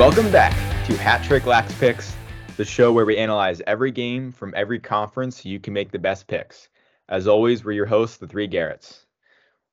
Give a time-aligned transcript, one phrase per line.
[0.00, 0.54] Welcome back
[0.86, 2.16] to Hat Trick Lax Picks,
[2.56, 5.98] the show where we analyze every game from every conference so you can make the
[5.98, 6.70] best picks.
[7.10, 9.04] As always, we're your hosts, the three Garretts.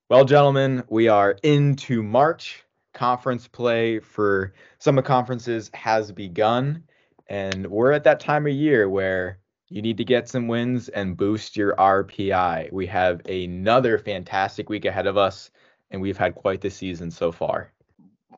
[0.09, 2.61] Well, gentlemen, we are into March.
[2.93, 6.83] Conference play for some of conferences has begun,
[7.27, 9.39] and we're at that time of year where
[9.69, 12.73] you need to get some wins and boost your RPI.
[12.73, 15.51] We have another fantastic week ahead of us,
[15.89, 17.71] and we've had quite the season so far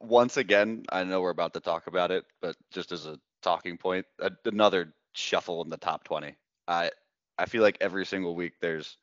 [0.01, 3.77] once again, I know we're about to talk about it, but just as a talking
[3.77, 4.05] point,
[4.45, 6.35] another shuffle in the top 20.
[6.67, 6.91] I
[7.37, 8.97] I feel like every single week there's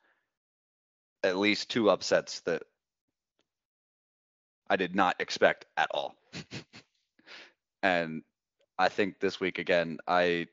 [1.23, 2.63] at least two upsets that
[4.71, 6.17] I did not expect at all.
[7.83, 8.23] and
[8.79, 10.49] I think this week again, I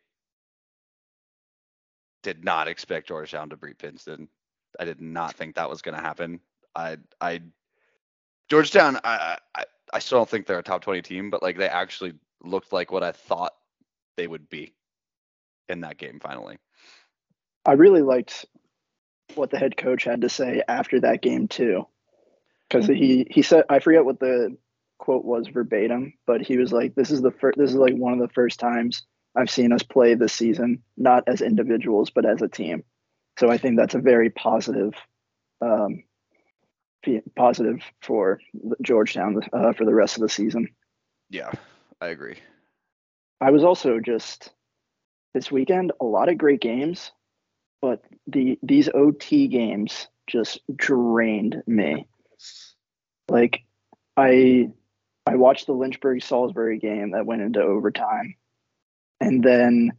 [2.23, 4.29] did not expect Georgetown to beat Princeton.
[4.79, 6.39] I did not think that was going to happen.
[6.75, 7.41] I I
[8.49, 11.69] Georgetown, I, I I still don't think they're a top 20 team, but like they
[11.69, 12.13] actually
[12.43, 13.53] looked like what I thought
[14.17, 14.73] they would be
[15.69, 16.57] in that game finally.
[17.65, 18.45] I really liked
[19.35, 21.87] what the head coach had to say after that game too.
[22.69, 24.57] Cuz he he said I forget what the
[24.97, 28.13] quote was verbatim, but he was like this is the first this is like one
[28.13, 32.41] of the first times I've seen us play this season not as individuals but as
[32.41, 32.83] a team.
[33.39, 34.93] So I think that's a very positive
[35.61, 36.03] um,
[37.35, 38.39] positive for
[38.81, 40.69] Georgetown uh, for the rest of the season.
[41.29, 41.51] Yeah,
[42.01, 42.37] I agree.
[43.41, 44.51] I was also just
[45.33, 47.11] this weekend a lot of great games,
[47.81, 52.07] but the these OT games just drained me.
[53.27, 53.63] Like
[54.15, 54.69] I
[55.25, 58.35] I watched the Lynchburg Salisbury game that went into overtime.
[59.19, 59.93] And then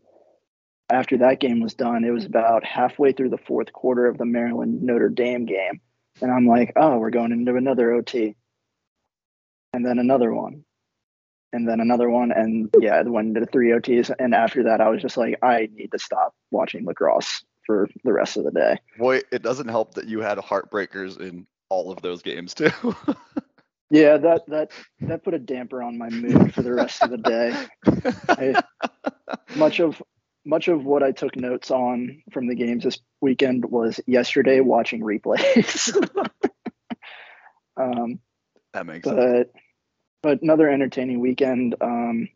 [0.91, 4.27] after that game was done, it was about halfway through the fourth quarter of the
[4.27, 5.80] Maryland Notre Dame game
[6.20, 8.36] and I'm like, oh, we're going into another OT.
[9.73, 10.64] And then another one.
[11.52, 12.33] And then another one.
[12.33, 14.11] And yeah, it went into three OTs.
[14.19, 18.13] And after that, I was just like, I need to stop watching lacrosse for the
[18.13, 18.79] rest of the day.
[18.98, 22.70] Boy, it doesn't help that you had heartbreakers in all of those games too.
[23.91, 24.70] yeah, that that
[25.01, 27.67] that put a damper on my mood for the rest of the day.
[28.29, 28.63] I,
[29.57, 30.03] much of
[30.44, 35.00] much of what I took notes on from the games this weekend was yesterday watching
[35.00, 35.94] replays.
[37.77, 38.20] um,
[38.72, 39.48] that makes but, sense.
[40.22, 41.77] But another entertaining weekend.
[41.80, 42.28] Um,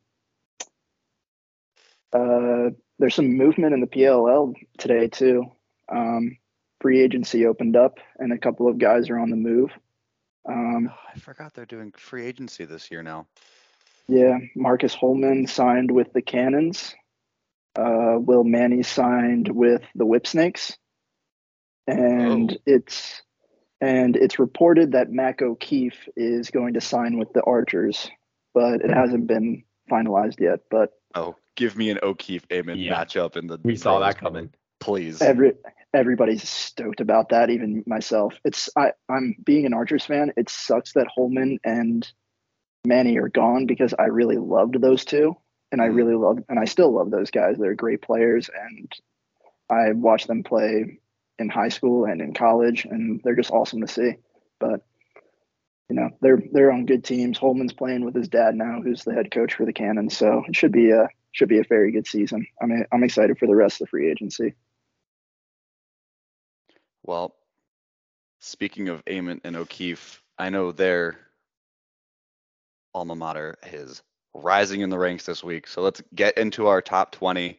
[2.12, 5.44] uh, there's some movement in the PLL today too.
[5.90, 6.38] Um,
[6.80, 9.70] free agency opened up, and a couple of guys are on the move.
[10.48, 13.26] Um, oh, I forgot they're doing free agency this year now.
[14.06, 16.94] Yeah, Marcus Holman signed with the Cannons
[17.78, 20.76] uh, Will Manny signed with the Whipsnakes,
[21.86, 22.56] and oh.
[22.66, 23.22] it's
[23.80, 28.10] and it's reported that Mac O'Keefe is going to sign with the Archers,
[28.52, 30.60] but it hasn't been finalized yet.
[30.70, 33.04] But oh, give me an O'Keefe Amen yeah.
[33.04, 33.58] matchup in the.
[33.62, 34.52] We saw that coming.
[34.80, 35.22] Please.
[35.22, 35.52] Every
[35.94, 38.34] everybody's stoked about that, even myself.
[38.44, 40.32] It's I I'm being an Archers fan.
[40.36, 42.10] It sucks that Holman and
[42.84, 45.36] Manny are gone because I really loved those two
[45.72, 45.96] and I mm-hmm.
[45.96, 47.56] really love and I still love those guys.
[47.58, 48.92] They're great players, and
[49.70, 50.98] I watched them play
[51.38, 54.14] in high school and in college, and they're just awesome to see.
[54.58, 54.82] But
[55.88, 57.38] you know, they're they're on good teams.
[57.38, 60.56] Holman's playing with his dad now, who's the head coach for the Cannons, so it
[60.56, 62.46] should be a should be a very good season.
[62.60, 64.54] I mean, I'm excited for the rest of the free agency.
[67.04, 67.34] Well,
[68.40, 71.18] speaking of Ament and O'Keefe, I know their
[72.94, 74.02] alma mater is
[74.34, 75.66] rising in the ranks this week.
[75.66, 77.58] So let's get into our top 20.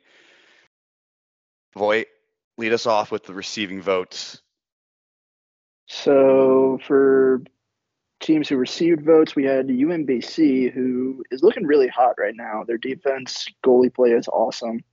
[1.75, 2.07] Voigt,
[2.57, 4.41] lead us off with the receiving votes.
[5.87, 7.41] So for
[8.19, 12.63] teams who received votes, we had UMBC, who is looking really hot right now.
[12.65, 14.83] Their defense, goalie play is awesome.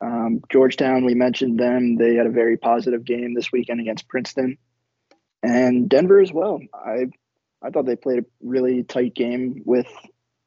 [0.00, 1.96] Um, Georgetown, we mentioned them.
[1.96, 4.58] They had a very positive game this weekend against Princeton,
[5.42, 6.60] and Denver as well.
[6.74, 7.06] I
[7.62, 9.86] I thought they played a really tight game with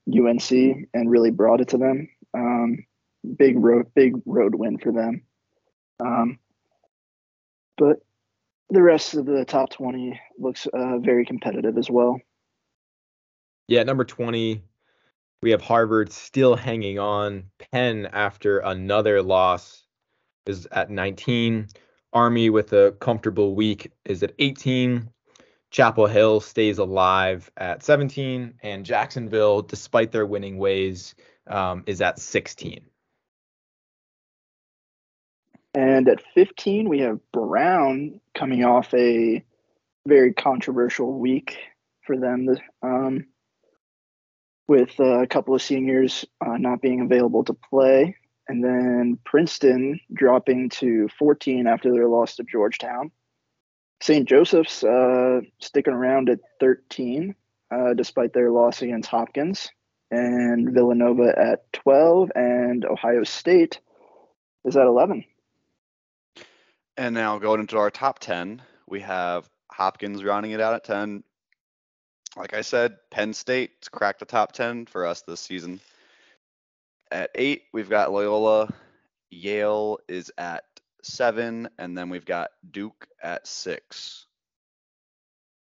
[0.07, 2.09] UNC and really brought it to them.
[2.33, 2.85] Um,
[3.37, 5.23] big road, big road win for them.
[5.99, 6.39] Um,
[7.77, 7.97] but
[8.69, 12.19] the rest of the top 20 looks uh, very competitive as well.
[13.67, 14.61] Yeah, number 20,
[15.41, 17.43] we have Harvard still hanging on.
[17.71, 19.83] Penn, after another loss,
[20.45, 21.67] is at 19.
[22.13, 25.09] Army, with a comfortable week, is at 18.
[25.77, 31.13] Chapel Hill stays alive at 17, and Jacksonville, despite their winning ways,
[31.45, 32.81] um, is at 16.
[35.75, 39.45] And at 15, we have Brown coming off a
[40.07, 41.59] very controversial week
[42.07, 42.49] for them.
[42.81, 43.27] Um,
[44.67, 48.15] with a couple of seniors uh, not being available to play.
[48.47, 53.11] And then Princeton dropping to 14 after their loss to Georgetown.
[54.01, 54.27] St.
[54.27, 57.35] Joseph's uh, sticking around at 13
[57.71, 59.69] uh, despite their loss against Hopkins.
[60.09, 62.31] And Villanova at 12.
[62.35, 63.79] And Ohio State
[64.63, 65.25] is at 11.
[66.95, 71.23] And now going into our top 10, we have Hopkins rounding it out at 10.
[72.35, 75.79] Like I said, Penn State's cracked the top 10 for us this season.
[77.11, 78.73] At eight, we've got Loyola.
[79.29, 80.63] Yale is at
[81.01, 84.25] seven, and then we've got Duke at six.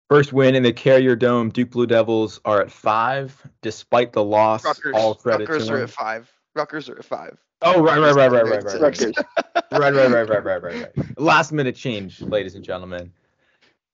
[0.09, 1.49] First win in the Carrier Dome.
[1.49, 4.65] Duke Blue Devils are at five, despite the loss.
[4.65, 6.31] Rutgers, all credit Rutgers to are at five.
[6.55, 7.37] Rutgers are at five.
[7.61, 9.13] Oh, right, right, right, right, right, right, right, Rutgers.
[9.71, 11.19] right, right, right, right, right, right, right.
[11.19, 13.11] Last minute change, ladies and gentlemen.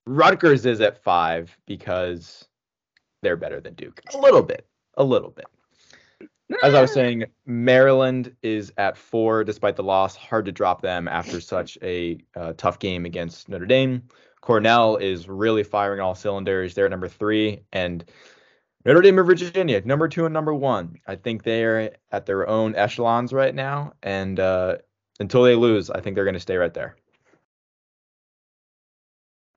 [0.06, 2.48] Rutgers is at five because
[3.22, 4.00] they're better than Duke.
[4.14, 4.66] A little bit,
[4.98, 5.48] a little bit.
[6.62, 10.16] As I was saying, Maryland is at four despite the loss.
[10.16, 14.04] Hard to drop them after such a uh, tough game against Notre Dame.
[14.42, 16.76] Cornell is really firing all cylinders.
[16.76, 18.06] They're at number three, and
[18.86, 21.00] Notre Dame and Virginia, number two and number one.
[21.08, 24.78] I think they're at their own echelons right now, and uh,
[25.20, 26.96] until they lose, I think they're going to stay right there.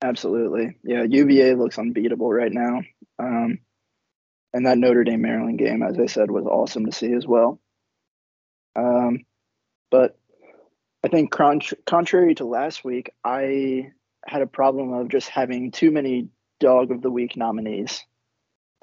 [0.00, 0.78] Absolutely.
[0.84, 2.80] Yeah, UVA looks unbeatable right now.
[3.18, 3.58] Um,
[4.58, 7.60] and that Notre Dame Maryland game, as I said, was awesome to see as well.
[8.74, 9.24] Um,
[9.88, 10.18] but
[11.04, 13.92] I think contr- contrary to last week, I
[14.26, 18.04] had a problem of just having too many dog of the week nominees.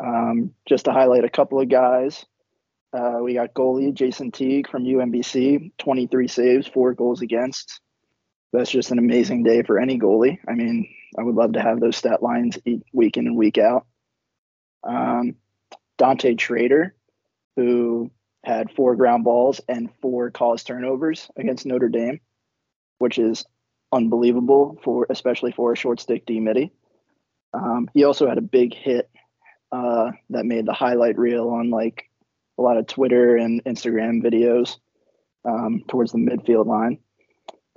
[0.02, 2.26] Um, just to highlight a couple of guys,
[2.94, 7.82] uh, we got goalie Jason Teague from UMBC, 23 saves, four goals against.
[8.54, 10.38] That's just an amazing day for any goalie.
[10.48, 10.88] I mean,
[11.20, 12.58] I would love to have those stat lines
[12.94, 13.86] week in and week out.
[14.86, 15.36] Um,
[15.98, 16.96] Dante Trader,
[17.56, 18.12] who
[18.44, 22.20] had four ground balls and four caused turnovers against Notre Dame,
[23.00, 23.46] which is
[23.92, 26.72] unbelievable for especially for a short stick D midi.
[27.54, 29.10] Um, he also had a big hit
[29.72, 32.10] uh, that made the highlight reel on like
[32.58, 34.78] a lot of Twitter and Instagram videos
[35.46, 37.00] um, towards the midfield line.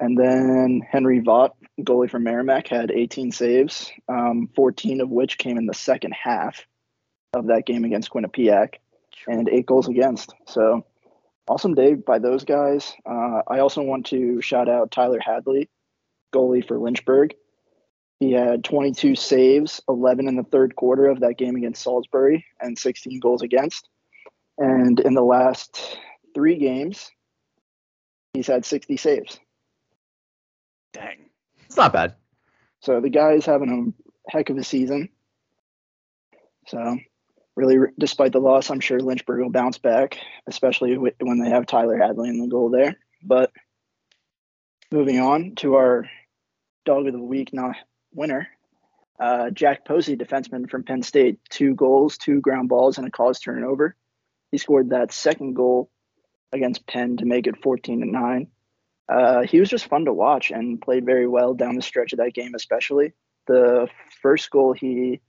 [0.00, 5.58] And then Henry Vaught, goalie from Merrimack, had 18 saves, um, 14 of which came
[5.58, 6.64] in the second half
[7.32, 8.74] of that game against Quinnipiac,
[9.26, 10.34] and eight goals against.
[10.46, 10.84] So
[11.48, 12.94] awesome day by those guys.
[13.04, 15.68] Uh, I also want to shout out Tyler Hadley,
[16.32, 17.34] goalie for Lynchburg.
[18.20, 22.76] He had 22 saves, 11 in the third quarter of that game against Salisbury, and
[22.76, 23.88] 16 goals against.
[24.56, 25.98] And in the last
[26.34, 27.10] three games,
[28.32, 29.38] he's had 60 saves.
[30.92, 31.30] Dang.
[31.66, 32.16] It's not bad.
[32.80, 33.94] So the guy is having
[34.26, 35.10] a heck of a season.
[36.66, 36.98] So,
[37.58, 41.98] really, despite the loss, I'm sure Lynchburg will bounce back, especially when they have Tyler
[41.98, 42.96] Hadley in the goal there.
[43.20, 43.50] But
[44.92, 46.08] moving on to our
[46.84, 47.74] dog of the week not
[48.14, 48.46] winner,
[49.18, 53.42] uh, Jack Posey, defenseman from Penn State, two goals, two ground balls, and a caused
[53.42, 53.96] turnover.
[54.52, 55.90] He scored that second goal
[56.52, 58.46] against Penn to make it 14 to nine.
[59.08, 62.18] Uh, he was just fun to watch and played very well down the stretch of
[62.18, 63.14] that game, especially.
[63.48, 63.88] The
[64.22, 65.20] first goal he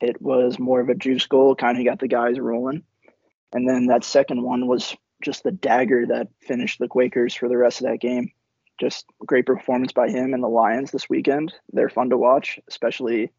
[0.00, 2.82] hit was more of a juice goal, kind of got the guys rolling.
[3.52, 7.56] And then that second one was just the dagger that finished the Quakers for the
[7.56, 8.32] rest of that game.
[8.80, 11.54] Just great performance by him and the Lions this weekend.
[11.72, 13.30] They're fun to watch, especially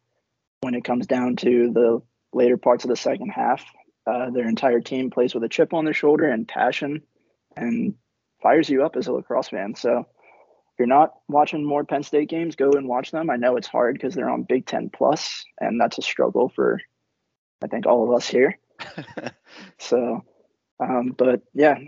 [0.62, 2.00] when it comes down to the
[2.32, 3.64] later parts of the second half.
[4.06, 7.02] Uh, their entire team plays with a chip on their shoulder and passion
[7.56, 7.94] and
[8.42, 9.74] fires you up as a lacrosse fan.
[9.74, 10.06] So
[10.76, 13.30] if you're not watching more Penn State games, go and watch them.
[13.30, 16.82] I know it's hard because they're on Big Ten Plus, and that's a struggle for
[17.64, 18.58] I think all of us here.
[19.78, 20.22] So,
[20.80, 21.78] um, but yeah,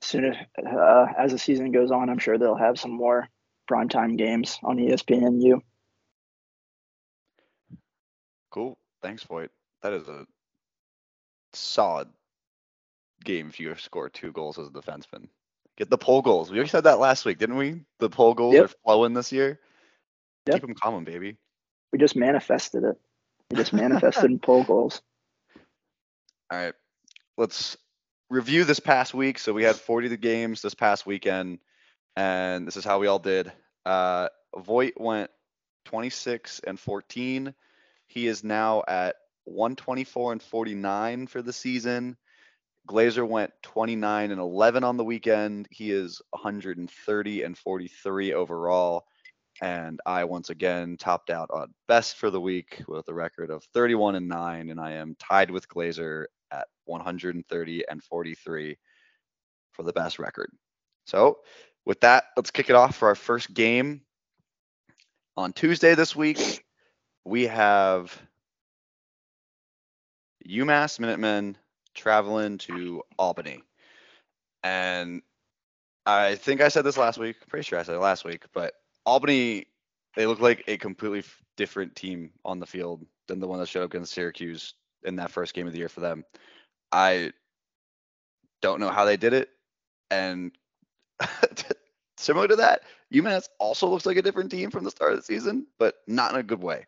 [0.00, 3.28] soon as, uh, as the season goes on, I'm sure they'll have some more
[3.70, 5.60] primetime games on ESPNU.
[8.50, 8.76] cool.
[9.02, 9.50] Thanks, Voigt.
[9.82, 10.26] That is a
[11.52, 12.08] solid
[13.24, 15.28] game if you score two goals as a defenseman.
[15.82, 16.48] Get the pole goals.
[16.48, 17.80] We already said that last week, didn't we?
[17.98, 18.64] The pole goals Yep.
[18.66, 19.58] are flowing this year.
[20.46, 20.54] Yep.
[20.54, 21.38] Keep them coming, baby.
[21.92, 22.96] We just manifested it.
[23.50, 25.02] We just manifested pole goals.
[26.52, 26.74] All right.
[27.36, 27.76] Let's
[28.30, 29.40] review this past week.
[29.40, 31.58] So we had 40 the games this past weekend,
[32.14, 33.50] and this is how we all did.
[33.84, 35.32] Uh Voigt went
[35.86, 37.54] 26 and 14.
[38.06, 42.16] He is now at 124 and 49 for the season.
[42.86, 45.68] Glaeser went 29 and 11 on the weekend.
[45.70, 49.04] He is 130 and 43 overall.
[49.60, 53.64] And I once again topped out on best for the week with a record of
[53.74, 58.76] 31 and 9, and I am tied with Glaeser at 130 and 43
[59.70, 60.50] for the best record.
[61.06, 61.38] So,
[61.84, 64.02] with that, let's kick it off for our first game.
[65.36, 66.64] On Tuesday this week,
[67.24, 68.16] we have
[70.48, 71.56] UMass Minutemen
[71.94, 73.62] traveling to Albany.
[74.62, 75.22] And
[76.06, 77.36] I think I said this last week.
[77.48, 78.74] Pretty sure I said it last week, but
[79.06, 79.66] Albany,
[80.16, 81.24] they look like a completely
[81.56, 85.30] different team on the field than the one that showed up against Syracuse in that
[85.30, 86.24] first game of the year for them.
[86.90, 87.32] I
[88.60, 89.50] don't know how they did it.
[90.10, 90.52] And
[92.16, 92.82] similar to that,
[93.12, 96.32] UMass also looks like a different team from the start of the season, but not
[96.32, 96.86] in a good way.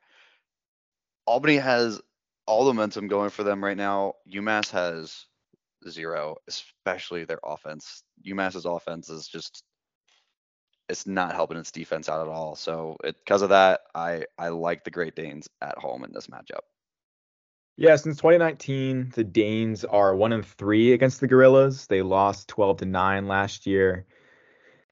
[1.26, 2.00] Albany has
[2.46, 4.14] all the momentum going for them right now.
[4.30, 5.26] UMass has
[5.88, 8.02] zero, especially their offense.
[8.26, 9.62] UMass's offense is just
[10.88, 12.56] it's not helping its defense out at all.
[12.56, 16.60] So because of that, I I like the Great Danes at home in this matchup.
[17.76, 21.88] Yeah, since 2019, the Danes are one and three against the Gorillas.
[21.88, 24.06] They lost 12 to nine last year.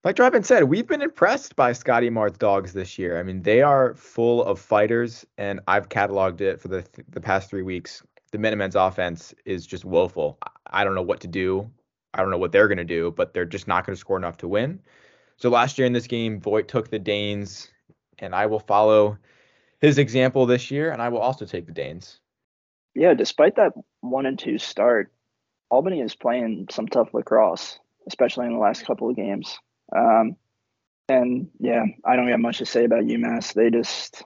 [0.04, 3.20] Like Dreiband said, we've been impressed by Scotty Marr's dogs this year.
[3.20, 7.48] I mean, they are full of fighters, and I've cataloged it for the the past
[7.48, 8.02] three weeks.
[8.32, 10.38] The Minutemen's offense is just woeful.
[10.66, 11.70] I don't know what to do.
[12.14, 14.16] I don't know what they're going to do, but they're just not going to score
[14.16, 14.80] enough to win.
[15.36, 17.70] So last year in this game, Voigt took the Danes,
[18.18, 19.18] and I will follow
[19.80, 22.18] his example this year, and I will also take the Danes.
[22.96, 25.12] Yeah, despite that one and two start,
[25.70, 27.78] Albany is playing some tough lacrosse,
[28.08, 29.58] especially in the last couple of games.
[29.94, 30.36] Um,
[31.08, 33.54] and yeah, I don't have much to say about UMass.
[33.54, 34.24] They just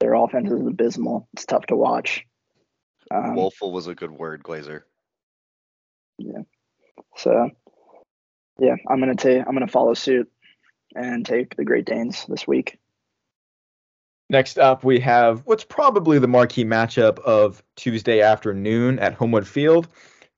[0.00, 1.28] their offense is abysmal.
[1.32, 2.24] It's tough to watch.
[3.10, 4.82] Um, Woeful was a good word, Glaeser.
[6.18, 6.42] Yeah.
[7.16, 7.50] So
[8.58, 10.30] yeah, I'm gonna take I'm gonna follow suit
[10.94, 12.78] and take the Great Danes this week.
[14.30, 19.88] Next up, we have what's probably the marquee matchup of Tuesday afternoon at Homewood Field.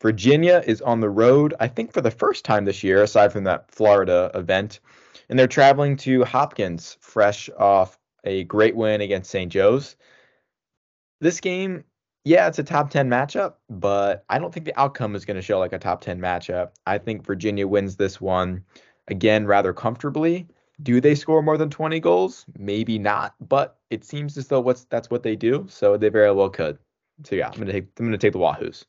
[0.01, 3.45] Virginia is on the road, I think, for the first time this year, aside from
[3.45, 4.81] that Florida event.
[5.29, 9.53] And they're traveling to Hopkins, fresh off a great win against St.
[9.53, 9.97] Joe's.
[11.21, 11.85] This game,
[12.25, 15.43] yeah, it's a top 10 matchup, but I don't think the outcome is going to
[15.43, 16.71] show like a top 10 matchup.
[16.87, 18.65] I think Virginia wins this one
[19.09, 20.49] again rather comfortably.
[20.83, 22.47] Do they score more than 20 goals?
[22.59, 26.33] Maybe not, but it seems as though what's that's what they do, so they very
[26.33, 26.79] well could.
[27.25, 28.87] So yeah, I'm gonna take I'm gonna take the Wahoos.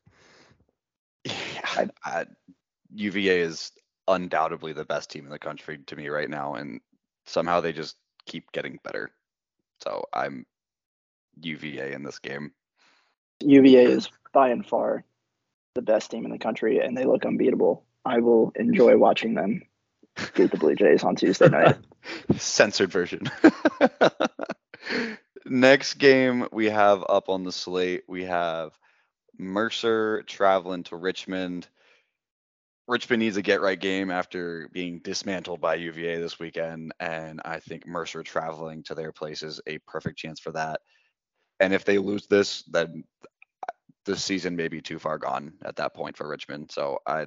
[1.75, 2.25] Yeah, I,
[2.93, 3.71] UVA is
[4.07, 6.81] undoubtedly the best team in the country to me right now, and
[7.25, 9.11] somehow they just keep getting better.
[9.81, 10.45] So I'm
[11.41, 12.51] UVA in this game.
[13.41, 15.03] UVA is by and far
[15.73, 17.85] the best team in the country, and they look unbeatable.
[18.05, 19.61] I will enjoy watching them
[20.35, 21.77] beat the Blue Jays on Tuesday night.
[22.37, 23.21] Censored version.
[25.45, 28.77] Next game we have up on the slate, we have
[29.41, 31.67] Mercer traveling to Richmond.
[32.87, 37.59] Richmond needs a get right game after being dismantled by UVA this weekend, and I
[37.59, 40.81] think Mercer traveling to their place is a perfect chance for that.
[41.59, 43.03] And if they lose this, then
[44.05, 46.71] the season may be too far gone at that point for Richmond.
[46.71, 47.25] So I,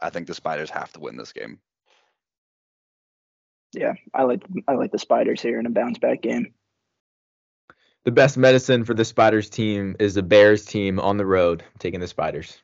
[0.00, 1.60] I think the Spiders have to win this game.
[3.72, 6.54] Yeah, I like I like the Spiders here in a bounce back game
[8.04, 12.00] the best medicine for the Spiders team is the Bears team on the road, taking
[12.00, 12.58] the Spiders.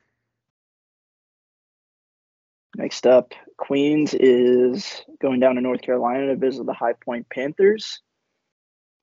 [2.76, 8.00] Next up, Queens is going down to North Carolina to visit the High Point Panthers.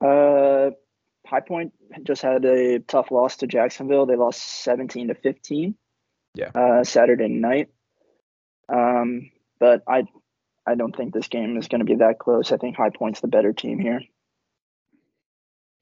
[0.04, 0.70] Uh,
[1.26, 1.72] High Point
[2.02, 4.06] just had a tough loss to Jacksonville.
[4.06, 5.74] They lost 17 to 15.
[6.34, 6.50] Yeah.
[6.54, 7.68] Uh, Saturday night.
[8.68, 10.04] Um, but I,
[10.66, 12.52] I don't think this game is going to be that close.
[12.52, 14.02] I think High Point's the better team here.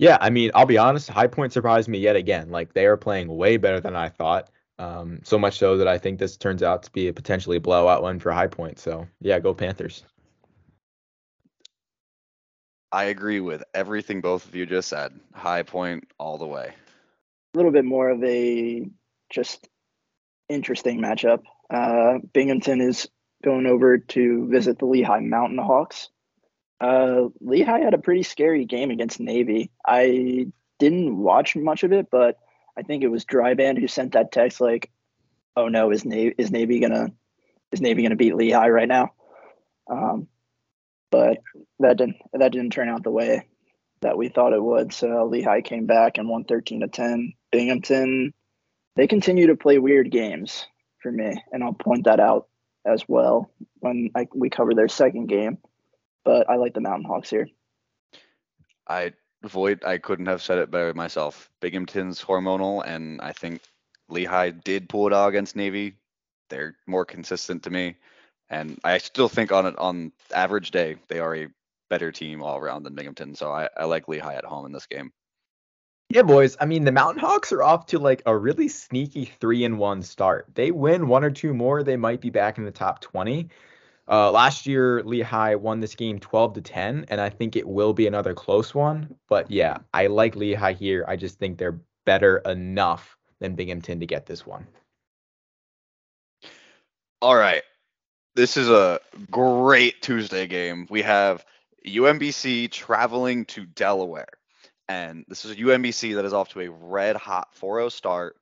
[0.01, 2.49] Yeah, I mean, I'll be honest, High Point surprised me yet again.
[2.49, 4.49] Like they are playing way better than I thought.
[4.79, 8.03] Um, so much so that I think this turns out to be a potentially blowout
[8.03, 8.79] one for High Point.
[8.79, 10.03] So yeah, go Panthers.
[12.91, 15.13] I agree with everything both of you just said.
[15.35, 16.73] High Point all the way.
[17.53, 18.89] A little bit more of a
[19.29, 19.69] just
[20.49, 21.43] interesting matchup.
[21.69, 23.07] Uh, Binghamton is
[23.45, 26.09] going over to visit the Lehigh Mountain Hawks.
[26.81, 29.71] Uh, Lehigh had a pretty scary game against Navy.
[29.87, 30.47] I
[30.79, 32.39] didn't watch much of it, but
[32.77, 34.91] I think it was Dreiband who sent that text like,
[35.57, 37.09] "Oh no, is Navy is Navy gonna
[37.71, 39.13] is Navy gonna beat Lehigh right now?"
[39.91, 40.29] Um,
[41.11, 41.39] but
[41.81, 43.47] that didn't that didn't turn out the way
[44.01, 44.95] that we thought it would.
[44.95, 47.35] So Lehigh came back and won 13 to 10.
[47.53, 48.33] Binghamton,
[48.97, 50.67] they continue to play weird games
[51.03, 52.49] for me, and I'll point that out
[52.87, 55.59] as well when I, we cover their second game
[56.25, 57.49] but I like the Mountain Hawks here.
[58.89, 59.13] I
[59.43, 61.51] Voigt, I couldn't have said it better myself.
[61.61, 63.63] Binghamton's hormonal, and I think
[64.09, 65.97] Lehigh did pull it out against Navy.
[66.51, 67.97] They're more consistent to me,
[68.51, 71.49] and I still think on it on average day they are a
[71.89, 73.35] better team all around than Binghamton.
[73.35, 75.13] So I, I like Lehigh at home in this game.
[76.11, 76.57] Yeah, boys.
[76.61, 80.03] I mean, the Mountain Hawks are off to like a really sneaky three and one
[80.03, 80.49] start.
[80.55, 83.49] They win one or two more, they might be back in the top 20.
[84.09, 87.93] Uh, last year, Lehigh won this game 12 to 10, and I think it will
[87.93, 89.15] be another close one.
[89.29, 91.05] But yeah, I like Lehigh here.
[91.07, 94.67] I just think they're better enough than Binghamton to get this one.
[97.23, 97.63] All right.
[98.35, 100.87] This is a great Tuesday game.
[100.89, 101.45] We have
[101.87, 104.29] UMBC traveling to Delaware.
[104.89, 108.37] And this is a UMBC that is off to a red hot 4 0 start,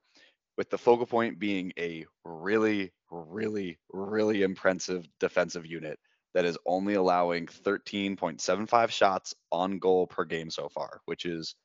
[0.57, 5.99] with the focal point being a really, really, really impressive defensive unit
[6.33, 11.55] that is only allowing 13.75 shots on goal per game so far, which is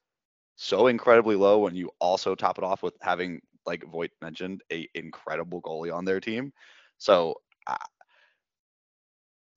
[0.56, 4.88] so incredibly low when you also top it off with having, like Voigt mentioned, a
[4.94, 6.52] incredible goalie on their team.
[6.98, 7.34] So
[7.66, 7.76] uh,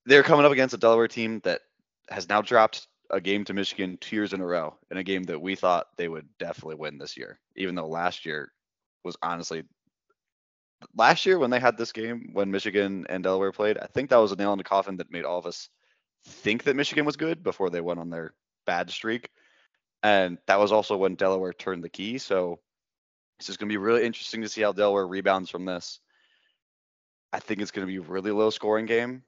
[0.05, 1.61] they're coming up against a Delaware team that
[2.09, 5.23] has now dropped a game to Michigan two years in a row in a game
[5.23, 8.51] that we thought they would definitely win this year, even though last year
[9.03, 9.63] was honestly
[10.95, 14.17] last year when they had this game when Michigan and Delaware played, I think that
[14.17, 15.69] was a nail in the coffin that made all of us
[16.25, 18.33] think that Michigan was good before they went on their
[18.65, 19.29] bad streak.
[20.03, 22.17] And that was also when Delaware turned the key.
[22.17, 22.59] So
[23.39, 25.99] this is going to be really interesting to see how Delaware rebounds from this.
[27.33, 29.23] I think it's going to be a really low scoring game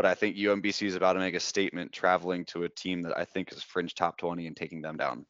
[0.00, 3.18] but I think UMBC is about to make a statement traveling to a team that
[3.18, 5.26] I think is fringe top 20 and taking them down.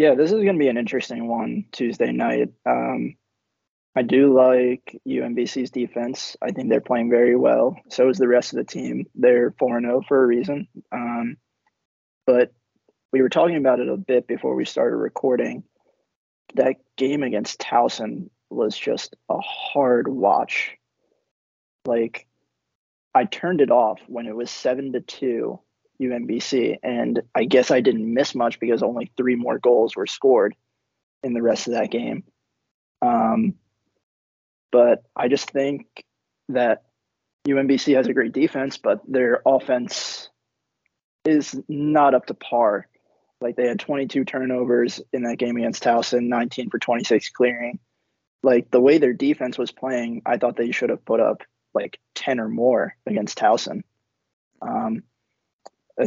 [0.00, 2.48] Yeah, this is going to be an interesting one Tuesday night.
[2.64, 3.16] Um,
[3.94, 6.38] I do like UMBC's defense.
[6.40, 7.76] I think they're playing very well.
[7.90, 9.04] So is the rest of the team.
[9.14, 10.68] They're 4 0 for a reason.
[10.90, 11.36] Um,
[12.26, 12.54] but
[13.12, 15.64] we were talking about it a bit before we started recording.
[16.54, 20.78] That game against Towson was just a hard watch
[21.84, 22.26] like
[23.14, 25.60] I turned it off when it was seven to two
[26.00, 30.54] UMBC, and I guess I didn't miss much because only three more goals were scored
[31.22, 32.24] in the rest of that game.
[33.02, 33.54] Um,
[34.72, 35.86] but I just think
[36.48, 36.84] that
[37.46, 40.28] UMBC has a great defense, but their offense
[41.24, 42.86] is not up to par.
[43.40, 47.78] Like they had 22 turnovers in that game against Towson, 19 for 26 clearing.
[48.42, 51.42] Like the way their defense was playing, I thought they should have put up
[51.74, 53.82] like 10 or more against Towson.
[54.60, 55.02] Um,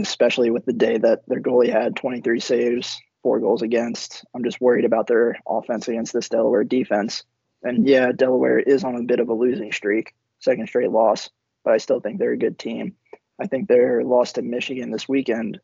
[0.01, 4.25] especially with the day that their goalie had 23 saves, four goals against.
[4.33, 7.23] I'm just worried about their offense against this Delaware defense.
[7.63, 11.29] And yeah, Delaware is on a bit of a losing streak, second straight loss,
[11.63, 12.95] but I still think they're a good team.
[13.39, 15.59] I think their loss to Michigan this weekend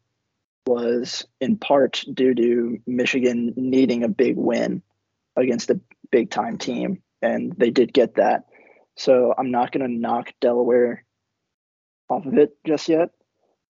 [0.65, 4.81] was in part due to Michigan needing a big win
[5.35, 5.79] against a
[6.11, 7.01] big time team.
[7.21, 8.45] And they did get that.
[8.95, 11.03] So I'm not going to knock Delaware
[12.09, 13.09] off of it just yet,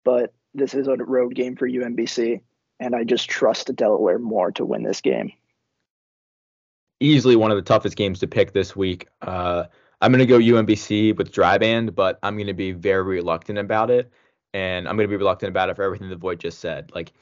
[0.05, 2.41] but this is a road game for UMBC,
[2.81, 5.33] and I just trust Delaware more to win this game.
[7.01, 9.07] Easily one of the toughest games to pick this week.
[9.21, 9.65] Uh,
[10.01, 13.91] I'm going to go UMBC with Dreiband, but I'm going to be very reluctant about
[13.91, 14.11] it.
[14.55, 16.91] And I'm going to be reluctant about it for everything the Voigt just said.
[16.95, 17.13] Like,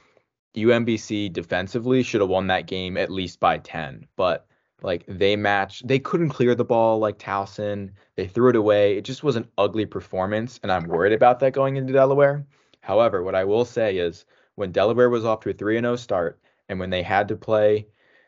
[0.57, 4.47] UMBC defensively should have won that game at least by 10, but
[4.83, 7.90] like they matched, they couldn't clear the ball like Towson.
[8.16, 8.97] They threw it away.
[8.97, 12.47] It just was an ugly performance, and I'm worried about that going into Delaware.
[12.85, 16.38] However, what I will say is when Delaware was off to a 3 0 start,
[16.68, 17.87] and when they had to play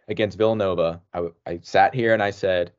[0.09, 2.73] against Villanova, I, I sat here and I said,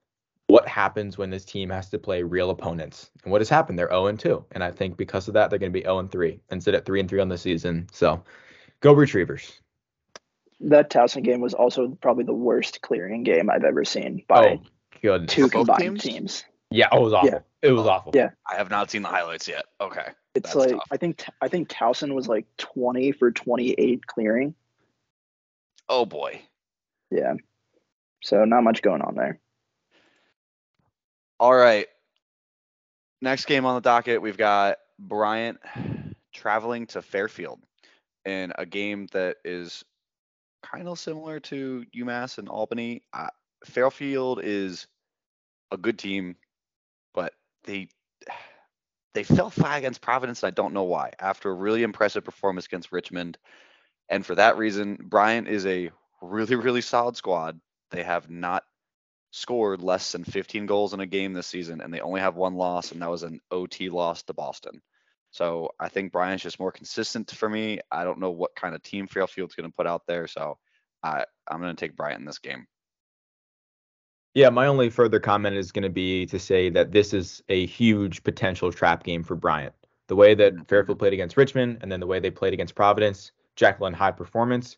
[0.47, 3.11] what happens when this team has to play real opponents?
[3.23, 3.77] And what has happened?
[3.77, 4.45] They're 0 2.
[4.51, 6.85] And I think because of that, they're going to be 0 3 and sit at
[6.85, 7.87] 3 3 on the season.
[7.91, 8.23] So
[8.81, 9.59] go Retrievers
[10.59, 14.59] that Towson game was also probably the worst clearing game I've ever seen by
[15.03, 16.03] oh, two combined teams?
[16.03, 16.45] teams?
[16.71, 17.29] Yeah, it was awful.
[17.29, 17.39] Yeah.
[17.61, 18.11] It was awful.
[18.13, 19.65] Yeah, I have not seen the highlights yet.
[19.81, 20.87] Okay, it's like tough.
[20.91, 24.53] I think I think Towson was like twenty for twenty eight clearing.
[25.89, 26.41] Oh boy.
[27.09, 27.33] Yeah.
[28.23, 29.39] So not much going on there.
[31.39, 31.87] All right.
[33.21, 35.59] Next game on the docket, we've got Bryant
[36.33, 37.59] traveling to Fairfield
[38.25, 39.83] in a game that is
[40.63, 43.01] kind of similar to UMass and Albany.
[43.13, 43.29] Uh,
[43.65, 44.87] Fairfield is
[45.71, 46.46] a good team, but
[47.67, 47.89] they
[49.13, 51.11] they fell flat against Providence, and I don't know why.
[51.19, 53.37] After a really impressive performance against Richmond,
[54.09, 57.59] and for that reason, Bryant is a really really solid squad.
[57.91, 58.63] They have not
[59.31, 62.55] scored less than 15 goals in a game this season, and they only have one
[62.55, 64.81] loss, and that was an OT loss to Boston.
[65.31, 67.79] So I think Bryant's just more consistent for me.
[67.91, 70.27] I don't know what kind of team Fairfield's going to put out there.
[70.27, 70.57] So
[71.03, 72.65] I I'm gonna take Bryant in this game.
[74.37, 77.65] Yeah, my only further comment is going to be to say that this is a
[77.65, 79.73] huge potential trap game for Bryant.
[80.09, 80.67] The way that Mhm.
[80.67, 84.15] Fairfield played against Richmond and then the way they played against Providence, Jekyll and Hyde
[84.15, 84.77] performance.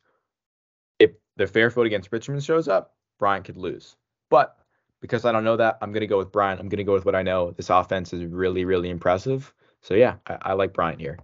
[0.98, 3.98] If the Fairfield against Richmond shows up, Bryant could lose.
[4.30, 4.58] But
[5.02, 6.62] because I don't know that, I'm going to go with Bryant.
[6.62, 7.52] I'm going to go with what I know.
[7.52, 9.54] This offense is really, really impressive.
[9.82, 11.20] So yeah, I, I like Bryant here.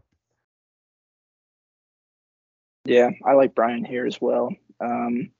[2.83, 4.53] Yeah, I like Bryant here as well.
[4.81, 5.31] Um,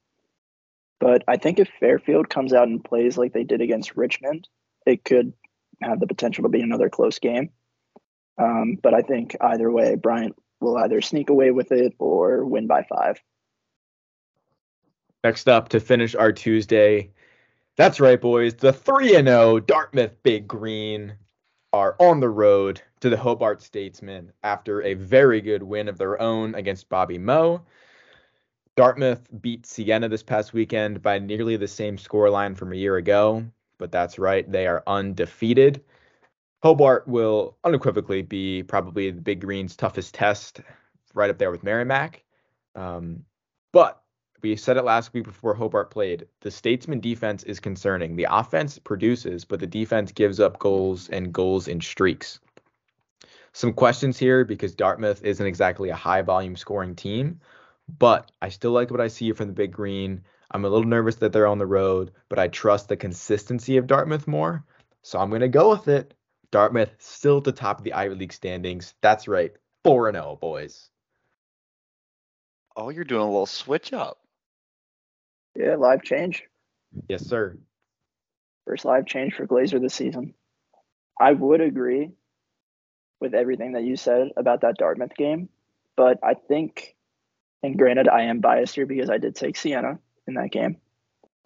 [0.99, 4.47] but I think if Fairfield comes out and plays like they did against Richmond,
[4.86, 5.34] it could
[5.81, 7.49] have the potential to be another close game.
[8.38, 12.67] Um, but I think either way, Bryant will either sneak away with it or win
[12.67, 13.21] by five.
[15.23, 17.12] Next up to finish our Tuesday.
[17.77, 18.55] That's right, boys.
[18.55, 21.15] The 3 and 0 Dartmouth Big Green
[21.73, 26.21] are on the road to the Hobart Statesmen after a very good win of their
[26.21, 27.62] own against Bobby Moe.
[28.75, 33.45] Dartmouth beat Siena this past weekend by nearly the same scoreline from a year ago,
[33.77, 35.81] but that's right, they are undefeated.
[36.61, 40.59] Hobart will unequivocally be probably the Big Green's toughest test,
[41.13, 42.23] right up there with Merrimack.
[42.75, 43.23] Um,
[43.71, 44.01] but
[44.41, 46.27] we said it last week before Hobart played.
[46.41, 48.15] The Statesman defense is concerning.
[48.15, 52.39] The offense produces, but the defense gives up goals and goals in streaks.
[53.53, 57.39] Some questions here because Dartmouth isn't exactly a high volume scoring team,
[57.88, 60.24] but I still like what I see from the Big Green.
[60.52, 63.88] I'm a little nervous that they're on the road, but I trust the consistency of
[63.88, 64.63] Dartmouth more.
[65.02, 66.13] So I'm going to go with it.
[66.52, 68.93] Dartmouth still at the top of the Ivy League standings.
[69.02, 69.52] That's right.
[69.84, 70.89] 4 0, boys.
[72.76, 74.19] Oh, you're doing a little switch up.
[75.56, 76.43] Yeah, live change.
[77.08, 77.58] Yes, sir.
[78.65, 80.34] First live change for Glaeser this season.
[81.19, 82.12] I would agree
[83.21, 85.50] with everything that you said about that Dartmouth game,
[85.95, 86.94] but I think,
[87.65, 90.78] and granted, I am biased here because I did take Siena in that game,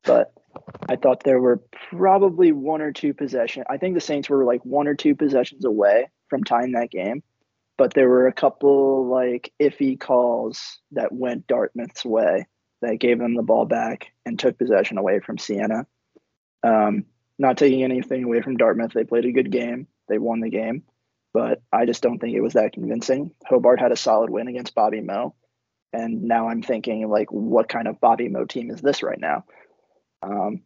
[0.03, 0.33] but
[0.87, 3.65] I thought there were probably one or two possessions.
[3.69, 7.23] I think the Saints were like one or two possessions away from tying that game,
[7.77, 12.47] but there were a couple like iffy calls that went Dartmouth's way
[12.81, 15.85] that gave them the ball back and took possession away from Siena.
[16.63, 17.05] Um,
[17.37, 19.87] not taking anything away from Dartmouth, they played a good game.
[20.09, 20.83] They won the game,
[21.33, 23.31] but I just don't think it was that convincing.
[23.45, 25.35] Hobart had a solid win against Bobby Moe,
[25.93, 29.45] and now I'm thinking like, what kind of Bobby Mo team is this right now?
[30.21, 30.61] Um,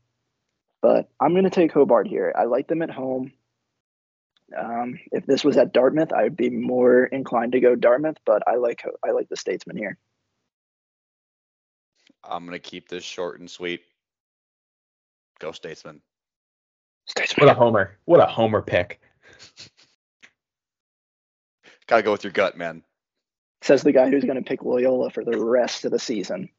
[0.82, 2.34] but I'm going to take Hobart here.
[2.36, 3.32] I like them at home.
[4.58, 8.44] Um, if this was at Dartmouth, I would be more inclined to go Dartmouth, but
[8.48, 9.98] I like I like the Statesman here.
[12.24, 13.82] I'm gonna keep this short and sweet.
[15.40, 16.02] Go Statesman.
[17.08, 17.48] Statesman.
[17.48, 17.98] What a homer.
[18.06, 19.02] What a homer pick.
[21.88, 22.84] Gotta go with your gut, man.
[23.66, 26.50] Says the guy who's going to pick Loyola for the rest of the season.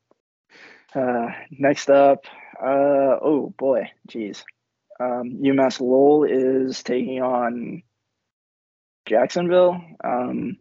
[0.95, 2.25] Uh, next up,
[2.61, 4.45] uh, oh boy, geez.
[5.01, 7.83] Um, UMass Lowell is taking on
[9.07, 9.81] Jacksonville.
[10.05, 10.59] Um,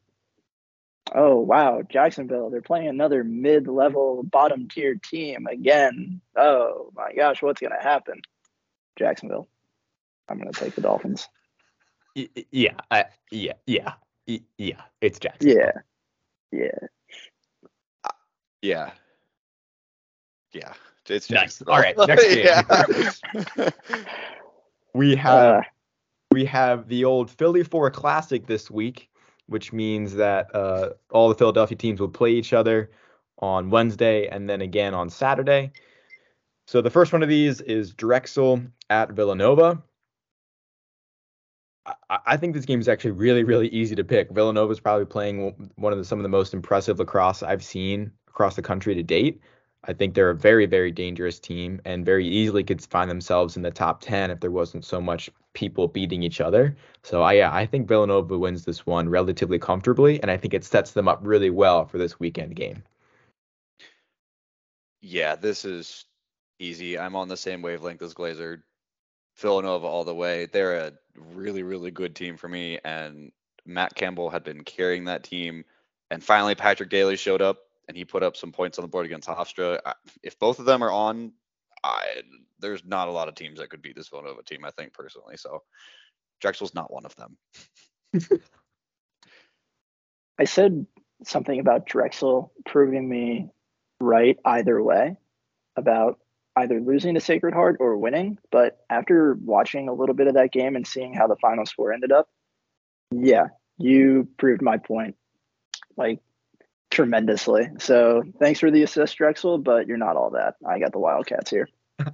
[1.13, 2.49] oh wow, Jacksonville.
[2.49, 6.21] They're playing another mid-level, bottom-tier team again.
[6.36, 8.21] Oh my gosh, what's going to happen?
[8.97, 9.47] Jacksonville.
[10.27, 11.27] I'm going to take the Dolphins.
[12.15, 13.93] Yeah, I, yeah, yeah,
[14.25, 14.82] yeah.
[15.01, 15.58] It's Jacksonville.
[15.58, 15.71] Yeah,
[16.54, 16.88] yeah.
[18.62, 18.92] Yeah.
[20.54, 20.74] Yeah.
[21.10, 21.60] It's Nice.
[21.60, 21.74] Jacksonville.
[21.74, 22.46] All right, next game.
[23.58, 23.70] yeah.
[24.96, 25.62] We have Uh,
[26.32, 29.10] we have the old Philly Four Classic this week,
[29.48, 32.92] which means that uh, all the Philadelphia teams will play each other
[33.39, 35.72] on Wednesday and then again on Saturday.
[36.68, 38.62] So the first one of these is Drexel
[38.92, 39.82] at Villanova.
[42.10, 44.32] I, think this game is actually really, really easy to pick.
[44.32, 48.12] Villanova is probably playing one of the, some of the most impressive lacrosse I've seen
[48.28, 49.41] across the country to date.
[49.84, 53.63] I think they're a very, very dangerous team and very easily could find themselves in
[53.63, 56.76] the top 10 if there wasn't so much people beating each other.
[57.04, 60.63] So I, yeah, I think Villanova wins this one relatively comfortably, and I think it
[60.63, 62.84] sets them up really well for this weekend game.
[65.04, 66.06] yeah, this is
[66.60, 66.98] easy.
[66.98, 68.63] I'm on the same wavelength as Glaeser.
[69.38, 70.46] Villanova all the way.
[70.46, 70.93] They're a
[71.34, 72.80] really, really good team for me.
[72.84, 73.32] And
[73.65, 75.65] Matt Campbell had been carrying that team.
[76.12, 79.06] And finally, Patrick Daly showed up and he put up some points on the board
[79.06, 79.80] against Hofstra.
[80.22, 81.34] If both of them are on,
[81.84, 82.22] I,
[82.60, 85.38] there's not a lot of teams that could beat this Villanova team, I think, personally.
[85.38, 85.63] So
[86.39, 87.38] Drexel's not one of them.
[90.39, 90.86] I said
[91.24, 93.50] something about Drexel proving me
[94.00, 95.17] right either way
[95.76, 96.19] about
[96.56, 98.38] either losing to Sacred Heart or winning.
[98.52, 101.94] But after watching a little bit of that game and seeing how the final score
[101.94, 102.30] ended up,
[103.12, 105.16] yeah, you proved my point.
[105.96, 106.20] Like
[106.94, 107.70] tremendously.
[107.80, 110.56] So thanks for the assist, Drexel, but you're not all that.
[110.66, 111.68] I got the Wildcats here.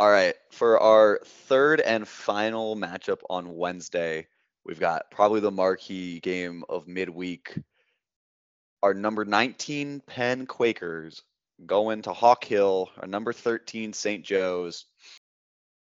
[0.00, 4.28] All right, for our third and final matchup on Wednesday,
[4.64, 7.58] we've got probably the marquee game of midweek.
[8.80, 11.24] Our number 19 Penn Quakers
[11.64, 14.24] going to Hawk Hill, a number 13 St.
[14.24, 14.84] Joe's.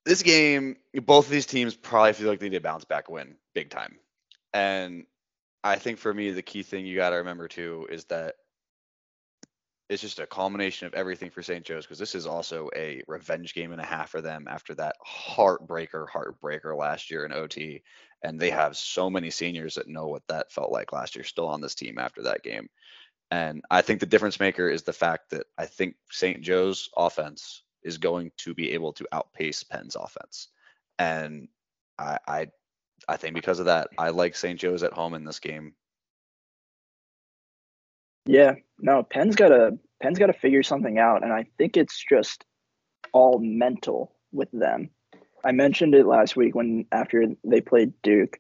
[0.06, 3.36] This game, both of these teams probably feel like they need a bounce back win
[3.54, 3.98] big time.
[4.54, 5.06] And
[5.64, 8.36] I think for me, the key thing you got to remember too is that
[9.90, 11.64] it's just a culmination of everything for St.
[11.64, 14.96] Joe's because this is also a revenge game and a half for them after that
[15.06, 17.84] heartbreaker, heartbreaker last year in OT.
[18.24, 21.48] And they have so many seniors that know what that felt like last year still
[21.48, 22.70] on this team after that game.
[23.34, 26.42] And I think the difference maker is the fact that I think St.
[26.42, 30.50] Joe's offense is going to be able to outpace Penn's offense.
[31.00, 31.48] And
[31.98, 32.48] I, I
[33.08, 34.60] I think because of that, I like St.
[34.60, 35.74] Joe's at home in this game
[38.26, 42.04] yeah, no, Penn's got to Penn's got to figure something out, and I think it's
[42.10, 42.46] just
[43.12, 44.90] all mental with them.
[45.46, 48.40] I mentioned it last week when after they played Duke,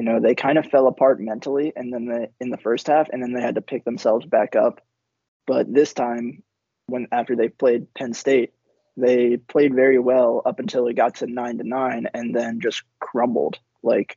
[0.00, 3.10] you know, they kind of fell apart mentally, and then the in the first half,
[3.10, 4.80] and then they had to pick themselves back up.
[5.46, 6.42] But this time,
[6.86, 8.54] when after they played Penn State,
[8.96, 12.82] they played very well up until it got to nine to nine, and then just
[12.98, 13.58] crumbled.
[13.82, 14.16] Like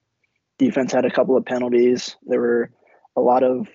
[0.58, 2.15] defense had a couple of penalties.
[2.26, 2.72] There were
[3.17, 3.67] a lot of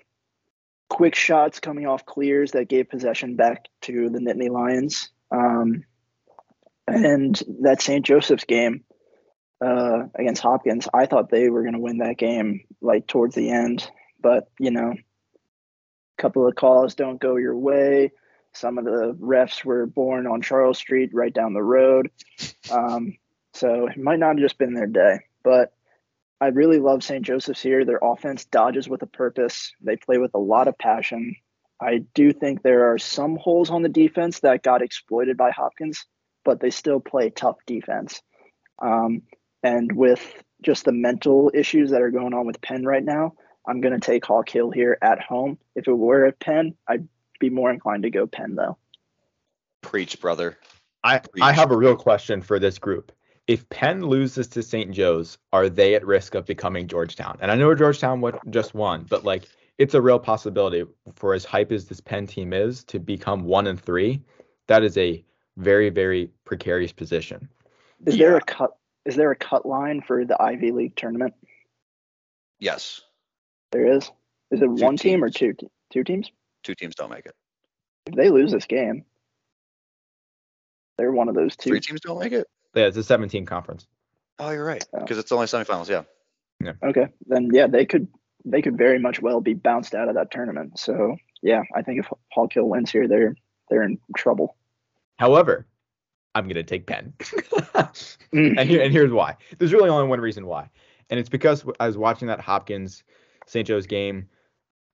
[0.88, 5.10] quick shots coming off clears that gave possession back to the Nittany Lions.
[5.30, 5.84] Um,
[6.86, 8.02] and that St.
[8.02, 8.82] Joseph's game
[9.60, 13.50] uh, against Hopkins, I thought they were going to win that game like towards the
[13.50, 13.88] end,
[14.20, 18.12] but you know, a couple of calls don't go your way.
[18.52, 22.10] Some of the refs were born on Charles Street, right down the road.
[22.70, 23.16] Um,
[23.54, 25.72] so it might not have just been their day, but
[26.40, 27.24] I really love St.
[27.24, 27.84] Joseph's here.
[27.84, 29.72] Their offense dodges with a purpose.
[29.80, 31.36] They play with a lot of passion.
[31.80, 36.04] I do think there are some holes on the defense that got exploited by Hopkins,
[36.44, 38.20] but they still play tough defense.
[38.80, 39.22] Um,
[39.62, 43.34] and with just the mental issues that are going on with Penn right now,
[43.66, 45.58] I'm going to take Hawk Hill here at home.
[45.74, 47.06] If it were at Penn, I'd
[47.38, 48.76] be more inclined to go Penn, though.
[49.82, 50.58] Preach, brother.
[51.04, 51.42] I, Preach.
[51.42, 53.12] I have a real question for this group
[53.48, 54.92] if Penn loses to St.
[54.92, 57.38] Joe's, are they at risk of becoming Georgetown?
[57.40, 59.44] And I know Georgetown just won, but like
[59.78, 63.66] it's a real possibility for as hype as this Penn team is to become one
[63.66, 64.20] and three.
[64.66, 65.24] That is a
[65.56, 67.48] very, very precarious position.
[68.04, 68.26] Is yeah.
[68.26, 68.76] there a cut?
[69.08, 71.32] Is there a cut line for the Ivy League tournament?
[72.60, 73.00] Yes.
[73.72, 74.10] There is.
[74.50, 75.00] Is it two one teams.
[75.00, 75.54] team or two
[75.90, 76.30] two teams?
[76.62, 77.34] Two teams don't make it.
[78.04, 79.06] If they lose this game,
[80.98, 81.70] they're one of those two.
[81.70, 82.46] Three teams don't make it.
[82.74, 83.86] Yeah, it's a 17 conference.
[84.38, 84.84] Oh, you're right.
[84.92, 85.20] Because oh.
[85.20, 85.88] it's only semifinals.
[85.88, 86.02] Yeah.
[86.60, 86.72] Yeah.
[86.82, 87.06] Okay.
[87.26, 88.08] Then yeah, they could
[88.44, 90.78] they could very much well be bounced out of that tournament.
[90.78, 93.34] So yeah, I think if Hawk Hill wins here, they're
[93.70, 94.54] they're in trouble.
[95.16, 95.66] However,
[96.38, 98.58] I'm gonna take Penn, mm.
[98.58, 99.36] and here, and here's why.
[99.58, 100.70] There's really only one reason why,
[101.10, 103.04] and it's because I was watching that Hopkins
[103.46, 103.66] St.
[103.66, 104.28] Joe's game.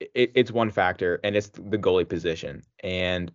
[0.00, 2.62] It, it's one factor, and it's the goalie position.
[2.82, 3.30] And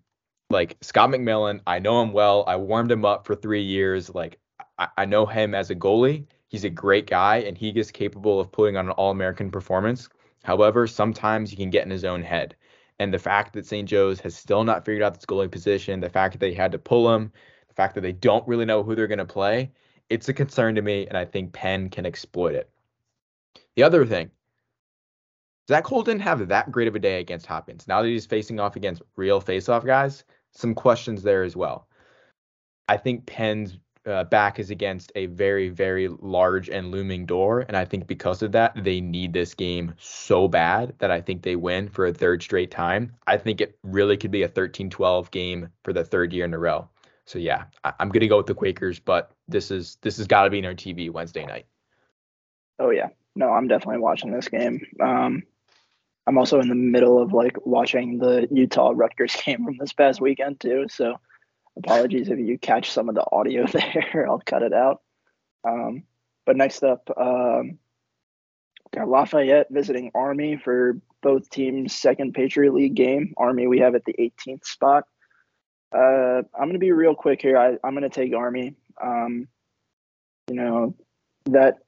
[0.50, 2.44] like Scott McMillan, I know him well.
[2.48, 4.14] I warmed him up for three years.
[4.14, 4.40] Like
[4.78, 6.26] I, I know him as a goalie.
[6.48, 10.10] He's a great guy and he is capable of putting on an all American performance.
[10.44, 12.56] However, sometimes he can get in his own head.
[12.98, 13.88] And the fact that St.
[13.88, 16.80] Joe's has still not figured out this goalie position, the fact that they had to
[16.80, 17.32] pull him,
[17.80, 19.72] fact that they don't really know who they're going to play,
[20.10, 21.08] it's a concern to me.
[21.08, 22.70] And I think Penn can exploit it.
[23.76, 24.32] The other thing,
[25.70, 27.88] Zach Cole didn't have that great of a day against Hopkins.
[27.88, 31.88] Now that he's facing off against real face-off guys, some questions there as well.
[32.90, 37.66] I think Penn's uh, back is against a very, very large and looming door.
[37.68, 41.44] And I think because of that, they need this game so bad that I think
[41.44, 43.14] they win for a third straight time.
[43.28, 46.54] I think it really could be a 13 12 game for the third year in
[46.54, 46.90] a row.
[47.30, 50.46] So yeah, I- am gonna go with the Quakers, but this is this has got
[50.46, 51.68] to be in our TV Wednesday night.
[52.80, 54.82] Oh yeah, no, I'm definitely watching this game.
[55.00, 55.44] Um,
[56.26, 60.20] I'm also in the middle of like watching the Utah Rutgers game from this past
[60.20, 60.88] weekend too.
[60.90, 61.20] So
[61.78, 64.26] apologies if you catch some of the audio there.
[64.28, 65.04] I'll cut it out.
[65.64, 66.06] Um,
[66.48, 67.78] but next up, um,
[68.92, 73.36] got Lafayette visiting Army for both teams' second Patriot League game.
[73.38, 75.04] Army we have at the 18th spot.
[75.96, 77.58] Uh, I'm going to be real quick here.
[77.58, 78.76] I, I'm going to take Army.
[79.02, 79.48] Um,
[80.50, 80.96] you know
[81.46, 81.80] that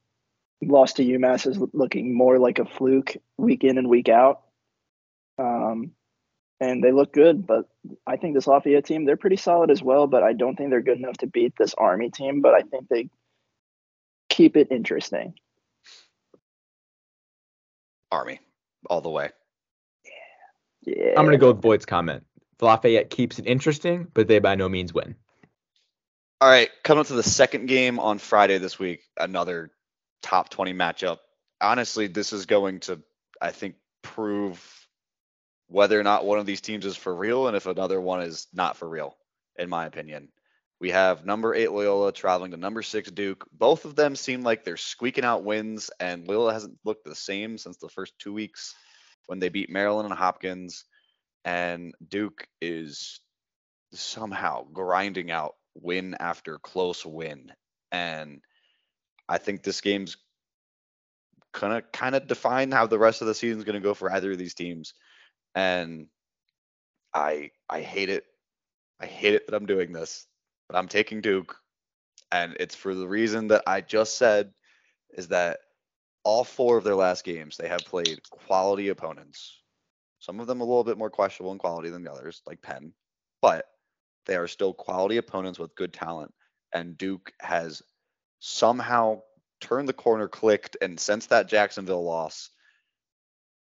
[0.61, 4.41] loss to UMass is looking more like a fluke week in and week out.
[5.39, 5.91] Um,
[6.59, 7.67] and they look good, but
[8.05, 10.81] I think this Lafayette team, they're pretty solid as well, but I don't think they're
[10.81, 13.09] good enough to beat this Army team, but I think they
[14.29, 15.33] keep it interesting.
[18.11, 18.39] Army.
[18.89, 19.29] all the way.
[20.83, 21.13] Yeah.
[21.17, 22.23] I'm gonna go with Boyd's comment.
[22.62, 25.15] Lafayette keeps it interesting, but they by no means win.
[26.39, 29.71] All right, coming to the second game on Friday this week, another
[30.21, 31.17] top 20 matchup.
[31.60, 33.02] Honestly, this is going to,
[33.39, 34.88] I think, prove
[35.67, 38.47] whether or not one of these teams is for real and if another one is
[38.54, 39.15] not for real,
[39.58, 40.30] in my opinion.
[40.82, 43.47] We have number eight Loyola traveling to number six Duke.
[43.54, 47.60] Both of them seem like they're squeaking out wins, and Loyola hasn't looked the same
[47.60, 48.74] since the first two weeks
[49.28, 50.86] when they beat Maryland and Hopkins.
[51.43, 53.19] And Duke is
[53.93, 57.51] somehow grinding out win after close win.
[57.91, 58.41] And
[59.27, 60.17] I think this game's
[61.54, 64.38] gonna kind of define how the rest of the season's gonna go for either of
[64.38, 64.93] these teams.
[65.56, 66.08] And
[67.13, 68.25] I I hate it.
[68.99, 70.27] I hate it that I'm doing this,
[70.69, 71.58] but I'm taking Duke.
[72.32, 74.54] And it's for the reason that I just said
[75.17, 75.60] is that
[76.23, 79.61] all four of their last games they have played quality opponents.
[80.21, 82.93] Some of them a little bit more questionable in quality than the others, like Penn,
[83.41, 83.65] but
[84.27, 86.31] they are still quality opponents with good talent.
[86.71, 87.81] And Duke has
[88.39, 89.23] somehow
[89.60, 92.51] turned the corner, clicked, and since that Jacksonville loss,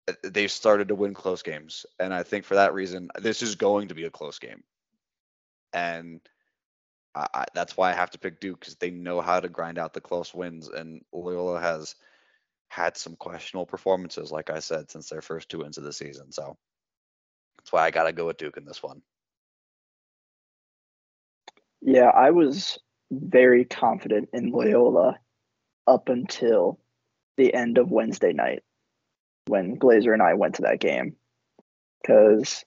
[0.06, 1.86] uh, they've started to win close games.
[1.98, 4.62] And I think for that reason, this is going to be a close game.
[5.72, 6.20] And
[7.14, 9.78] I, I, that's why I have to pick Duke because they know how to grind
[9.78, 10.68] out the close wins.
[10.68, 11.94] And Loyola has
[12.70, 16.30] had some questionable performances, like I said, since their first two wins of the season.
[16.30, 16.56] So
[17.58, 19.02] that's why I got to go with Duke in this one.
[21.82, 22.78] Yeah, I was
[23.10, 25.18] very confident in Loyola
[25.88, 26.78] up until
[27.36, 28.62] the end of Wednesday night
[29.46, 31.16] when Glaeser and I went to that game.
[32.00, 32.64] Because,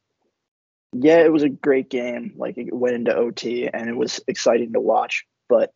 [0.92, 2.34] yeah, it was a great game.
[2.36, 5.26] Like, it went into OT and it was exciting to watch.
[5.48, 5.72] But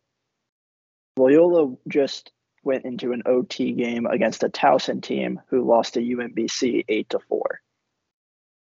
[1.16, 2.30] Loyola just
[2.68, 7.18] went into an OT game against a Towson team who lost to UMBC 8 to
[7.18, 7.60] 4.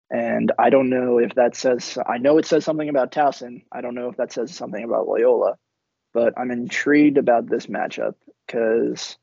[0.09, 3.61] And I don't know if that says, I know it says something about Towson.
[3.71, 5.57] I don't know if that says something about Loyola,
[6.11, 8.15] but I'm intrigued about this matchup
[8.47, 9.15] because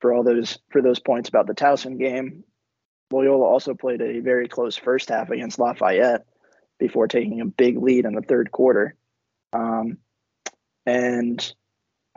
[0.00, 2.44] for all those, for those points about the Towson game,
[3.10, 6.26] Loyola also played a very close first half against Lafayette
[6.78, 8.94] before taking a big lead in the third quarter.
[9.52, 9.98] Um,
[10.86, 11.54] and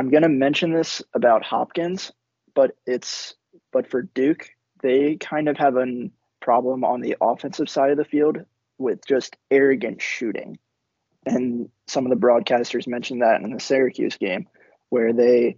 [0.04, 2.12] I'm going to mention this about Hopkins,
[2.54, 3.36] but it's,
[3.72, 4.50] but for Duke,
[4.82, 6.10] they kind of have a
[6.42, 8.40] problem on the offensive side of the field
[8.78, 10.60] with just arrogant shooting.
[11.26, 14.50] And some of the broadcasters mentioned that in the Syracuse game,
[14.90, 15.56] where they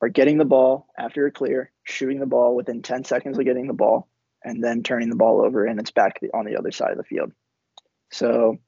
[0.00, 3.66] are getting the ball after a clear, shooting the ball within 10 seconds of getting
[3.66, 4.06] the ball,
[4.44, 7.02] and then turning the ball over, and it's back on the other side of the
[7.02, 7.32] field.
[8.12, 8.58] So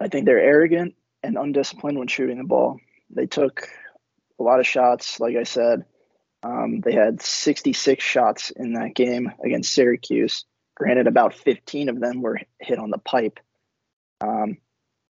[0.00, 2.80] I think they're arrogant and undisciplined when shooting the ball.
[3.10, 3.68] They took
[4.38, 5.84] a lot of shots, like I said.
[6.42, 10.44] Um, they had 66 shots in that game against Syracuse
[10.76, 13.38] Granted, about 15 of them were hit on the pipe.
[14.20, 14.58] Um,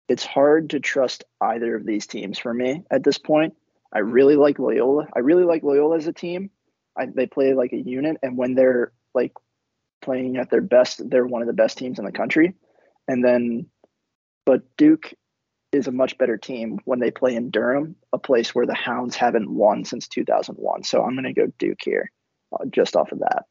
[0.08, 3.54] it's hard to trust either of these teams for me at this point.
[3.92, 5.08] I really like Loyola.
[5.14, 6.50] I really like Loyola as a team.
[6.96, 9.32] I, they play like a unit, and when they're like
[10.00, 12.54] playing at their best, they're one of the best teams in the country.
[13.06, 13.66] And then,
[14.46, 15.12] but Duke
[15.72, 19.16] is a much better team when they play in Durham, a place where the Hounds
[19.16, 20.84] haven't won since 2001.
[20.84, 22.10] So I'm going to go Duke here,
[22.52, 23.44] uh, just off of that.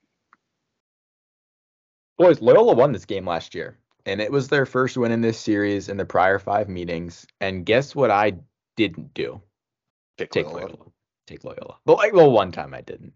[2.18, 5.40] Boys, Loyola won this game last year, and it was their first win in this
[5.40, 7.26] series in the prior five meetings.
[7.40, 8.34] And guess what I
[8.76, 9.42] didn't do?
[10.18, 10.66] Pick Take Loyola.
[10.66, 10.86] Loyola.
[11.28, 11.78] Take Loyola.
[11.86, 13.14] But like, well, one time I didn't.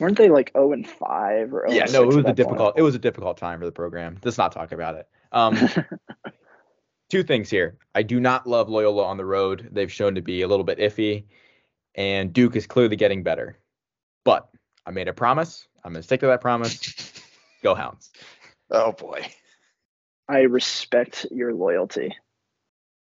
[0.00, 2.32] Weren't they like 0 and 5 or 0 yeah, and no, it 6 was a
[2.32, 2.74] difficult.
[2.74, 2.78] point?
[2.78, 4.18] It was a difficult time for the program.
[4.24, 5.06] Let's not talk about it.
[5.30, 5.56] Um,
[7.10, 7.76] two things here.
[7.94, 9.68] I do not love Loyola on the road.
[9.72, 11.24] They've shown to be a little bit iffy,
[11.94, 13.58] and Duke is clearly getting better.
[14.24, 14.48] But
[14.86, 15.66] I made a promise.
[15.84, 17.12] I'm going to stick to that promise.
[17.62, 18.10] Go Hounds.
[18.70, 19.26] Oh boy.
[20.28, 22.16] I respect your loyalty.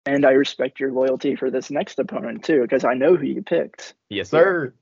[0.06, 3.42] And I respect your loyalty for this next opponent too, because I know who you
[3.42, 3.94] picked.
[4.10, 4.74] Yes, sir.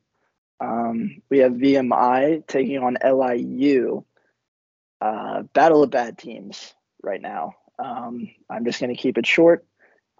[0.60, 4.04] Um, we have VMI taking on LIU.
[5.00, 6.74] Uh, battle of bad teams
[7.04, 7.54] right now.
[7.80, 9.66] Um, I'm just going to keep it short.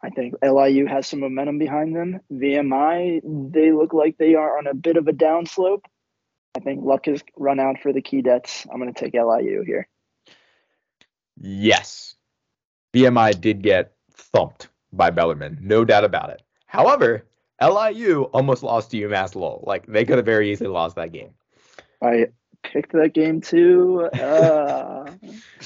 [0.04, 2.20] I think LIU has some momentum behind them.
[2.32, 3.22] VMI,
[3.52, 5.84] they look like they are on a bit of a downslope.
[6.56, 8.68] I think luck has run out for the Keydets.
[8.72, 9.88] I'm going to take LIU here.
[11.38, 12.16] Yes.
[12.94, 16.42] VMI did get thumped by Bellarmine, no doubt about it.
[16.66, 17.26] However,
[17.62, 19.64] LIU almost lost to UMass Lowell.
[19.66, 21.32] Like they could have very easily lost that game.
[22.02, 22.28] I
[22.64, 24.10] picked that game too.
[24.14, 25.12] Uh,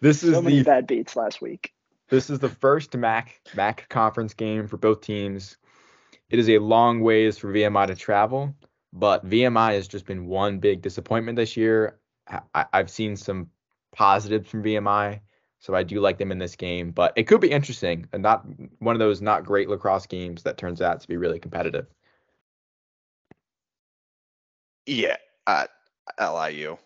[0.00, 1.72] This is so many the bad beats last week.
[2.08, 5.56] this is the first MAC MAC conference game for both teams.
[6.28, 8.54] It is a long ways for VMI to travel,
[8.92, 11.98] but VMI has just been one big disappointment this year.
[12.54, 13.48] I, I've seen some
[13.92, 15.20] positives from VMI,
[15.60, 16.90] so I do like them in this game.
[16.90, 18.44] But it could be interesting, and not
[18.80, 21.86] one of those not great lacrosse games that turns out to be really competitive.
[24.84, 25.16] Yeah,
[25.46, 25.70] at
[26.20, 26.78] LIU,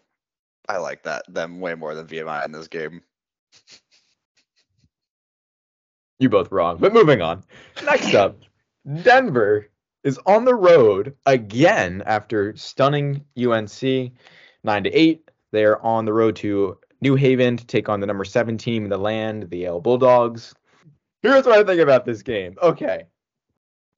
[0.70, 3.02] I like that them way more than VMI in this game.
[6.20, 7.42] You both wrong, but moving on.
[7.84, 8.38] Next up,
[9.02, 9.68] Denver
[10.04, 13.82] is on the road again after stunning UNC
[14.62, 15.28] nine to eight.
[15.50, 18.84] They are on the road to New Haven to take on the number seven team
[18.84, 20.54] in the land, the Yale Bulldogs.
[21.22, 22.54] Here's what I think about this game.
[22.62, 23.04] Okay.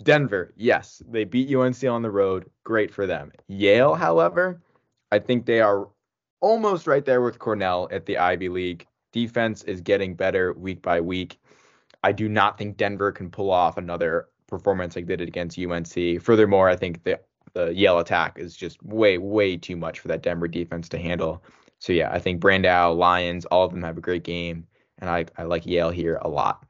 [0.03, 2.51] Denver, yes, they beat UNC on the road.
[2.65, 3.31] Great for them.
[3.47, 4.61] Yale, however,
[5.13, 5.89] I think they are
[6.43, 8.87] almost right there with Cornell at the Ivy League.
[9.13, 11.41] Defense is getting better week by week.
[12.03, 16.21] I do not think Denver can pull off another performance like they did against UNC.
[16.21, 17.19] Furthermore, I think the
[17.55, 21.43] the Yale attack is just way, way too much for that Denver defense to handle.
[21.81, 24.67] So yeah, I think Brandau, Lions, all of them have a great game,
[24.99, 26.65] and I, I like Yale here a lot.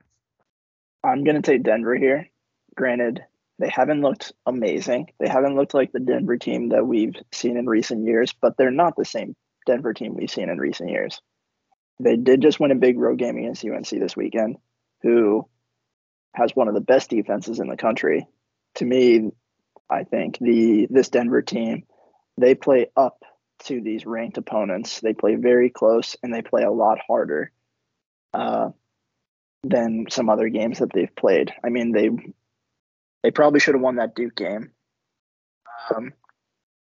[1.05, 2.29] I'm gonna take Denver here.
[2.75, 3.23] Granted,
[3.61, 5.13] they haven't looked amazing.
[5.21, 8.73] They haven't looked like the Denver team that we've seen in recent years, but they're
[8.73, 9.37] not the same
[9.67, 11.21] Denver team we've seen in recent years.
[12.01, 14.57] They did just win a big road game against UNC this weekend
[15.03, 15.49] who
[16.35, 18.27] has one of the best defenses in the country.
[18.77, 19.31] To me,
[19.91, 21.85] I think the this Denver team,
[22.39, 23.23] they play up
[23.65, 25.01] to these ranked opponents.
[25.01, 27.53] They play very close and they play a lot harder
[28.33, 28.71] uh,
[29.63, 31.53] than some other games that they've played.
[31.63, 32.11] I mean, they
[33.23, 34.73] they probably should have won that Duke game,
[35.95, 36.13] um,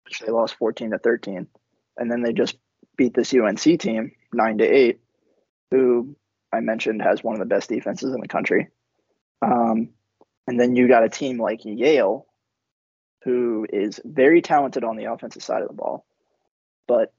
[0.05, 1.49] which they lost fourteen to thirteen,
[1.97, 2.57] and then they just
[2.97, 5.01] beat this UNC team nine to eight,
[5.70, 6.16] who
[6.53, 8.68] I mentioned has one of the best defenses in the country.
[9.40, 9.90] Um,
[10.47, 12.26] and then you got a team like Yale,
[13.24, 16.05] who is very talented on the offensive side of the ball,
[16.86, 17.12] but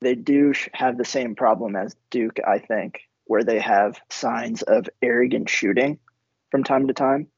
[0.00, 4.88] they do have the same problem as Duke, I think, where they have signs of
[5.02, 5.98] arrogant shooting
[6.50, 7.28] from time to time.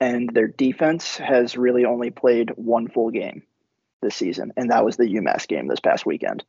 [0.00, 3.42] And their defense has really only played one full game
[4.04, 6.44] this season, and that was the UMass game this past weekend.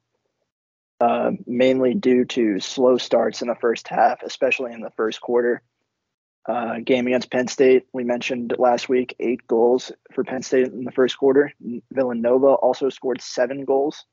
[1.02, 5.62] Uh, mainly due to slow starts in the first half, especially in the first quarter.
[6.48, 10.84] Uh, game against Penn State, we mentioned last week, eight goals for Penn State in
[10.84, 11.52] the first quarter.
[11.92, 14.06] Villanova also scored seven goals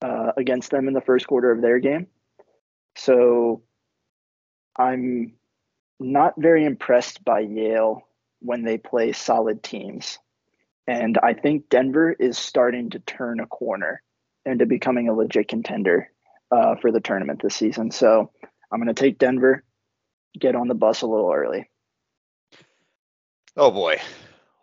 [0.00, 2.06] uh, against them in the first quarter of their game.
[2.94, 3.62] So
[4.76, 5.34] I'm
[5.98, 8.02] not very impressed by Yale
[8.40, 10.18] when they play solid teams.
[10.88, 14.02] And I think Denver is starting to turn a corner
[14.46, 16.10] into becoming a legit contender
[16.50, 17.90] uh, for the tournament this season.
[17.90, 18.30] So
[18.72, 19.64] I'm going to take Denver,
[20.40, 21.68] get on the bus a little early.
[23.54, 24.00] Oh boy.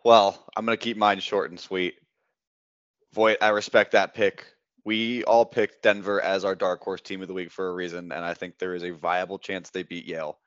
[0.04, 1.94] Well, I'm going to keep mine short and sweet.
[3.14, 4.44] Voigt, I respect that pick.
[4.84, 8.10] We all picked Denver as our dark horse team of the week for a reason,
[8.10, 10.40] and I think there is a viable chance they beat Yale.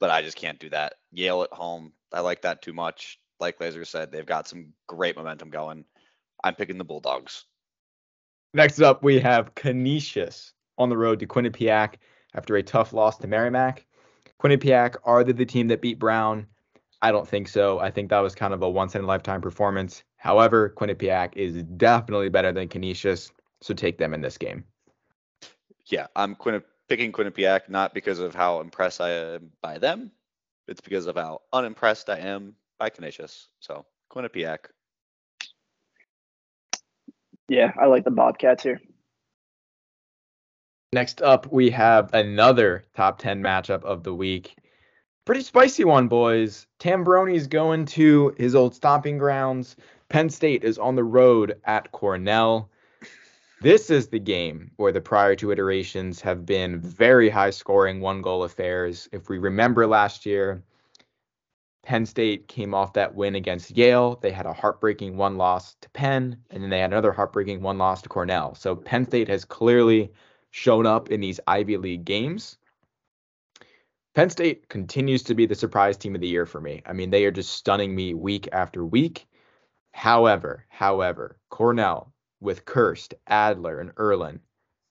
[0.00, 0.94] But I just can't do that.
[1.12, 3.18] Yale at home, I like that too much.
[3.40, 5.84] Like Glaeser said, they've got some great momentum going.
[6.42, 7.44] I'm picking the Bulldogs.
[8.54, 11.94] Next up, we have Canisius on the road to Quinnipiac
[12.34, 13.86] after a tough loss to Merrimack.
[14.40, 16.46] Quinnipiac, are they the team that beat Brown?
[17.02, 17.78] I don't think so.
[17.78, 20.02] I think that was kind of a once in a lifetime performance.
[20.16, 23.30] However, Quinnipiac is definitely better than Canisius,
[23.60, 24.64] so take them in this game.
[25.86, 26.36] Yeah, I'm
[26.88, 30.10] picking Quinnipiac not because of how impressed I am by them,
[30.66, 33.48] it's because of how unimpressed I am by Canisius.
[33.60, 34.58] So Quinnipiac.
[37.48, 38.80] Yeah, I like the Bobcats here.
[40.92, 44.56] Next up, we have another top 10 matchup of the week.
[45.26, 46.66] Pretty spicy one, boys.
[46.78, 49.76] Tambroni's going to his old stomping grounds.
[50.08, 52.70] Penn State is on the road at Cornell.
[53.60, 58.22] This is the game where the prior two iterations have been very high scoring one
[58.22, 59.08] goal affairs.
[59.12, 60.62] If we remember last year,
[61.82, 64.16] Penn State came off that win against Yale.
[64.20, 67.78] They had a heartbreaking one loss to Penn, and then they had another heartbreaking one
[67.78, 68.54] loss to Cornell.
[68.54, 70.12] So Penn State has clearly
[70.50, 72.58] shown up in these Ivy League games.
[74.14, 76.82] Penn State continues to be the surprise team of the year for me.
[76.84, 79.26] I mean, they are just stunning me week after week.
[79.92, 84.40] However, however, Cornell with Kirst, Adler, and Ierlan,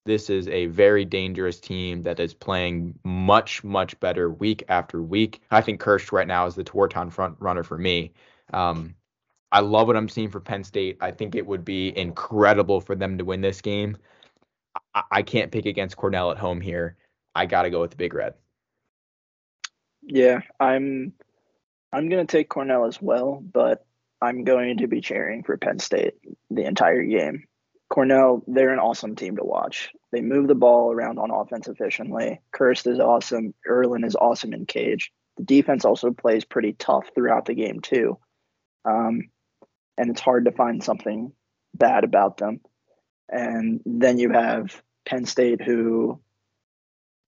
[0.08, 5.42] this is a very dangerous team that is playing much, much better week after week.
[5.52, 8.14] I think Kirst right now is the Tewaaraton front runner for me.
[8.52, 8.96] Um,
[9.52, 10.98] I love what I'm seeing for Penn State.
[11.02, 13.98] I think it would be incredible for them to win this game.
[14.96, 16.96] I, I can't pick against Cornell at home here.
[17.36, 18.34] I got to go with the Big Red.
[20.02, 21.14] Yeah, I'm
[21.92, 23.86] I'm to take Cornell as well, but
[24.22, 26.16] I'm going to be cheering for Penn State
[26.50, 27.44] the entire game.
[27.90, 29.90] Cornell, they're an awesome team to watch.
[30.12, 32.42] They move the ball around on offense efficiently.
[32.54, 33.54] Kirst is awesome.
[33.68, 35.12] Ierlan is awesome in cage.
[35.38, 38.18] The defense also plays pretty tough throughout the game too,
[38.86, 39.30] um,
[39.98, 41.32] and it's hard to find something
[41.74, 42.60] bad about them.
[43.30, 46.20] And then you have Penn State, who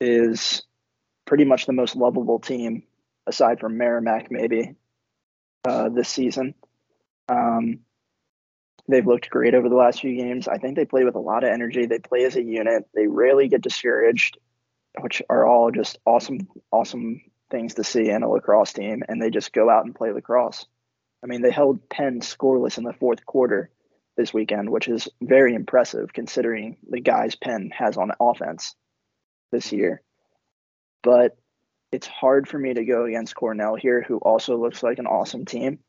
[0.01, 0.63] is
[1.25, 2.83] pretty much the most lovable team
[3.27, 4.75] aside from Merrimack, maybe
[5.65, 6.55] uh, this season.
[7.27, 7.81] Um,
[8.89, 10.47] they've looked great over the last few games.
[10.47, 11.85] I think they play with a lot of energy.
[11.85, 12.85] They play as a unit.
[12.93, 14.37] They rarely get discouraged,
[14.99, 17.21] which are all just awesome, awesome
[17.51, 19.03] things to see in a lacrosse team.
[19.07, 20.65] And they just go out and play lacrosse.
[21.23, 23.69] I mean, they held Penn scoreless in the fourth quarter
[24.17, 28.75] this weekend, which is very impressive considering the guys Penn has on offense
[29.51, 30.01] this year.
[31.03, 31.37] But
[31.91, 35.45] it's hard for me to go against Cornell here, who also looks like an awesome
[35.45, 35.79] team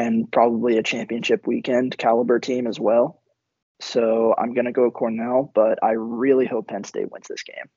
[0.00, 3.22] and probably a championship weekend caliber team as well.
[3.80, 7.68] So I'm gonna go Cornell, but I really hope Penn State wins this game.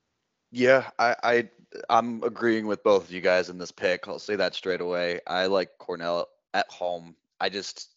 [0.50, 1.48] Yeah, I, I
[1.88, 4.08] I'm agreeing with both of you guys in this pick.
[4.08, 5.20] I'll say that straight away.
[5.26, 7.14] I like Cornell at home.
[7.40, 7.94] I just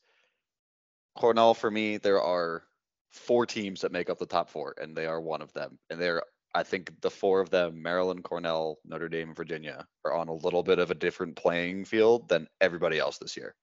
[1.15, 2.63] Cornell for me, there are
[3.11, 5.80] four teams that make up the top four, and they are one of them.
[5.89, 6.21] And they're
[6.53, 10.63] I think the four of them, Maryland, Cornell, Notre Dame, Virginia, are on a little
[10.63, 13.55] bit of a different playing field than everybody else this year.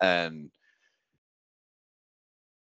[0.00, 0.50] And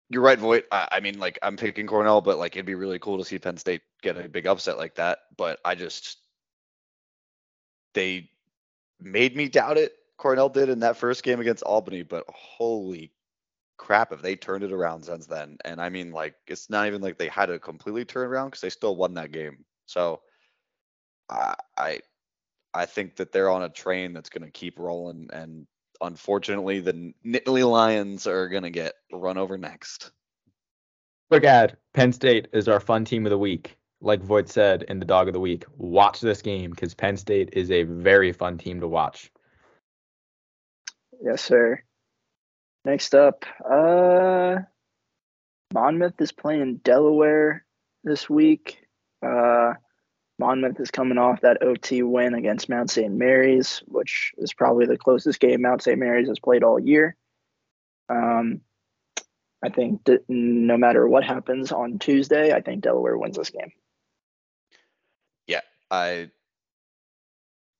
[0.09, 0.65] you're right, Voigt.
[0.71, 3.39] I, I mean, like I'm picking Cornell, but like it'd be really cool to see
[3.39, 5.19] Penn State get a big upset like that.
[5.37, 6.17] But I just
[7.93, 8.29] they
[8.99, 9.93] made me doubt it.
[10.17, 13.11] Cornell did in that first game against Albany, but holy
[13.77, 15.57] crap, if they turned it around since then.
[15.65, 18.61] And I mean, like it's not even like they had to completely turn around because
[18.61, 19.65] they still won that game.
[19.87, 20.21] So
[21.29, 21.99] I I
[22.73, 25.65] I think that they're on a train that's going to keep rolling and
[26.01, 30.11] unfortunately, the Nittany Lions are going to get run over next.
[31.29, 33.77] Quick ad Penn State is our fun team of the week.
[34.01, 37.49] Like Voigt said in the dog of the week, watch this game because Penn State
[37.53, 39.31] is a very fun team to watch.
[41.23, 41.81] Yes, sir.
[42.83, 44.57] Next up, uh,
[45.73, 47.65] Monmouth is playing Delaware
[48.03, 48.77] this week.
[49.25, 49.73] Uh,
[50.37, 53.13] Monmouth is coming off that OT win against Mount St.
[53.13, 55.97] Mary's, which is probably the closest game Mount St.
[55.97, 57.15] Mary's has played all year.
[58.09, 58.61] Um,
[59.63, 63.71] I think that no matter what happens on Tuesday, I think Delaware wins this game.
[65.47, 66.29] Yeah, I.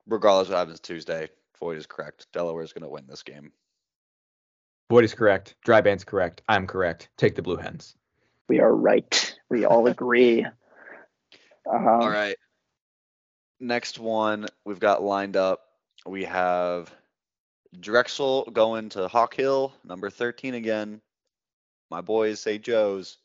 [0.08, 1.30] Regardless of what happens Tuesday,
[1.60, 2.28] Voigt is correct.
[2.32, 3.52] Delaware is going to win this game.
[4.90, 5.56] Voigt is correct.
[5.66, 6.42] Dreiband's correct.
[6.48, 7.10] I'm correct.
[7.18, 7.96] Take the Blue Hens.
[8.48, 9.36] We are right.
[9.50, 10.46] We all agree.
[10.46, 12.38] Um, all right
[13.60, 15.62] next one we've got lined up,
[16.06, 16.94] we have
[17.80, 21.02] Drexel going to Hawk Hill, number 13 again.
[21.90, 22.64] My boys, St.
[22.64, 23.18] Joe's.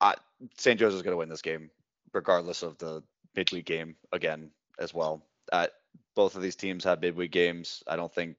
[0.00, 0.14] I,
[0.56, 0.78] St.
[0.78, 1.70] Joe's is going to win this game,
[2.12, 3.02] regardless of the
[3.36, 5.22] midweek game again as well.
[5.52, 5.66] Uh,
[6.14, 7.82] both of these teams have midweek games.
[7.86, 8.36] I don't think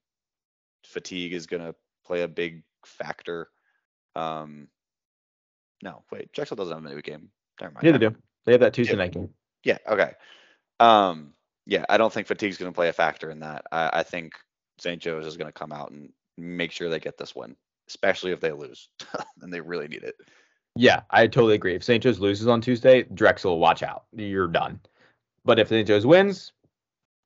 [0.85, 1.75] fatigue is going to
[2.05, 3.49] play a big factor.
[4.15, 4.67] Um,
[5.83, 7.29] no, wait, Drexel doesn't have a midweek game.
[7.59, 7.85] Never mind.
[7.85, 8.15] Yeah, they do.
[8.45, 8.99] They have that Tuesday yeah.
[8.99, 9.29] night game.
[9.63, 9.77] Yeah.
[9.87, 10.11] Okay.
[10.79, 11.33] Um,
[11.65, 13.65] yeah, I don't think fatigue's going to play a factor in that.
[13.71, 14.33] I, I think
[14.79, 15.01] St.
[15.01, 17.55] Joe's is going to come out and make sure they get this win,
[17.87, 18.89] especially if they lose,
[19.41, 20.15] and they really need it.
[20.75, 21.75] Yeah, I totally agree.
[21.75, 22.01] If St.
[22.01, 24.05] Joe's loses on Tuesday, Drexel, watch out.
[24.13, 24.79] You're done.
[25.43, 25.87] But if St.
[25.87, 26.53] Joe's wins,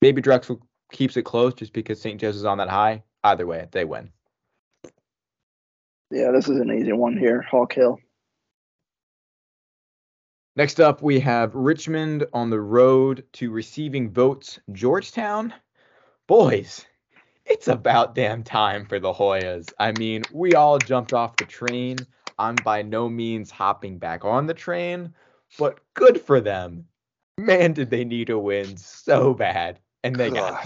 [0.01, 0.61] maybe Drexel
[0.91, 2.19] keeps it close just because St.
[2.19, 3.03] Joe's is on that high.
[3.23, 4.11] Either way, they win.
[6.11, 7.41] Yeah, this is an easy one here.
[7.41, 7.99] Hawk Hill.
[10.57, 14.57] Next up, we have Richmond on the road to receiving votes.
[14.71, 15.53] Georgetown,
[16.27, 16.85] boys,
[17.45, 19.73] it's about damn time for the Hoyas.
[19.79, 21.97] I mean, we all jumped off the train.
[22.39, 25.13] I'm by no means hopping back on the train,
[25.59, 26.85] but good for them.
[27.37, 30.65] Man, did they need a win so bad, and they got.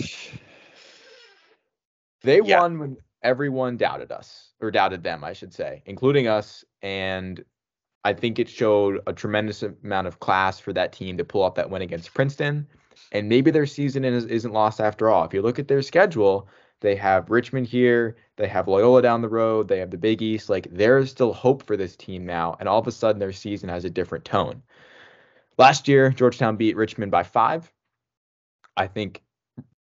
[2.21, 2.59] They yeah.
[2.59, 6.63] won when everyone doubted us, or doubted them, I should say, including us.
[6.83, 7.43] And
[8.03, 11.55] I think it showed a tremendous amount of class for that team to pull off
[11.55, 12.67] that win against Princeton.
[13.11, 15.25] And maybe their season is, isn't lost after all.
[15.25, 16.47] If you look at their schedule,
[16.81, 20.49] they have Richmond here, they have Loyola down the road, they have the Big East.
[20.49, 22.55] Like there's still hope for this team now.
[22.59, 24.63] And all of a sudden, their season has a different tone.
[25.57, 27.69] Last year, Georgetown beat Richmond by five.
[28.77, 29.21] I think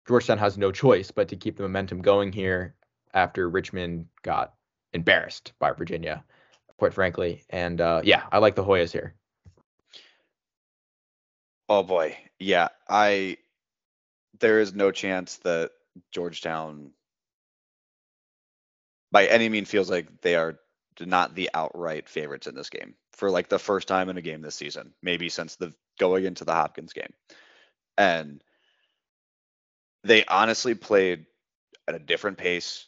[0.08, 2.74] Georgetown has no choice but to keep the momentum going here
[3.14, 4.54] after Richmond got
[4.94, 6.24] embarrassed by Virginia
[6.78, 7.44] quite frankly.
[7.50, 9.16] And uh, yeah, I like the Hoyas here.
[11.70, 13.38] Oh boy, yeah, I.
[14.40, 15.72] There is no chance that
[16.12, 16.92] Georgetown,
[19.12, 20.60] by any mean, feels like they are
[21.00, 24.42] not the outright favorites in this game for like the first time in a game
[24.42, 27.14] this season, maybe since the going into the Hopkins game.
[27.98, 28.44] And
[30.04, 31.26] they honestly played
[31.88, 32.86] at a different pace.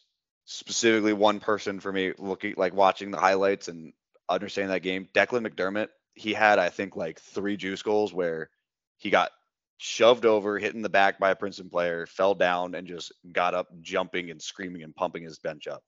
[0.52, 3.94] Specifically, one person for me looking like watching the highlights and
[4.28, 8.50] understanding that game, Declan McDermott, he had, I think, like three juice goals where
[8.98, 9.30] he got
[9.78, 13.54] shoved over, hit in the back by a Princeton player, fell down, and just got
[13.54, 15.84] up jumping and screaming and pumping his bench up.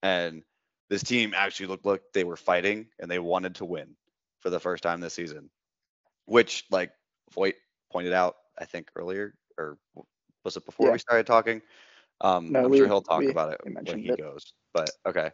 [0.00, 0.44] And
[0.88, 3.96] this team actually looked like they were fighting and they wanted to win
[4.38, 5.50] for the first time this season,
[6.26, 6.92] which, like
[7.32, 7.56] Voigt
[7.90, 9.76] pointed out, I think earlier, or
[10.44, 10.92] was it before Yeah.
[10.92, 11.62] we started talking?
[12.20, 14.18] Um, No, I'm we- sure he'll talk we- about it when he it.
[14.18, 14.52] goes.
[14.72, 15.30] But okay,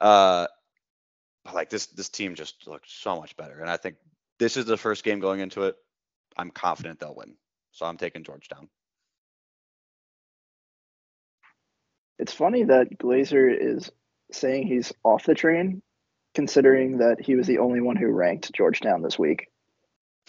[0.00, 0.46] uh,
[1.52, 3.96] like this this team just looked so much better, and I think
[4.38, 5.76] this is the first game going into it.
[6.36, 7.36] I'm confident they'll win,
[7.72, 8.68] so I'm taking Georgetown.
[12.18, 13.90] It's funny that Glaeser is
[14.32, 15.82] saying he's off the train,
[16.34, 19.48] considering that he was the only one who ranked Georgetown this week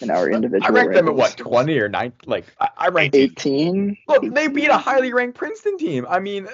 [0.00, 0.72] in our I individual.
[0.72, 1.48] ranked them at what rankings.
[1.48, 3.96] 20 or 9 like I, I ranked 18.
[4.06, 6.06] Look, they beat a highly ranked Princeton team.
[6.08, 6.50] I mean, uh,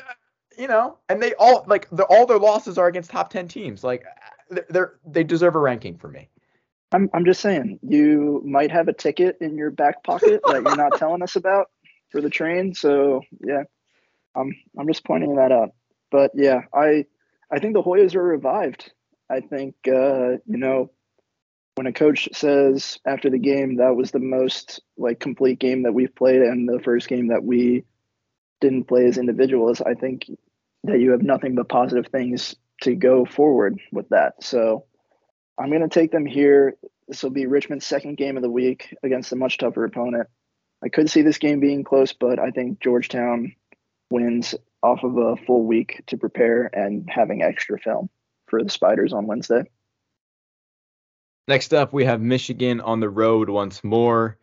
[0.58, 3.84] you know, and they all like the, all their losses are against top 10 teams.
[3.84, 4.04] Like
[4.50, 6.28] they're, they're they deserve a ranking for me.
[6.92, 10.76] I'm I'm just saying you might have a ticket in your back pocket that you're
[10.76, 11.66] not telling us about
[12.10, 12.74] for the train.
[12.74, 13.64] So yeah,
[14.36, 15.70] I'm I'm just pointing that out.
[16.10, 17.06] But yeah, I
[17.50, 18.92] I think the Hoyas are revived.
[19.28, 20.90] I think uh, you know
[21.74, 25.94] when a coach says after the game that was the most like complete game that
[25.94, 27.84] we've played and the first game that we
[28.60, 30.30] didn't play as individuals, I think
[30.84, 34.42] that you have nothing but positive things to go forward with that.
[34.42, 34.84] So
[35.58, 36.76] I'm going to take them here.
[37.08, 40.28] This will be Richmond's second game of the week against a much tougher opponent.
[40.82, 43.54] I could see this game being close, but I think Georgetown
[44.10, 48.10] wins off of a full week to prepare and having extra film
[48.46, 49.64] for the Spiders on Wednesday.
[51.46, 54.38] Next up, we have Michigan on the road once more.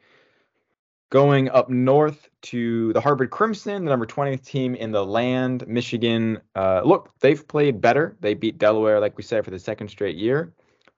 [1.09, 5.67] Going up north to the Harvard Crimson, the number 20th team in the land.
[5.67, 8.15] Michigan, uh, look, they've played better.
[8.21, 10.53] They beat Delaware, like we said, for the second straight year.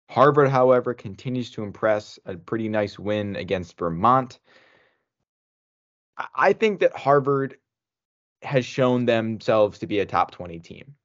[0.10, 2.20] Harvard, however, continues to impress.
[2.26, 4.40] A pretty nice win against Vermont.
[6.18, 7.58] I- I think that Harvard
[8.44, 10.96] has shown themselves to be a top 20 team.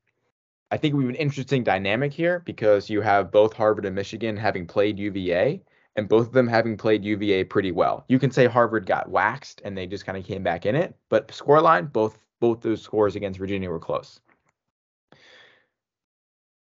[0.71, 4.37] I think we have an interesting dynamic here because you have both Harvard and Michigan
[4.37, 5.62] having played UVA
[5.97, 8.05] and both of them having played UVA pretty well.
[8.09, 10.95] You can say Harvard got waxed and they just kind of came back in it,
[11.09, 14.21] but scoreline, both both those scores against Virginia were close.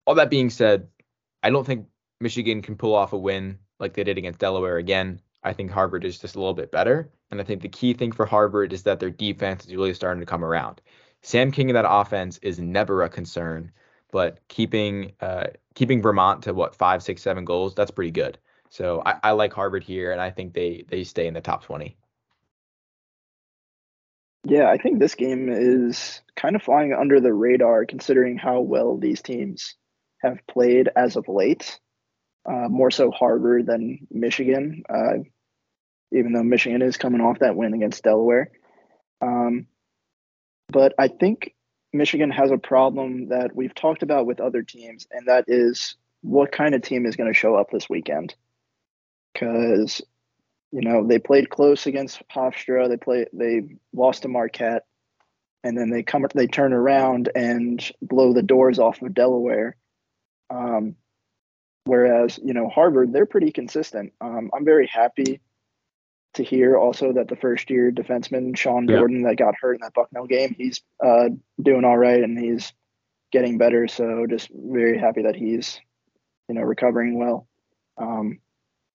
[0.05, 0.87] All that being said,
[1.41, 1.87] I don't think
[2.19, 5.21] Michigan can pull off a win like they did against Delaware again.
[5.43, 7.09] I think Harvard is just a little bit better.
[7.31, 10.19] And I think the key thing for Harvard is that their defense is really starting
[10.19, 10.81] to come around.
[11.21, 13.71] Sam King in that offense is never a concern,
[14.13, 18.37] but keeping uh, keeping Vermont to what five, six, seven goals, that's pretty good.
[18.69, 21.63] So I, I like Harvard here, and I think they they stay in the top
[21.63, 21.97] twenty.
[24.45, 28.97] Yeah, I think this game is kind of flying under the radar considering how well
[28.97, 29.75] these teams
[30.21, 31.79] have played as of late.
[32.45, 35.23] Uh, more so Harvard than Michigan, uh,
[36.11, 38.51] even though Michigan is coming off that win against Delaware.
[39.21, 39.65] Um,
[40.67, 41.55] but I think
[41.93, 46.51] Michigan has a problem that we've talked about with other teams, and that is what
[46.51, 48.35] kind of team is going to show up this weekend.
[49.33, 50.01] Because
[50.71, 53.61] you know they played close against Hofstra, they play they
[53.93, 54.85] lost to Marquette,
[55.63, 59.75] and then they come they turn around and blow the doors off of Delaware.
[60.49, 60.95] Um,
[61.85, 64.13] whereas you know Harvard, they're pretty consistent.
[64.19, 65.41] Um, I'm very happy
[66.33, 68.97] to hear also that the first year defenseman Sean Yeah.
[68.97, 71.29] Gordon that got hurt in that Bucknell game, he's uh,
[71.61, 72.73] doing all right and he's
[73.31, 73.87] getting better.
[73.87, 75.79] So just very happy that he's
[76.47, 77.47] you know recovering well.
[77.97, 78.39] Um,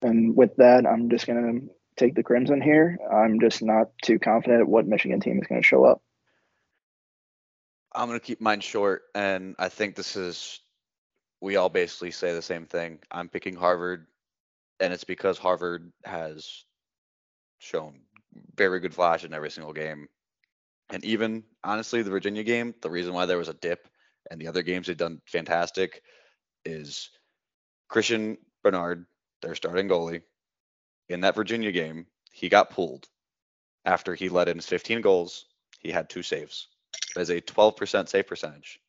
[0.03, 1.61] and with that, I'm just gonna
[1.97, 2.99] take the Crimson here.
[3.13, 6.01] I'm just not too confident what Michigan team is going to show up.
[7.93, 10.61] I'm gonna keep mine short, and I think this is
[11.41, 12.99] we all basically say the same thing.
[13.11, 14.07] I'm picking Harvard,
[14.81, 16.65] and it's because Harvard has
[17.59, 18.01] shown
[18.55, 20.09] very good flash in every single game.
[20.91, 23.87] And even honestly, the Virginia game, the reason why there was a dip
[24.31, 26.03] and the other games they've done fantastic
[26.65, 27.11] is
[27.89, 29.07] Christian Bernard,
[29.43, 30.23] their starting goalie,
[31.09, 33.09] in that Virginia game, he got pulled
[33.85, 35.47] after he let in 15 goals.
[35.81, 36.69] He had two saves.
[37.15, 38.81] That is a 12% save percentage.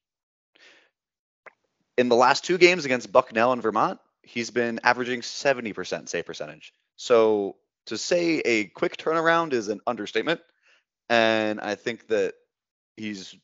[1.98, 6.74] In the last two games against Bucknell and Vermont, he's been averaging 70% save percentage.
[6.96, 7.56] So
[7.90, 10.42] to say a quick turnaround is an understatement.
[11.10, 12.36] And I think that
[12.98, 13.36] he's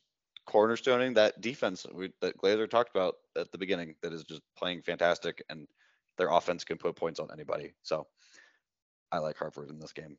[0.48, 4.82] cornerstoning that defense we, that Glaeser talked about at the beginning that is just playing
[4.82, 5.66] fantastic and
[6.16, 7.72] their offense can put points on anybody.
[7.82, 8.06] So
[9.10, 10.16] I like Harvard in this game.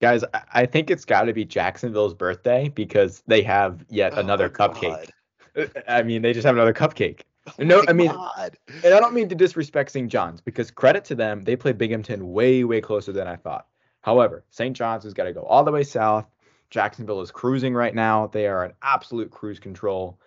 [0.00, 4.48] Guys, I- think it's got to be Jacksonville's birthday because they have yet Oh another
[4.48, 5.10] cupcake.
[5.54, 5.72] God.
[5.88, 7.22] I mean, they just have another cupcake.
[7.46, 8.56] Oh No, I mean- God.
[8.84, 10.10] And I don't mean to disrespect St.
[10.10, 13.66] John's because credit to them, they played Binghamton way, way closer than I thought.
[14.02, 14.76] However, St.
[14.76, 16.26] John's has got to go all the way south.
[16.70, 18.28] Jacksonville is cruising right now.
[18.28, 20.18] They are in absolute cruise control.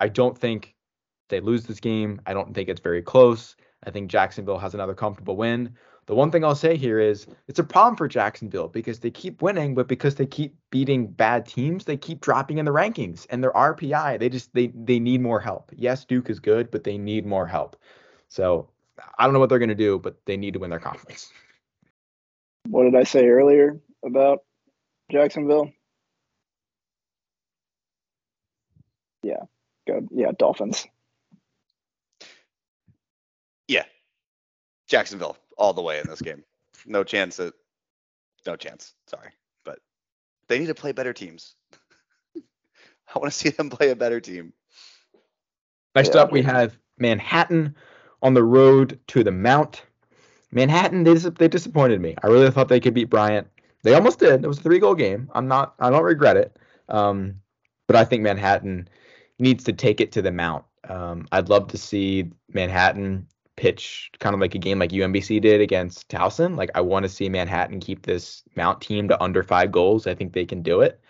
[0.00, 0.74] I don't think
[1.28, 2.20] they lose this game.
[2.26, 3.54] I don't think it's very close.
[3.84, 5.76] I think Jacksonville has another comfortable win.
[6.10, 9.42] The one thing I'll say here is it's a problem for Jacksonville because they keep
[9.42, 13.40] winning, but because they keep beating bad teams, they keep dropping in the rankings and
[13.40, 15.70] their RPI, they just they they need more help.
[15.72, 17.76] Yes, Duke is good, but they need more help.
[18.28, 18.68] So
[19.20, 21.30] I don't know what they're gonna do, but they need to win their conference.
[22.66, 24.40] What did I say earlier about
[25.12, 25.70] Jacksonville?
[29.22, 29.44] Yeah,
[29.86, 30.08] go.
[30.10, 30.88] Yeah, Dolphins.
[33.68, 33.84] Yeah.
[34.88, 36.42] Jacksonville all the way in this game.
[36.86, 37.38] No chance
[38.46, 38.94] no chance.
[39.06, 39.30] Sorry.
[39.64, 39.78] But
[40.48, 41.54] they need to play better teams.
[42.34, 44.52] I want to see them play a better team.
[45.94, 46.22] Next Yeah.
[46.22, 47.76] up, we have Manhattan
[48.22, 49.82] on the road to the Mount.
[50.52, 52.16] Manhattan, they, dis- they disappointed me.
[52.22, 53.46] I really thought they could beat Bryant.
[53.82, 54.44] They almost did.
[54.44, 55.30] It was a three goal game.
[55.34, 55.74] I'm not.
[55.78, 56.56] I don't regret it.
[56.88, 57.36] Um,
[57.86, 58.88] but I think Manhattan
[59.38, 60.64] needs to take it to the Mount.
[60.88, 63.26] Um, I'd love to see Manhattan
[63.60, 66.56] pitch kind of like a game like UMBC did against Towson.
[66.56, 70.06] Like I want to see Manhattan keep this Mount team to under five goals.
[70.06, 71.00] I think they can do it.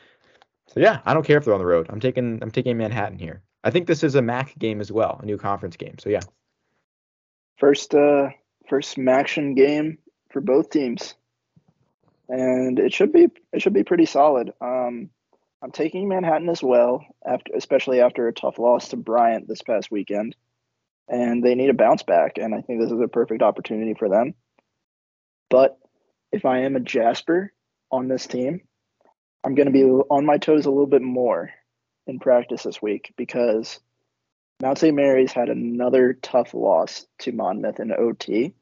[0.67, 1.87] So yeah, I don't care if they're on the road.
[1.91, 3.43] I'm taking I'm taking Manhattan here.
[3.63, 5.97] I think this is a MAC game as well, a new conference game.
[5.99, 6.21] So yeah,
[7.61, 8.31] First, uh,
[8.71, 9.99] first action game
[10.33, 11.15] for both teams,
[12.31, 14.55] and it should be it should be pretty solid.
[14.63, 15.11] Um,
[15.63, 19.91] I'm taking Manhattan as well, after especially after a tough loss to Bryant this past
[19.91, 20.35] weekend,
[21.09, 24.09] and they need a bounce back, and I think this is a perfect opportunity for
[24.09, 24.35] them.
[25.49, 25.79] But
[26.33, 27.53] if I am a Jasper
[27.91, 28.63] on this team,
[29.43, 31.51] I'm going to be on my toes a little bit more
[32.07, 33.81] in practice this week because
[34.61, 34.95] Mount St.
[34.95, 38.55] Mary's had another tough loss to Monmouth in OT.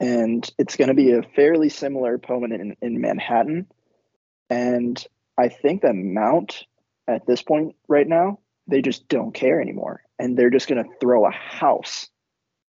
[0.00, 3.68] And it's going to be a fairly similar opponent in, in Manhattan.
[4.50, 5.02] And
[5.38, 6.64] I think that Mount,
[7.06, 10.02] at this point right now, they just don't care anymore.
[10.22, 12.08] And they're just going to throw a house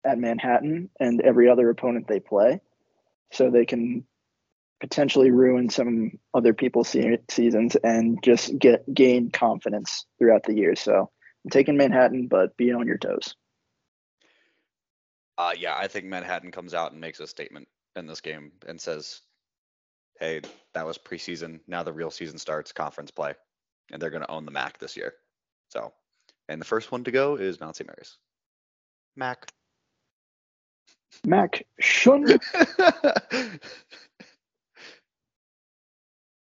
[0.05, 2.61] at Manhattan and every other opponent they play.
[3.32, 4.05] So they can
[4.80, 10.76] potentially ruin some other people's se- seasons and just get gain confidence throughout the year.
[10.76, 11.11] So
[11.44, 13.34] I'm taking Manhattan, but be on your toes.
[15.36, 18.80] Uh, yeah, I think Manhattan comes out and makes a statement in this game and
[18.80, 19.22] says,
[20.18, 20.42] "Hey,
[20.74, 21.61] that was preseason.
[21.66, 23.34] Now the real season starts, conference play,
[23.90, 25.14] and they're going to own the MAC this year."
[25.70, 25.94] So,
[26.51, 27.88] and the first one to go is Mount St.
[27.88, 28.18] Mary's.
[29.16, 29.51] MAC.
[31.24, 32.26] Mac Shun.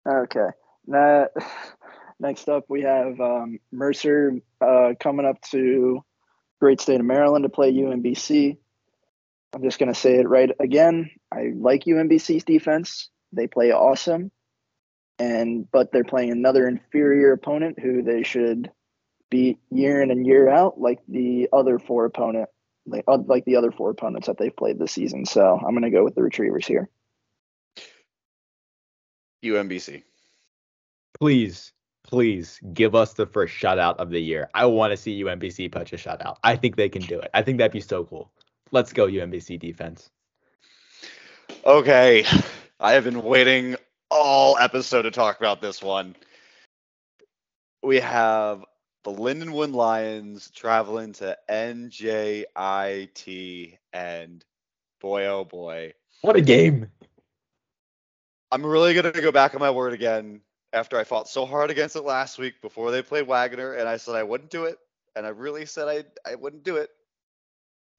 [0.07, 0.47] Okay.
[0.87, 1.27] Now,
[2.19, 6.03] next up, we have um, Mercer uh, coming up to
[6.59, 8.57] great state of Maryland to play UMBC.
[9.53, 11.11] I'm just going to say it right again.
[11.31, 13.09] I like UMBC's defense.
[13.33, 14.31] They play awesome,
[15.19, 18.71] and but they're playing another inferior opponent who they should
[19.29, 22.49] beat year in and year out, like the other four opponent,
[22.85, 25.25] like, uh, like the other four opponents that they've played this season.
[25.25, 26.89] So I'm going to go with the Retrievers here.
[29.43, 30.03] UMBC.
[31.17, 31.71] please,
[32.03, 34.49] please give us the first shutout of the year.
[34.53, 36.37] I want to see UMBC punch a shutout.
[36.43, 37.29] I think they can do it.
[37.33, 38.31] I think that'd be so cool.
[38.71, 40.09] Let's go UMBC defense.
[41.65, 42.25] Okay,
[42.79, 43.75] I have been waiting
[44.11, 46.15] all episode to talk about this one.
[47.81, 48.63] We have
[49.03, 52.47] the Lindenwood Lions traveling to NJIT,
[53.93, 54.45] and
[55.01, 56.89] boy, oh boy, What a game!
[58.51, 60.41] I'm really gonna go back on my word again
[60.73, 63.97] after I fought so hard against it last week before they played Wagner, and I
[63.97, 64.77] said I wouldn't do it,
[65.15, 66.89] and I really said I I wouldn't do it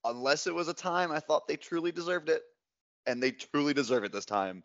[0.05, 2.43] unless it was a time I thought they truly deserved it,
[3.07, 4.63] and they truly deserve it this time.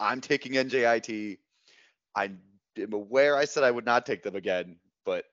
[0.00, 1.38] I'm taking NJIT.
[2.14, 2.30] I
[2.78, 5.24] am aware I said I would not take them again, but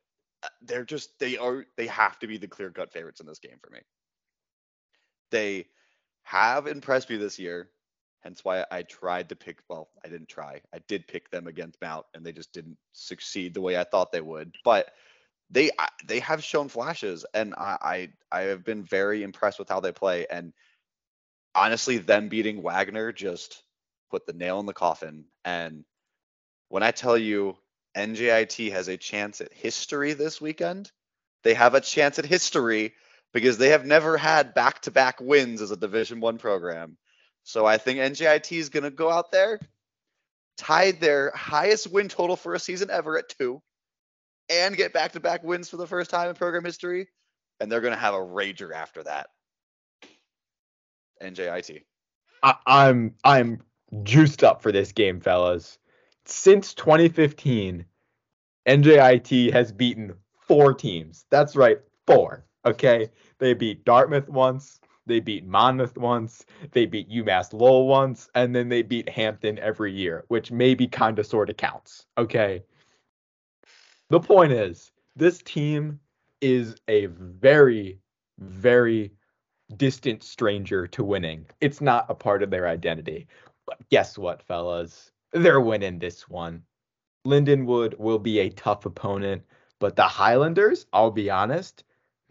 [0.43, 3.39] Uh, they're just they are they have to be the clear cut favorites in this
[3.39, 3.79] game for me.
[5.31, 5.67] They
[6.23, 7.69] have impressed me this year
[8.23, 9.59] hence why I tried to pick.
[9.69, 10.61] Well, I didn't try.
[10.73, 14.11] I did pick them against Mount, and they just didn't succeed the way I thought
[14.11, 14.55] they would.
[14.63, 14.91] But
[15.49, 15.71] they
[16.07, 19.91] they have shown flashes, and I I, I have been very impressed with how they
[19.91, 20.25] play.
[20.29, 20.53] And
[21.53, 23.61] honestly, them beating Wagner just
[24.09, 25.25] put the nail in the coffin.
[25.45, 25.83] And
[26.69, 27.57] when I tell you
[27.95, 30.91] NJIT has a chance at history this weekend.
[31.43, 32.93] They have a chance at history
[33.33, 36.97] because they have never had back-to-back wins as a Division 1 program.
[37.43, 39.59] So I think NJIT is going to go out there,
[40.57, 43.61] tie their highest win total for a season ever at 2
[44.49, 47.09] and get back-to-back wins for the first time in program history,
[47.59, 49.27] and they're going to have a rager after that.
[51.21, 51.83] NJIT.
[52.41, 53.61] I, I'm I'm
[54.03, 55.77] juiced up for this game, fellas.
[56.25, 57.85] Since 2015,
[58.67, 61.25] NJIT has beaten four teams.
[61.29, 62.45] That's right, four.
[62.65, 63.09] Okay,
[63.39, 68.69] they beat Dartmouth once, they beat Monmouth once, they beat UMass Lowell once, and then
[68.69, 72.05] they beat Hampton every year, which maybe kind of sort of counts.
[72.17, 72.63] Okay.
[74.09, 75.99] The point is, this team
[76.39, 77.99] is a very,
[78.39, 79.11] very
[79.75, 81.45] distant stranger to winning.
[81.61, 83.27] It's not a part of their identity.
[83.65, 85.12] But guess what, fellas?
[85.33, 86.63] They're winning this one.
[87.25, 89.43] Lindenwood will be a tough opponent,
[89.79, 91.83] but the Highlanders, I'll be honest,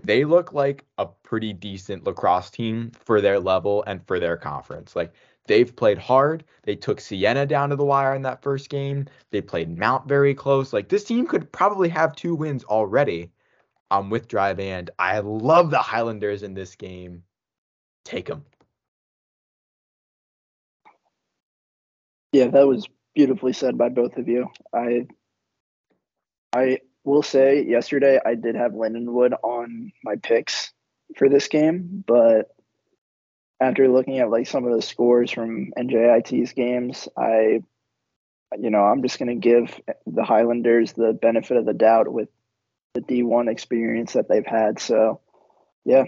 [0.02, 4.94] they look like a pretty decent lacrosse team for their level and for their conference.
[4.94, 5.12] Like
[5.46, 6.44] they've played hard.
[6.62, 9.06] They took Siena down to the wire in that first game.
[9.30, 10.72] They played Mount very close.
[10.72, 13.32] Like this team could probably have two wins already.
[13.90, 14.90] I'm with Dreiband.
[14.98, 17.24] I love the Highlanders in this game.
[18.04, 18.44] Take them.
[22.32, 24.48] Yeah, that was beautifully said by both of you.
[24.74, 25.06] I
[26.52, 30.72] I will say yesterday I did have Lindenwood on my picks
[31.16, 32.54] for this game, but
[33.60, 37.62] after looking at like some of the scores from NJIT's games, I
[38.58, 42.28] you know, I'm just going to give the Highlanders the benefit of the doubt with
[42.94, 44.78] the D1 experience that they've had.
[44.78, 45.20] So,
[45.84, 46.04] yeah.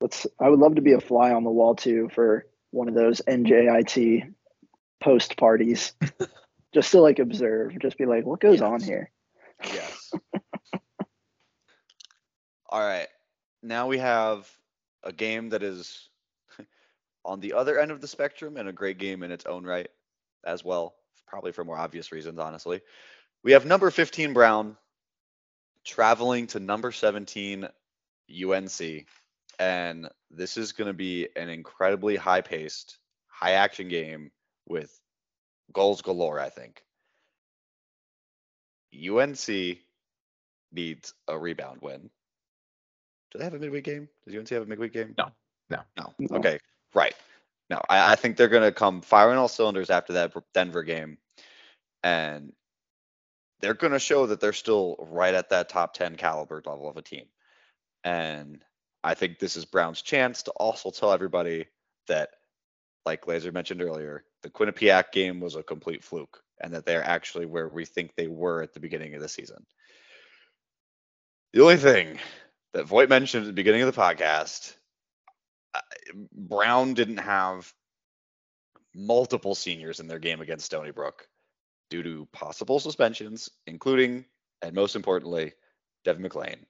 [0.00, 2.94] Let's I would love to be a fly on the wall too for one of
[2.94, 4.34] those NJIT
[5.00, 5.92] post parties
[6.74, 9.10] just to like observe, just be like, what goes on here?
[9.64, 10.12] Yes.
[12.68, 13.08] All right.
[13.62, 14.50] Now we have
[15.02, 16.08] a game that is
[17.24, 19.88] on the other end of the spectrum and a great game in its own right
[20.44, 20.94] as well,
[21.26, 22.80] probably for more obvious reasons, honestly.
[23.42, 24.76] We have number 15 Brown
[25.84, 27.68] traveling to number 17
[28.44, 29.06] UNC.
[29.58, 34.30] And this is going to be an incredibly high paced, high action game
[34.66, 34.90] with
[35.72, 36.82] goals galore, I think.
[38.94, 39.78] UNC
[40.72, 42.10] needs a rebound win.
[43.32, 44.08] Do they have a midweek game?
[44.26, 45.14] Does UNC have a midweek game?
[45.18, 45.30] No,
[45.70, 46.14] no, no.
[46.18, 46.36] No.
[46.38, 46.60] Okay,
[46.94, 47.14] right.
[47.70, 51.18] No, I, I think they're going to come firing all cylinders after that Denver game,
[52.02, 52.52] and
[53.60, 56.96] they're going to show that they're still right at that top 10 caliber level of
[56.96, 57.24] a team.
[58.04, 58.62] And
[59.02, 61.66] I think this is Brown's chance to also tell everybody
[62.08, 62.30] that,
[63.06, 67.46] like Glaeser mentioned earlier, the Quinnipiac game was a complete fluke and that they're actually
[67.46, 69.64] where we think they were at the beginning of the season.
[71.52, 72.18] The only thing
[72.72, 74.74] that Voigt mentioned at the beginning of the podcast,
[75.74, 75.80] uh,
[76.32, 77.72] Brown didn't have
[78.94, 81.26] multiple seniors in their game against Stony Brook
[81.90, 84.24] due to possible suspensions, including,
[84.62, 85.52] and most importantly,
[86.04, 86.64] Devon McLane.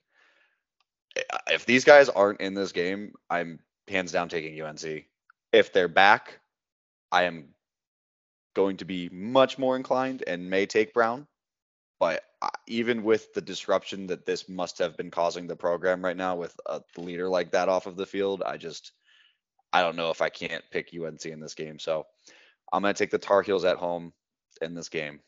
[1.48, 5.06] If these guys aren't in this game, I'm hands down taking UNC.
[5.54, 6.40] If they're back,
[7.12, 7.54] I am
[8.56, 11.28] going to be much more inclined and may take Brown.
[12.00, 16.16] But uh, even with the disruption that this must have been causing the program right
[16.16, 18.90] now with a leader like that off of the field, I just
[19.72, 21.78] I don't know if I can't pick UNC in this game.
[21.78, 22.04] So
[22.72, 24.12] I'm going to take the Tar Heels at home
[24.60, 25.20] in this game.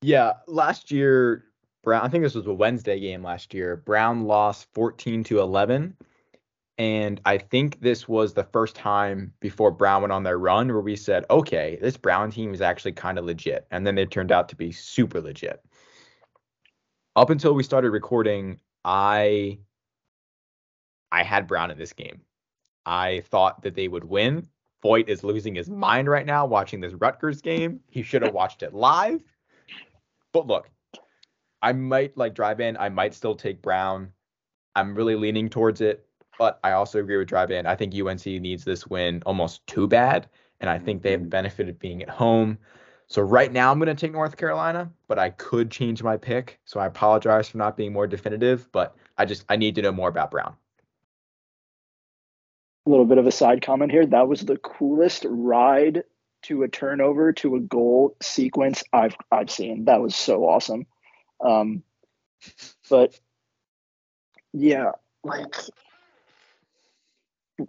[0.00, 1.44] Yeah, last year
[1.82, 2.04] Brown.
[2.04, 3.76] I think this was a Wednesday game last year.
[3.76, 5.94] Brown lost 14 to 11,
[6.80, 10.80] and I think this was the first time before Brown went on their run where
[10.80, 14.32] we said, okay, this Brown team is actually kind of legit, and then they turned
[14.32, 15.62] out to be super legit.
[17.16, 19.58] Up until we started recording, I
[21.12, 22.22] I had Brown in this game.
[22.86, 24.48] I thought that they would win.
[24.80, 27.80] Voigt is losing his mind right now watching this Rutgers game.
[27.90, 29.22] He should have watched it live.
[30.32, 30.70] But look,
[31.60, 32.76] I might like Dreiband.
[32.80, 34.12] I might still take Brown.
[34.74, 36.06] I'm really leaning towards it,
[36.40, 37.66] but I also agree with Dreiband.
[37.66, 40.26] I think UNC needs this win almost too bad,
[40.60, 42.56] and I think they have the benefit of being at home.
[43.08, 46.58] So right now I'm going to take North Carolina, but I could change my pick.
[46.64, 49.92] So I apologize for not being more definitive, but I just I need to know
[49.92, 50.54] more about Brown.
[52.86, 54.06] A little bit of a side comment here.
[54.06, 56.04] That was the coolest ride
[56.44, 59.84] to a turnover to a goal sequence I've I've seen.
[59.84, 60.86] That was so awesome.
[61.44, 61.82] Um,
[62.88, 63.20] but
[64.54, 65.54] yeah, like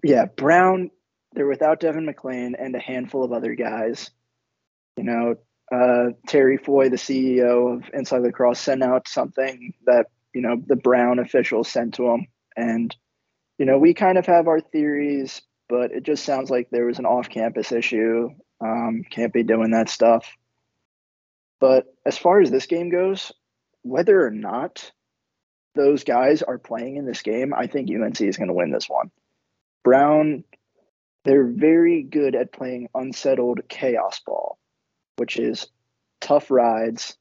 [0.04, 0.92] yeah, Brown.
[1.34, 4.12] They're without Devon McLane and a handful of other guys.
[4.98, 5.36] You know,
[5.72, 10.76] uh, Terry Foy, the CEO of Inside Lacrosse, sent out something that you know the
[10.76, 12.28] Brown officials sent to him,
[12.58, 12.96] and
[13.58, 17.00] you know we kind of have our theories, but it just sounds like there was
[17.00, 18.30] an off-campus issue.
[18.60, 20.28] Um, can't be doing that stuff.
[21.60, 23.32] But as far as this game goes,
[23.84, 24.92] whether or not
[25.76, 28.90] those guys are playing in this game, I think UNC is going to win this
[28.90, 29.12] one.
[29.84, 30.44] Brown,
[31.24, 34.58] they're very good at playing unsettled chaos ball,
[35.18, 35.68] which is
[36.20, 37.18] tough rides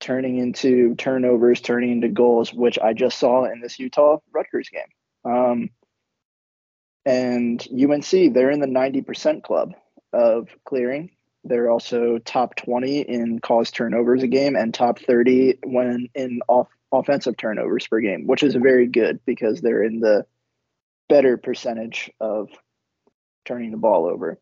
[0.00, 4.82] turning into turnovers, turning into goals, which I just saw in this Utah Rutgers game.
[5.24, 5.70] Um,
[7.04, 9.74] and UNC, they're in the 90% club
[10.12, 11.10] of clearing.
[11.44, 16.68] They're also top 20 in caused turnovers a game and top 30 when in off
[16.92, 20.26] offensive turnovers per game, which is very good because they're in the
[21.08, 22.48] better percentage of
[23.44, 24.38] turning the ball over.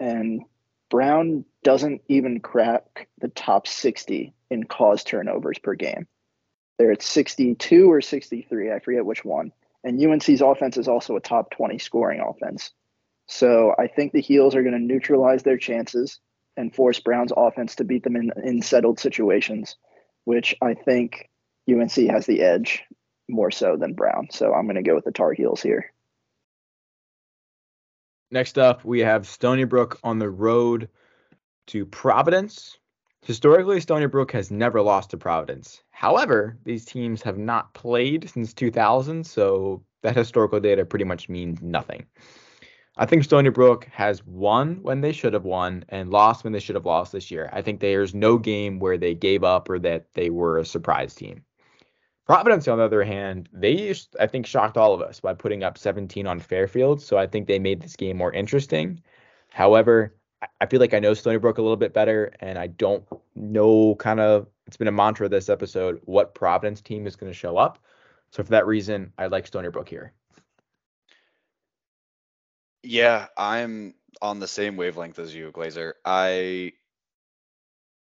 [0.00, 0.42] And
[0.90, 6.06] Brown doesn't even crack the top 60 in caused turnovers per game.
[6.78, 9.52] They're at 62 or 63, I forget which one.
[9.84, 12.70] And UNC's offense is also a top 20 scoring offense.
[13.26, 16.18] So I think the Heels are going to neutralize their chances
[16.56, 19.76] and force Brown's offense to beat them in, in settled situations,
[20.24, 21.30] which I think
[21.70, 22.82] UNC has the edge
[23.28, 24.28] more so than Brown.
[24.30, 25.91] So I'm going to go with the Tar Heels here.
[28.32, 30.88] Next up, we have Stony Brook on the road
[31.66, 32.78] to Providence.
[33.20, 35.82] Historically, Stony Brook has never lost to Providence.
[35.90, 41.60] However, these teams have not played since 2000, so that historical data pretty much means
[41.60, 42.06] nothing.
[42.96, 46.58] I think Stony Brook has won when they should have won and lost when they
[46.58, 47.50] should have lost this year.
[47.52, 51.14] I think there's no game where they gave up or that they were a surprise
[51.14, 51.44] team.
[52.32, 55.76] Providence, on the other hand, they I think shocked all of us by putting up
[55.76, 57.02] 17 on Fairfield.
[57.02, 59.02] So I think they made this game more interesting.
[59.50, 60.16] However,
[60.58, 63.04] I feel like I know Stony Brook a little bit better, and I don't
[63.34, 67.38] know kind of it's been a mantra this episode what Providence team is going to
[67.38, 67.78] show up.
[68.30, 70.14] So for that reason, I like Stony Brook here.
[72.82, 75.92] Yeah, I'm on the same wavelength as you, Glaeser.
[76.02, 76.72] I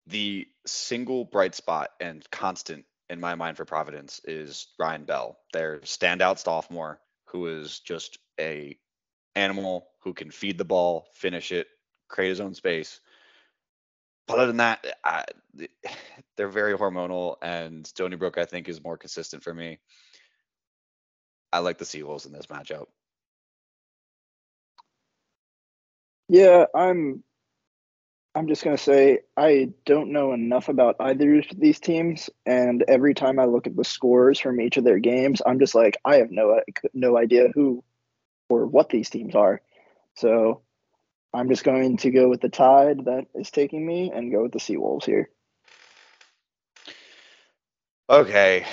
[0.05, 5.79] the single bright spot and constant in my mind for Providence is Ryan Bell, their
[5.79, 8.77] standout sophomore, who is just a
[9.35, 11.67] animal who can feed the ball, finish it,
[12.09, 12.99] create his own space.
[14.27, 15.25] But other than that, I,
[16.37, 19.79] they're very hormonal, and Stony Brook I think is more consistent for me.
[21.53, 22.87] I like the Seawolves in this matchup.
[26.29, 27.23] Yeah, I'm
[28.35, 32.83] I'm just going to say I don't know enough about either of these teams and
[32.87, 35.97] every time I look at the scores from each of their games, I'm just like
[36.05, 36.61] I have no
[36.93, 37.83] no idea who
[38.49, 39.61] or what these teams are.
[40.15, 40.61] So
[41.33, 44.51] I'm just going to go with the tide that is taking me and go with
[44.51, 45.29] the Seawolves here.
[48.09, 48.65] Okay.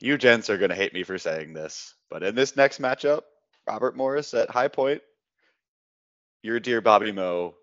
[0.00, 3.22] You gents are going to hate me for saying this, but in this next matchup,
[3.66, 5.02] Robert Morris at High Point
[6.42, 7.54] your dear Bobby Moe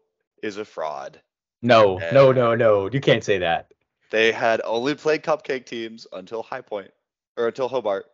[0.43, 1.21] is a fraud.
[1.61, 2.89] No, and no, no, no.
[2.89, 3.73] You can't say that.
[4.11, 6.91] They had only played cupcake teams until High Point
[7.37, 8.05] or until Hobart,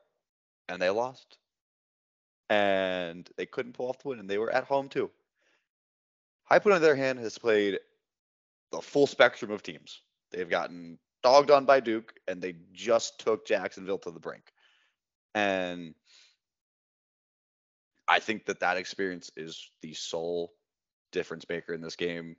[0.68, 1.38] and they lost.
[2.50, 5.10] And they couldn't pull off the win, and they were at home too.
[6.44, 7.80] High Point, on their hand, has played
[8.72, 10.02] the full spectrum of teams.
[10.32, 14.52] They've gotten dogged on by Duke, and they just took Jacksonville to the brink.
[15.34, 15.96] And
[18.08, 20.54] I think that that experience is the sole
[21.16, 22.36] difference maker in this game.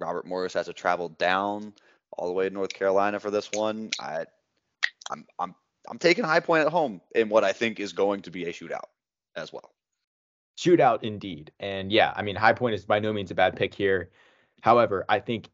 [0.00, 1.74] Robert Morris has to travel down
[2.16, 3.90] all the way to North Carolina for this one.
[4.00, 4.24] I,
[5.10, 5.54] I'm I'm
[5.88, 8.52] I'm taking High Point at home in what I think is going to be a
[8.52, 8.86] shootout
[9.36, 9.72] as well.
[10.56, 13.74] Shootout indeed, and yeah, I mean High Point is by no means a bad pick
[13.74, 14.10] here.
[14.62, 15.50] However, I think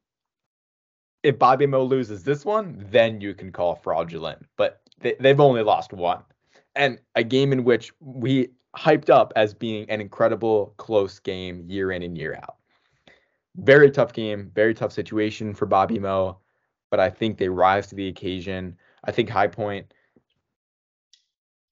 [1.23, 4.45] if Bobby Mo loses this one, then you can call fraudulent.
[4.57, 6.23] But they, they've only lost one,
[6.77, 11.93] and a game in which we hyped up as being an incredible close game year
[11.93, 12.57] in and year out.
[13.57, 16.39] Very tough game, very tough situation for Bobby Moe,
[16.91, 18.77] but I think they rise to the occasion.
[19.05, 19.93] I think High Point,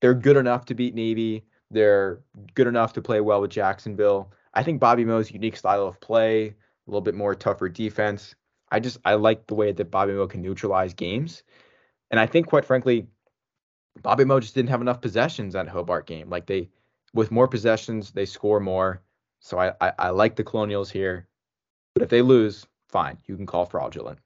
[0.00, 1.44] they're good enough to beat Navy.
[1.70, 2.20] They're
[2.54, 4.32] good enough to play well with Jacksonville.
[4.54, 6.54] I think Bobby Moe's unique style of play, a
[6.86, 8.34] little bit more tougher defense.
[8.70, 11.42] I just I like the way that Bobby Moe can neutralize games.
[12.10, 13.06] And I think quite frankly,
[14.02, 16.30] Bobby Moe just didn't have enough possessions that Hobart game.
[16.30, 16.70] Like they
[17.14, 19.02] with more possessions, they score more.
[19.40, 21.28] So I, I, I like the Colonials here.
[21.94, 23.18] But if they lose, fine.
[23.26, 24.18] You can call fraudulent.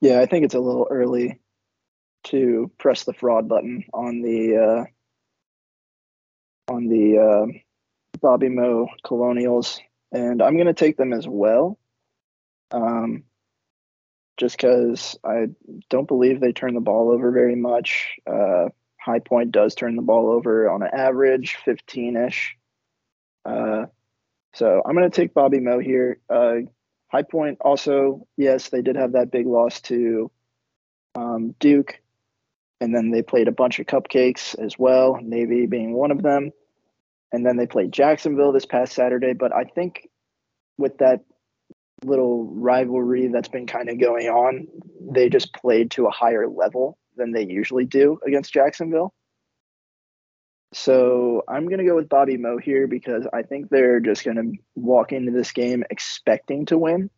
[0.00, 1.40] Yeah, I think it's a little early
[2.24, 4.56] to press the fraud button on the
[6.68, 7.46] uh, on the uh,
[8.20, 9.80] Bobby Moe Colonials.
[10.12, 11.78] and I'm going to take them as well.
[12.70, 13.24] Um,
[14.36, 15.48] just because I
[15.90, 18.16] don't believe they turn the ball over very much.
[18.26, 18.68] Uh,
[19.04, 22.56] High Point does turn the ball over on an average 15 ish.
[23.44, 23.86] Uh,
[24.54, 26.20] so I'm going to take Bobby Moe here.
[26.30, 26.60] Uh,
[27.08, 30.30] High Point also, yes, they did have that big loss to
[31.14, 32.00] um, Duke.
[32.80, 36.50] And then they played a bunch of cupcakes as well, Navy being one of them.
[37.30, 39.34] And then they played Jacksonville this past Saturday.
[39.34, 40.08] But I think
[40.78, 41.20] with that
[42.04, 44.66] little rivalry that's been kind of going on,
[44.98, 49.12] they just played to a higher level than they usually do against Jacksonville.
[50.72, 54.36] So I'm going to go with Bobby Moe here because I think they're just going
[54.36, 57.10] to walk into this game expecting to win.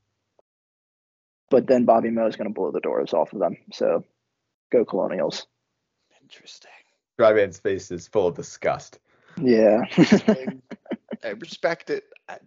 [1.48, 3.56] But then Bobby Moe is going to blow the doors off of them.
[3.72, 4.04] So
[4.70, 5.46] go Colonials.
[6.22, 6.70] Interesting.
[7.18, 8.98] Dreiband's face is full of disgust.
[9.40, 9.82] Yeah.
[11.24, 12.04] I respect it.
[12.28, 12.38] I,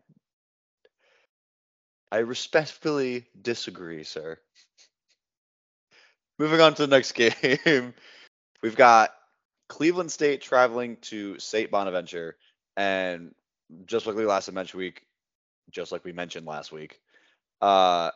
[2.11, 4.37] I respectfully disagree, sir.
[6.39, 7.11] Moving on to the next
[7.65, 7.93] game,
[8.63, 9.11] we've got
[9.67, 11.69] Cleveland State traveling to St.
[11.69, 12.37] Bonaventure,
[12.77, 13.35] and
[13.85, 15.05] just like we last mentioned week,
[15.69, 17.01] just like we mentioned last week,
[17.61, 18.11] uh,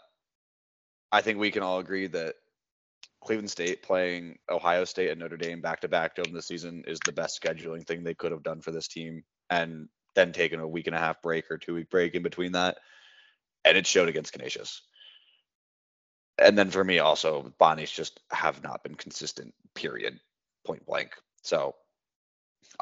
[1.11, 2.36] I think we can all agree that
[3.21, 6.99] Cleveland State playing Ohio State and Notre Dame back to back during the season is
[7.05, 10.67] the best scheduling thing they could have done for this team, and then taking a
[10.67, 12.78] week and a half break or two week break in between that,
[13.65, 14.82] and it showed against Canisius.
[16.38, 19.53] And then for me also, Bonnies just have not been consistent.
[19.75, 20.19] Period.
[20.65, 21.11] Point blank.
[21.41, 21.75] So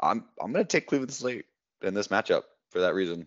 [0.00, 1.46] I'm I'm gonna take Cleveland State
[1.82, 3.26] in this matchup for that reason.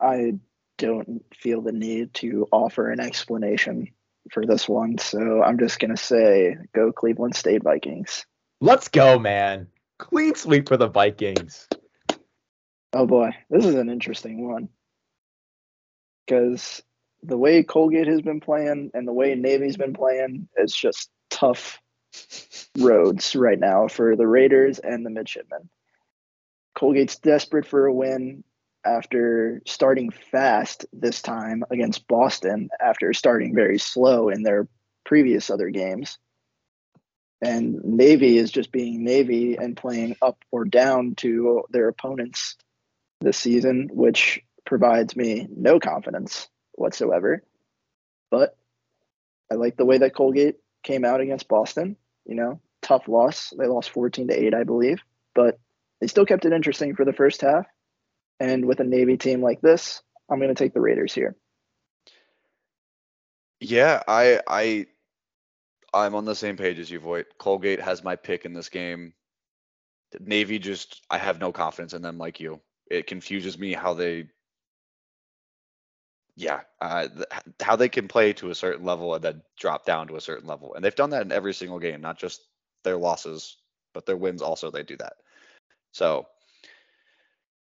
[0.00, 0.38] I
[0.78, 3.88] don't feel the need to offer an explanation
[4.30, 8.26] for this one, so I'm just gonna say go Cleveland State Vikings.
[8.60, 9.68] Let's go, man.
[9.98, 11.68] Clean sweep for the Vikings.
[12.92, 14.68] Oh boy, this is an interesting one.
[16.26, 16.82] Because
[17.26, 21.80] the way Colgate has been playing and the way Navy's been playing, it's just tough
[22.78, 25.68] roads right now for the Raiders and the Midshipmen.
[26.76, 28.44] Colgate's desperate for a win
[28.84, 34.68] after starting fast this time against Boston after starting very slow in their
[35.04, 36.18] previous other games.
[37.42, 42.56] And Navy is just being Navy and playing up or down to their opponents
[43.20, 47.42] this season, which provides me no confidence whatsoever.
[48.30, 48.56] But
[49.50, 51.96] I like the way that Colgate came out against Boston.
[52.24, 53.52] You know, tough loss.
[53.56, 54.98] They lost 14 to 8, I believe,
[55.34, 55.58] but
[56.00, 57.66] they still kept it interesting for the first half.
[58.38, 61.36] And with a Navy team like this, I'm going to take the Raiders here.
[63.60, 64.86] Yeah, I I
[65.94, 67.26] I'm on the same page as you, Voigt.
[67.38, 69.14] Colgate has my pick in this game.
[70.20, 72.60] Navy just I have no confidence in them like you.
[72.90, 74.28] It confuses me how they
[76.36, 77.26] yeah, uh, th-
[77.60, 80.46] how they can play to a certain level and then drop down to a certain
[80.46, 80.74] level.
[80.74, 82.42] And they've done that in every single game, not just
[82.84, 83.56] their losses,
[83.94, 85.14] but their wins also they do that.
[85.92, 86.26] So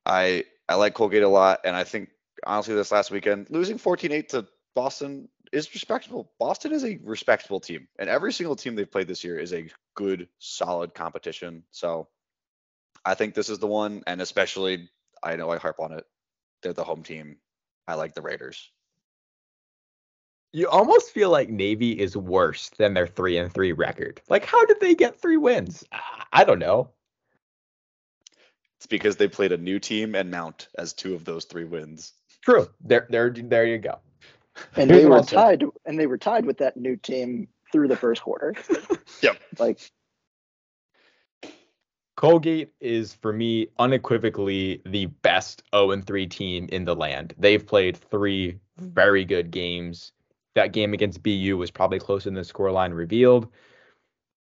[0.05, 2.09] I I like Colgate a lot and I think
[2.45, 6.31] honestly this last weekend losing 14-8 to Boston is respectable.
[6.39, 9.69] Boston is a respectable team and every single team they've played this year is a
[9.93, 11.63] good solid competition.
[11.71, 12.07] So
[13.03, 14.89] I think this is the one and especially
[15.21, 16.05] I know I harp on it.
[16.61, 17.37] They're the home team
[17.87, 18.71] I like the Raiders.
[20.51, 24.21] You almost feel like Navy is worse than their three and three record.
[24.29, 25.83] Like, how did they get three wins?
[26.31, 26.91] I don't know.
[28.77, 32.13] It's because they played a new team and Mount as two of those three wins.
[32.41, 32.69] True.
[32.81, 33.99] There, there, there you go.
[34.75, 38.21] And they were tied, and they were tied with that new team through the first
[38.21, 38.53] quarter.
[39.21, 39.41] yep.
[39.57, 39.79] Like
[42.15, 47.33] Colgate is for me unequivocally the best 0 3 team in the land.
[47.37, 50.11] They've played three very good games.
[50.55, 53.47] That game against BU was probably closer than the scoreline revealed.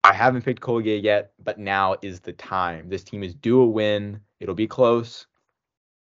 [0.03, 2.88] I haven't picked Colgate yet, but now is the time.
[2.88, 4.22] This team is due a win.
[4.40, 5.27] It'll be close.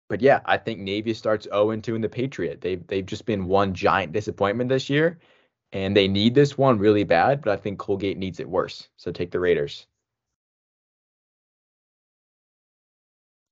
[0.08, 2.60] But yeah, I think Navy starts 0 2 in the Patriot.
[2.60, 5.18] They've they've just been one giant disappointment this year.
[5.72, 8.88] And they need this one really bad, but I think Colgate needs it worse.
[8.96, 9.86] So take the Raiders.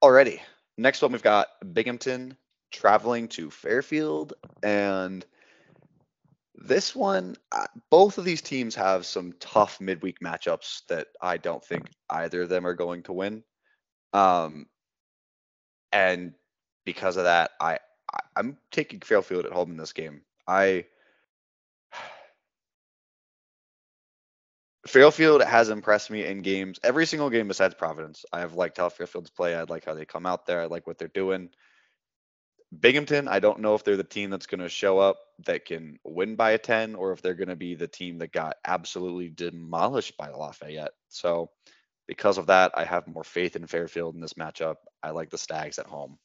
[0.02, 0.40] Alrighty.
[0.78, 2.36] Next one, we've got Binghamton
[2.72, 4.32] traveling to Fairfield.
[4.62, 5.24] And
[6.55, 11.64] this one, uh, both of these teams have some tough midweek matchups that I don't
[11.64, 13.43] think either of them are going to win.
[14.14, 14.66] Um,
[15.93, 16.32] and
[16.86, 17.78] because of that, I,
[18.12, 20.22] I I'm taking Fairfield at home in this game.
[20.47, 20.86] I
[24.91, 28.25] Fairfield has impressed me in games, every single game besides Providence.
[28.33, 29.55] I have liked how Fairfield's play.
[29.55, 30.61] I like how they come out there.
[30.61, 31.51] I like what they're doing.
[32.77, 35.99] Binghamton, I don't know if they're the team that's going to show up that can
[36.05, 39.29] win by a 10 or if they're going to be the team that got absolutely
[39.29, 40.93] demolished by Lafayette.
[41.09, 41.51] So,
[42.09, 44.77] because of that, I have more faith in Fairfield in this matchup.
[45.05, 46.19] I like the Stags at home.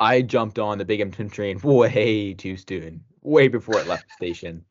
[0.00, 4.64] I jumped on the Binghamton train way too soon, way before it left the station.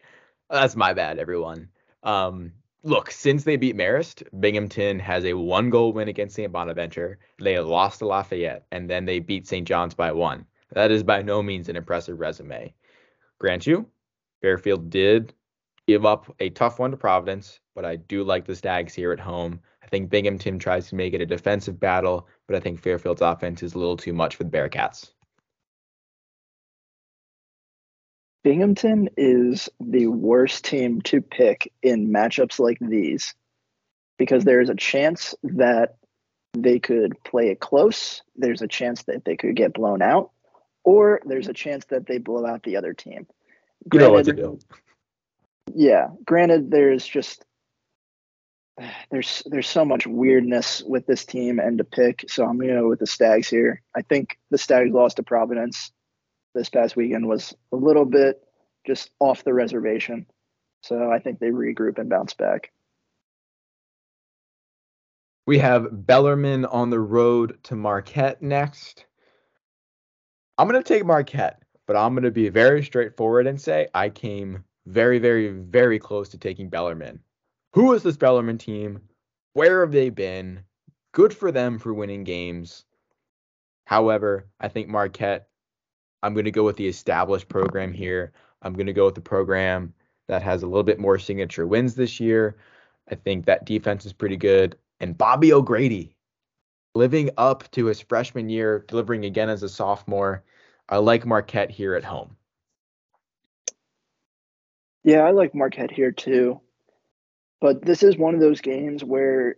[0.49, 1.69] That's my bad, everyone.
[2.05, 2.53] Um,
[2.83, 6.51] look, since they beat Marist, Binghamton has a one goal win against St.
[6.51, 7.17] Bonaventure.
[7.39, 9.67] They lost to Lafayette, and then they beat St.
[9.67, 10.45] John's by one.
[10.71, 12.73] That is by no means an impressive resume.
[13.39, 13.87] Grant you,
[14.41, 15.33] Fairfield did
[15.87, 19.19] give up a tough one to Providence, but I do like the Stags here at
[19.19, 19.59] home.
[19.83, 23.63] I think Binghamton tries to make it a defensive battle, but I think Fairfield's offense
[23.63, 25.11] is a little too much for the Bearcats.
[28.45, 33.33] Binghamton is the worst team to pick in matchups like these
[34.19, 35.95] because there is a chance that
[36.53, 38.21] they could play it close.
[38.35, 40.29] There's a chance that they could get blown out,
[40.83, 43.25] or there's a chance that they blow out the other team.
[43.91, 44.59] You know what to do.
[45.73, 46.09] Yeah.
[46.23, 47.43] Granted, there's just
[49.09, 52.25] there's there's so much weirdness with this team and to pick.
[52.27, 53.81] So I'm gonna go with the Stags here.
[53.95, 55.91] I think the Stags lost to Providence
[56.55, 58.41] this past weekend was a little bit
[58.87, 60.25] just off the reservation.
[60.81, 62.71] So I think they regroup and bounce back.
[65.45, 69.05] We have Bellarmine on the road to Marquette next.
[70.57, 74.09] I'm going to take Marquette, but I'm going to be very straightforward and say I
[74.09, 77.19] came very, very, very close to taking Bellarmine.
[77.73, 79.01] Who is this Bellarmine team?
[79.53, 80.61] Where have they been?
[81.11, 82.85] Good for them for winning games.
[83.85, 85.47] However, I think Marquette
[86.25, 88.33] I'm going to go with the established program here.
[88.63, 89.93] I'm going to go with the program
[90.27, 92.57] that has a little bit more signature wins this year.
[93.11, 94.75] I think that defense is pretty good.
[94.99, 96.15] And Bobby O'Grady,
[96.95, 100.43] living up to his freshman year, delivering again as a sophomore.
[100.89, 102.35] I like Marquette here at home.
[105.03, 106.59] Yeah, I like Marquette here too.
[107.61, 109.57] But this is one of those games where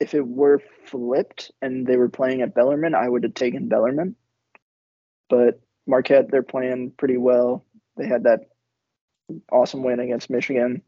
[0.00, 4.16] if it were flipped and they were playing at Bellarmine, I would have taken Bellarmine.
[5.28, 7.64] But Marquette, they're playing pretty well.
[7.96, 8.40] They had that
[9.50, 10.82] awesome win against Michigan.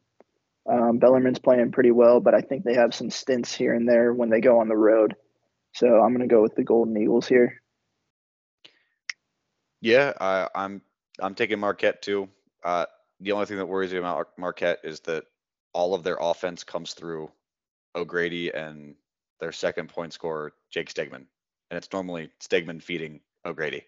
[0.70, 4.12] Um, Bellarmine's playing pretty well, but I think they have some stints here and there
[4.12, 5.14] when they go on the road.
[5.74, 7.60] So I'm going to go with the Golden Eagles here.
[9.80, 10.80] Yeah, I, I'm
[11.20, 12.28] I'm taking Marquette too.
[12.62, 12.86] Uh,
[13.20, 15.24] the only thing that worries me about Marquette is that
[15.74, 17.30] all of their offense comes through
[17.94, 18.94] O'Grady and
[19.40, 21.26] their second point scorer Jake Stegman,
[21.70, 23.84] and it's normally Stegman feeding O'Grady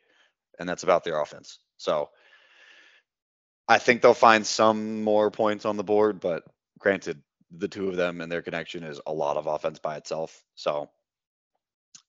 [0.59, 1.59] and that's about their offense.
[1.77, 2.11] So
[3.69, 6.45] I think they'll find some more points on the board, but
[6.79, 10.43] granted, the two of them and their connection is a lot of offense by itself.
[10.55, 10.91] So,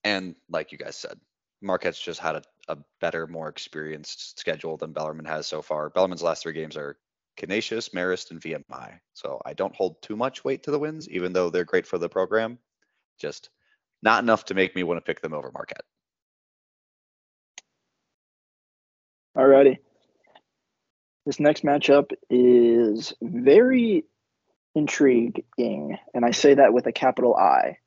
[0.04, 1.18] and like you guys said,
[1.60, 5.90] Marquette's just had a, a better, more experienced schedule than Bellarmine has so far.
[5.90, 6.96] Bellarmine's last three games are
[7.36, 8.98] Canisius, Marist, and VMI.
[9.14, 11.98] So I don't hold too much weight to the wins, even though they're great for
[11.98, 12.58] the program.
[13.18, 13.50] Just
[14.02, 15.84] not enough to make me want to pick them over Marquette.
[19.38, 19.78] Alrighty.
[21.24, 24.04] This next matchup is very
[24.74, 27.78] intriguing, and I say that with a capital I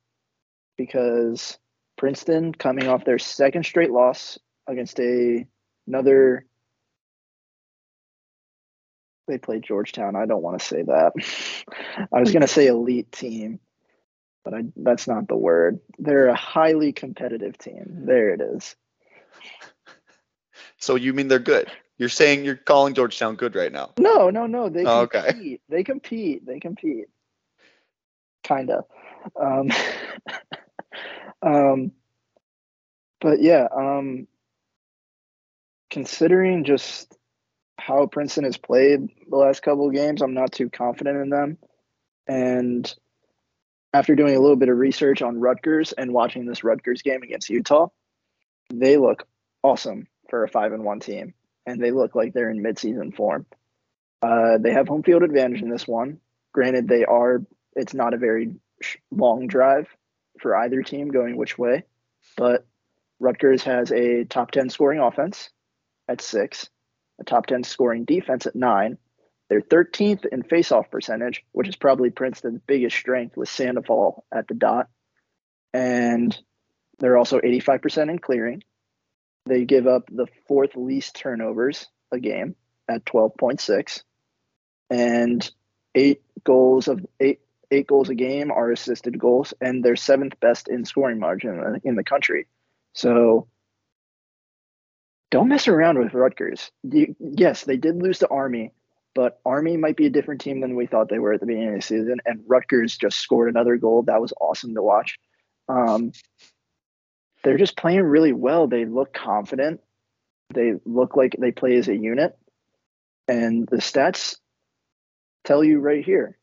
[0.78, 1.58] because
[1.98, 5.46] Princeton coming off their second straight loss against a
[5.86, 6.46] another
[9.28, 10.16] they played Georgetown.
[10.16, 11.12] I don't want to say that.
[12.12, 13.60] I was going to say elite team,
[14.44, 15.80] but I, that's not the word.
[15.98, 18.04] They're a highly competitive team.
[18.06, 18.74] There it is.
[20.82, 21.70] So you mean they're good?
[21.96, 23.92] You're saying you're calling Georgetown good right now?
[24.00, 24.68] No, no, no.
[24.68, 25.30] They oh, compete.
[25.30, 25.60] Okay.
[25.68, 26.44] They compete.
[26.44, 27.06] They compete.
[28.42, 28.82] Kinda.
[29.40, 29.70] Um,
[31.42, 31.92] um,
[33.20, 33.68] but yeah.
[33.72, 34.26] Um,
[35.88, 37.16] considering just
[37.78, 41.58] how Princeton has played the last couple of games, I'm not too confident in them.
[42.26, 42.92] And
[43.92, 47.50] after doing a little bit of research on Rutgers and watching this Rutgers game against
[47.50, 47.86] Utah,
[48.70, 49.28] they look
[49.62, 51.34] awesome for a five and one team,
[51.66, 53.44] and they look like they're in midseason form.
[54.22, 56.20] Uh, they have home field advantage in this one.
[56.52, 57.42] Granted, they are.
[57.76, 58.54] It's not a very
[59.10, 59.88] long drive
[60.40, 61.84] for either team going which way,
[62.38, 62.66] but
[63.20, 65.50] Rutgers has a top ten scoring offense
[66.08, 66.70] at six,
[67.20, 68.96] a top ten scoring defense at nine.
[69.50, 74.54] They're 13th in faceoff percentage, which is probably Princeton's biggest strength with Sandoval at the
[74.54, 74.88] dot.
[75.74, 76.34] And
[77.00, 78.62] they're also 85% in clearing,
[79.46, 82.54] they give up the fourth least turnovers a game
[82.88, 84.02] at 12.6,
[84.90, 85.50] and
[85.94, 87.40] eight goals of eight
[87.70, 91.96] eight goals a game are assisted goals, and they're seventh best in scoring margin in
[91.96, 92.46] the country.
[92.92, 93.48] So
[95.30, 96.70] don't mess around with Rutgers.
[96.82, 98.72] You, yes, they did lose to Army,
[99.14, 101.70] but Army might be a different team than we thought they were at the beginning
[101.70, 102.18] of the season.
[102.26, 104.02] And Rutgers just scored another goal.
[104.02, 105.18] That was awesome to watch.
[105.70, 106.12] Um,
[107.42, 108.66] they're just playing really well.
[108.66, 109.80] They look confident.
[110.54, 112.36] They look like they play as a unit.
[113.28, 114.36] And the stats
[115.44, 116.38] tell you right here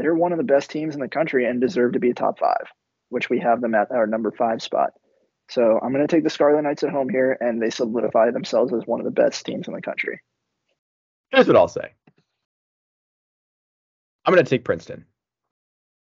[0.00, 2.66] they're one of the best teams in the country and deserve to be top five,
[3.10, 4.92] which we have them at our number five spot.
[5.50, 8.72] So I'm going to take the Scarlet Knights at home here, and they solidify themselves
[8.72, 10.20] as one of the best teams in the country.
[11.30, 11.92] Here's what I'll say
[14.24, 15.04] I'm going to take Princeton.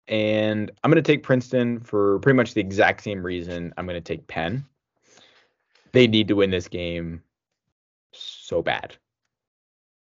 [0.10, 3.96] And I'm going to take Princeton for pretty much the exact same reason I'm going
[3.96, 4.66] to take Penn.
[5.92, 7.22] They need to win this game
[8.12, 8.98] so bad.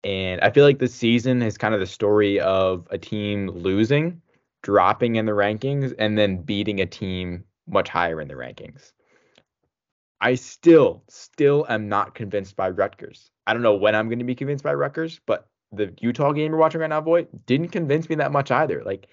[0.03, 4.21] And I feel like this season is kind of the story of a team losing,
[4.63, 8.91] dropping in the rankings, and then beating a team much higher in the rankings.
[10.21, 13.29] I still, still am not convinced by Rutgers.
[13.45, 16.51] I don't know when I'm going to be convinced by Rutgers, but the Utah game
[16.51, 18.83] we're watching right now, boy, didn't convince me that much either.
[18.83, 19.07] Like,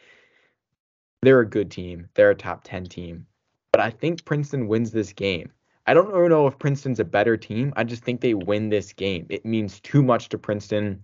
[1.26, 2.08] they're a good team.
[2.14, 3.26] They're a top 10 team.
[3.72, 5.50] But I think Princeton wins this game.
[5.86, 7.72] I don't know if Princeton's a better team.
[7.76, 9.26] I just think they win this game.
[9.28, 11.02] It means too much to Princeton.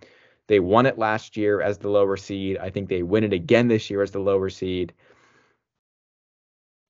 [0.49, 2.59] They won it last year as the lower seed.
[2.59, 4.93] I think they win it again this year as the lower seed.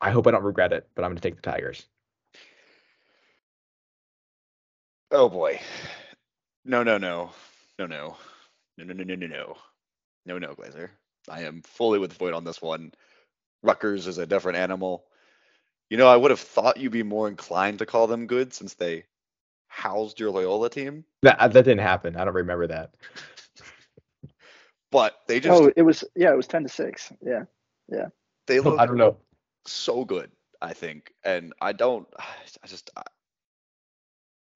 [0.00, 1.86] I hope I don't regret it, but I'm going to take the Tigers.
[5.10, 5.60] Oh boy.
[6.64, 7.30] No, no, no.
[7.78, 8.16] No, no.
[8.78, 9.56] No, no, no, no, no, no.
[10.24, 10.90] No, no, Glaeser.
[11.28, 12.92] I am fully with Voigt on this one.
[13.62, 15.04] Rutgers is a different animal.
[15.90, 18.74] You know, I would have thought you'd be more inclined to call them good since
[18.74, 19.04] they
[19.68, 21.04] housed your Loyola team.
[21.22, 22.16] That uh, that didn't happen.
[22.16, 22.94] I don't remember that.
[24.90, 27.12] but they just Oh, it was yeah, it was 10 to 6.
[27.22, 27.44] Yeah.
[27.88, 28.06] Yeah.
[28.46, 29.16] they look I don't know.
[29.66, 30.30] so good,
[30.60, 31.12] I think.
[31.24, 33.02] And I don't I just I,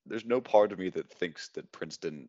[0.06, 2.28] there's no part of me that thinks that Princeton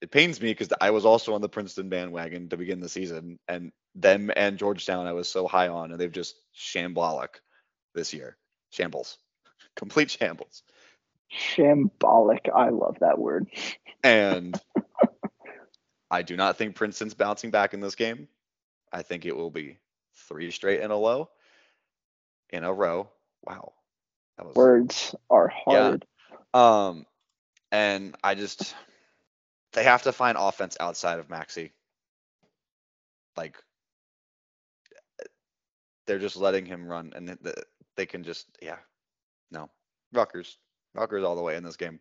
[0.00, 3.38] it pains me because I was also on the Princeton bandwagon to begin the season,
[3.48, 7.28] and them and Georgetown I was so high on, and they've just shambolic
[7.94, 8.36] this year.
[8.70, 9.18] Shambles.
[9.76, 10.62] Complete shambles.
[11.32, 12.48] Shambolic.
[12.54, 13.46] I love that word.
[14.02, 14.58] And
[16.10, 18.28] I do not think Princeton's bouncing back in this game.
[18.90, 19.76] I think it will be
[20.26, 21.28] three straight in a low.
[22.48, 23.10] In a row.
[23.44, 23.74] Wow.
[24.38, 26.06] That was Words are hard.
[26.54, 26.54] Yeah.
[26.54, 26.90] hard.
[26.90, 27.06] um
[27.70, 28.74] and I just
[29.74, 31.72] they have to find offense outside of Maxi.
[33.36, 33.56] Like
[36.10, 37.56] they're just letting him run and th- th-
[37.96, 38.78] they can just yeah.
[39.52, 39.70] No.
[40.12, 40.58] Rutgers.
[40.92, 42.00] Rutgers all the way in this game.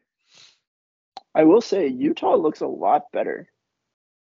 [1.36, 3.52] I will say Utah looks a lot better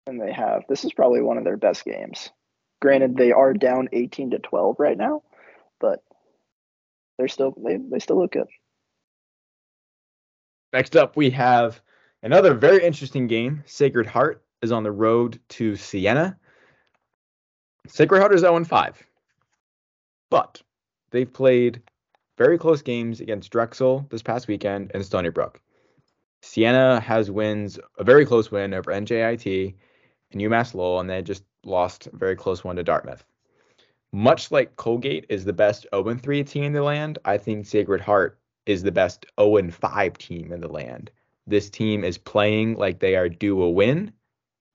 [0.08, 0.64] than they have.
[0.68, 2.32] This is probably one of their best games.
[2.82, 5.22] Granted, they are down 18 to 12 right now,
[5.80, 6.04] but
[7.20, 8.48] they're still they, they still look good.
[10.74, 11.82] Next up, we have
[12.24, 13.64] another very interesting game.
[13.68, 16.36] Sacred Heart is on the road to Siena.
[17.88, 19.07] Sacred Heart is 0 5,
[20.30, 20.62] but
[21.12, 21.82] they've played
[22.38, 25.62] very close games against Drexel this past weekend and Stony Brook.
[26.42, 29.74] Siena has wins, a very close win over NJIT
[30.32, 33.24] and UMass Lowell, and they just lost a very close one to Dartmouth.
[34.14, 38.02] Much like Colgate is the best 0 3 team in the land, I think Sacred
[38.02, 41.12] Heart is the best 0 5 team in the land.
[41.48, 44.12] This team is playing like they are due a win,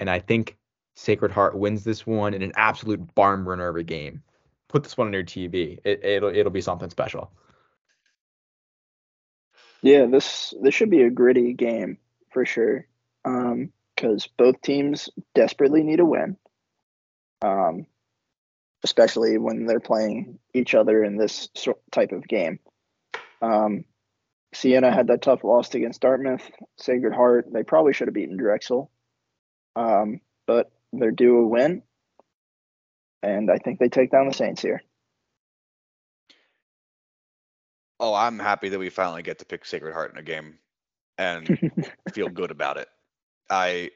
[0.00, 0.56] and I think
[0.94, 4.22] Sacred Heart wins this one in an absolute barn burner of a game.
[4.72, 5.78] Put this one on your TV.
[5.84, 7.30] It, it'll it'll be something special.
[9.82, 11.98] Yeah, this this should be a gritty game
[12.32, 12.86] for sure.
[13.24, 16.36] Um, because both teams desperately need a win.
[17.42, 17.86] Um,
[18.82, 21.48] especially when they're playing each other in this
[21.90, 22.58] type of game.
[23.40, 23.84] Um,
[24.54, 26.42] Siena had that tough loss against Dartmouth.
[26.78, 28.90] Sacred Heart, they probably should have beaten Drexel.
[29.76, 31.82] Um, but they're due a win.
[33.22, 34.82] And I think they take down the Saints here.
[38.00, 40.58] Oh, I'm happy that we finally get to pick Sacred Heart in a game
[41.18, 41.70] and
[42.12, 42.88] feel good about it.
[43.48, 43.90] I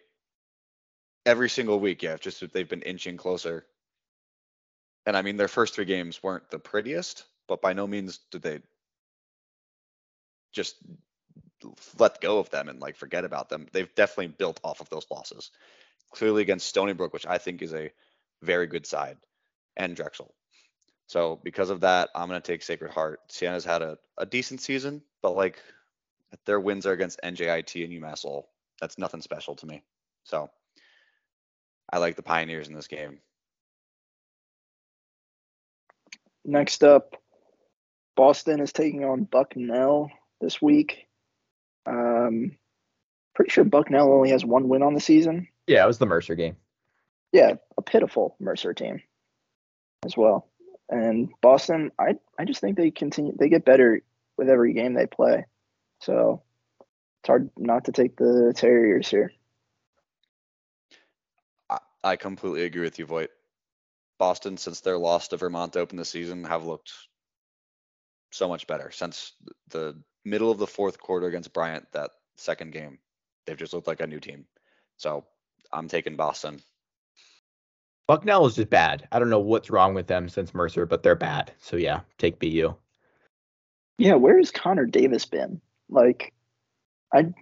[1.25, 3.67] every single week, yeah, just they've been inching closer.
[5.05, 8.43] And I mean, their first three games weren't the prettiest, but by no means did
[8.43, 8.61] they
[10.53, 10.77] just
[11.99, 13.67] let go of them and like forget about them.
[13.73, 15.51] They've definitely built off of those losses.
[16.13, 17.91] Clearly against Stony Brook, which I think is a
[18.43, 19.19] very good side,
[19.77, 20.35] and Drexel.
[21.07, 23.21] So because of that, I'm gonna take Sacred Heart.
[23.31, 25.59] Siena's had a, a decent season, but like
[26.45, 28.49] their wins are against NJIT and UMass Lowell.
[28.81, 29.83] That's nothing special to me.
[30.25, 30.51] So
[31.93, 33.19] I like the Pioneers in this game.
[36.45, 37.17] Next up,
[38.17, 40.11] Boston is taking on Bucknell
[40.41, 41.07] this week.
[41.87, 42.57] Um,
[43.35, 45.49] pretty sure Bucknell only has one win on the season.
[45.67, 46.57] Yeah, it was the Mercer game.
[47.33, 49.03] Yeah, a pitiful Mercer team
[50.05, 50.49] as well.
[50.89, 54.03] And Boston, I I just think they continue they get better
[54.39, 55.47] with every game they play.
[56.01, 56.43] So
[56.81, 59.33] it's hard not to take the Terriers here.
[61.69, 63.31] I, I completely agree with you, Voigt.
[64.19, 66.93] Boston, since their loss to Vermont to open the season, have looked
[68.31, 68.91] so much better.
[68.91, 69.33] Since
[69.69, 72.99] the middle of the fourth quarter against Bryant, that second game,
[73.45, 74.47] they've just looked like a new team.
[74.97, 75.25] So
[75.73, 76.63] I'm taking Boston.
[78.07, 79.09] Bucknell is just bad.
[79.11, 81.53] I don't know what's wrong with them since Mercer, but they're bad.
[81.59, 82.75] So yeah, take BU.
[83.99, 85.61] Yeah, where has Connor Davis been?
[85.89, 86.33] Like,
[87.13, 87.33] I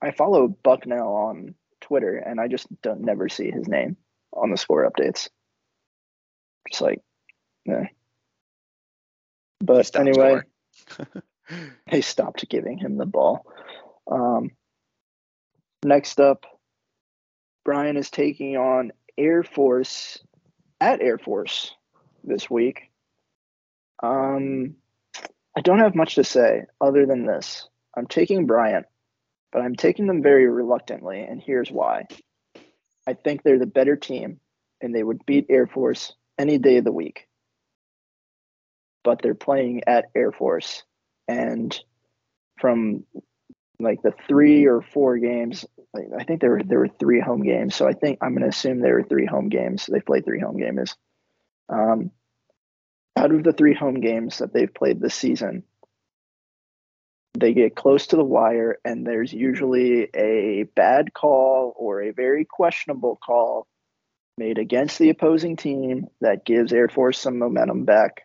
[0.00, 3.96] I follow Bucknell on Twitter, and I just don't never see his name
[4.32, 5.28] on the score updates.
[6.68, 7.02] Just like,
[7.66, 7.88] yeah.
[9.60, 10.40] But anyway,
[11.90, 13.46] they stopped giving him the ball.
[14.10, 14.50] Um,
[15.84, 16.46] next up,
[17.64, 20.18] Bryant is taking on Air Force
[20.80, 21.74] at Air Force
[22.24, 22.90] this week.
[24.02, 24.76] Um,
[25.56, 27.68] I don't have much to say other than this.
[27.96, 28.86] I'm taking Bryant,
[29.52, 32.06] but I'm taking them very reluctantly, and here's why.
[33.06, 34.40] I think they're the better team,
[34.80, 37.28] and they would beat Air Force any day of the week.
[39.04, 40.84] But they're playing at Air Force,
[41.28, 41.78] and
[42.58, 43.04] from
[43.78, 47.74] like the three or four games, I think there were there were three home games.
[47.74, 49.86] So I think I'm going to assume there were three home games.
[49.86, 50.96] They played three home games.
[51.68, 52.10] Um,
[53.16, 55.64] out of the three home games that they've played this season,
[57.34, 62.44] they get close to the wire, and there's usually a bad call or a very
[62.44, 63.66] questionable call
[64.38, 68.22] made against the opposing team that gives Air Force some momentum back.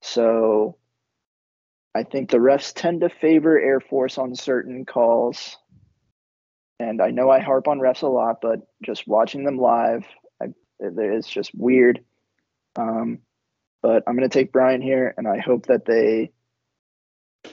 [0.00, 0.76] So
[1.94, 5.58] I think the refs tend to favor Air Force on certain calls.
[6.82, 10.04] And I know I harp on refs a lot, but just watching them live,
[10.42, 10.46] I,
[10.80, 12.04] it's just weird.
[12.74, 13.20] Um,
[13.82, 16.32] but I'm going to take Bryant here, and I hope that they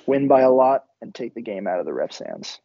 [0.08, 2.60] win by a lot and take the game out of the refs' hands.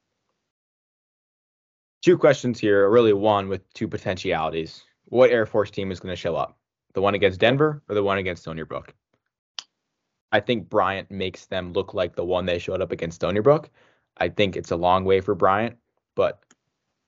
[2.03, 4.85] Two questions here, really one with two potentialities.
[5.07, 6.57] What Air Force team is going to show up?
[6.95, 8.95] The one against Denver or the one against Stony Brook?
[10.33, 13.71] I think Bryant makes them look like the one they showed up against Stony Brook.
[14.17, 15.77] I think it's a long way for Bryant,
[16.15, 16.41] but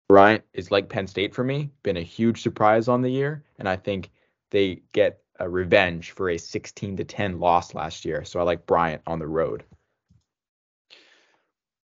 [0.09, 3.69] Bryant is like Penn State for me, been a huge surprise on the year, and
[3.69, 4.11] I think
[4.51, 8.25] they get a revenge for a 16 to 10 loss last year.
[8.25, 9.65] So I like Bryant on the road.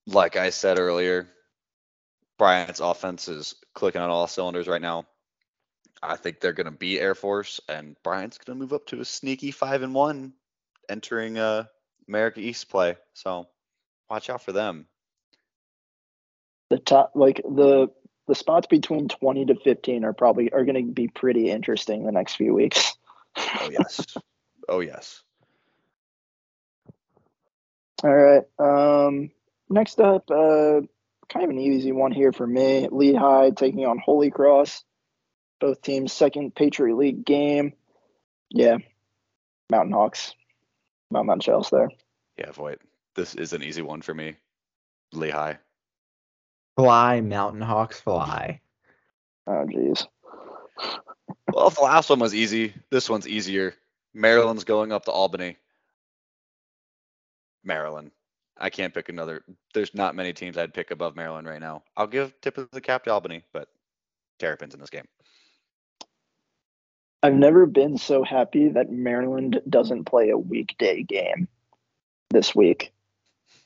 [0.07, 1.27] like I said earlier,
[2.37, 5.05] Bryant's offense is clicking on all cylinders right now.
[6.01, 9.01] I think they're going to beat Air Force, and Bryant's going to move up to
[9.01, 10.33] a sneaky five and one,
[10.89, 11.65] entering uh,
[12.07, 12.95] America East play.
[13.13, 13.47] So
[14.09, 14.87] watch out for them.
[16.69, 17.89] The top, like the
[18.27, 22.11] the spots between 20 to 15 are probably are going to be pretty interesting the
[22.11, 22.93] next few weeks.
[23.59, 24.17] Oh yes,
[24.67, 25.21] oh yes.
[28.03, 28.43] All right.
[28.57, 29.29] Um,
[29.69, 30.81] next up, uh,
[31.29, 32.87] kind of an easy one here for me.
[32.91, 34.83] Lehigh taking on Holy Cross.
[35.59, 37.73] Both teams' second Patriot League game.
[38.49, 38.77] Yeah,
[39.69, 40.33] Mountain Hawks.
[41.11, 41.89] Not much else there.
[42.37, 42.81] Yeah, Voigt.
[43.15, 44.35] This is an easy one for me.
[45.13, 45.57] Lehigh.
[46.77, 48.61] Fly, Mountain Hawks, fly.
[49.47, 50.05] Oh, jeez.
[51.51, 53.73] Well, if the last one was easy, this one's easier.
[54.13, 55.57] Maryland's going up to Albany.
[57.63, 58.11] Maryland.
[58.59, 59.43] I can't pick another.
[59.73, 61.83] There's not many teams I'd pick above Maryland right now.
[61.95, 63.69] I'll give tip of the cap to Albany, but
[64.37, 65.07] Terrapins in this game.
[67.23, 71.47] I've never been so happy that Maryland doesn't play a weekday game
[72.29, 72.93] this week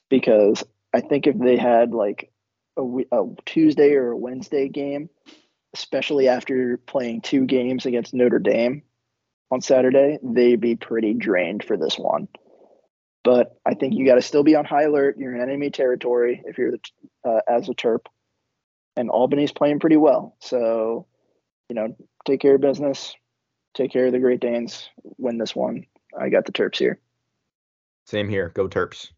[0.09, 0.63] because
[0.93, 2.31] I think if they had like
[2.77, 5.09] a, a Tuesday or a Wednesday game,
[5.73, 8.83] especially after playing two games against Notre Dame
[9.49, 12.27] on Saturday, they'd be pretty drained for this one.
[13.23, 15.17] But I think you got to still be on high alert.
[15.17, 16.79] You're in enemy territory if you're the,
[17.23, 18.05] uh, as a Terp,
[18.95, 20.35] and Albany's playing pretty well.
[20.39, 21.05] So,
[21.69, 21.95] you know,
[22.25, 23.13] take care of business,
[23.75, 25.85] take care of the Great Danes, win this one.
[26.19, 26.99] I got the Terps here.
[28.07, 28.49] Same here.
[28.49, 29.11] Go Terps.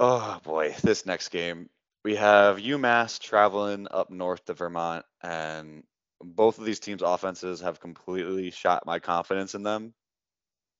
[0.00, 1.68] Oh boy, this next game.
[2.04, 5.84] We have UMass traveling up north to Vermont, and
[6.20, 9.94] both of these teams' offenses have completely shot my confidence in them.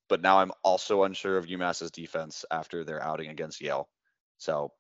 [0.09, 3.89] But now I'm also unsure of UMass's defense after their outing against Yale.
[4.39, 4.73] So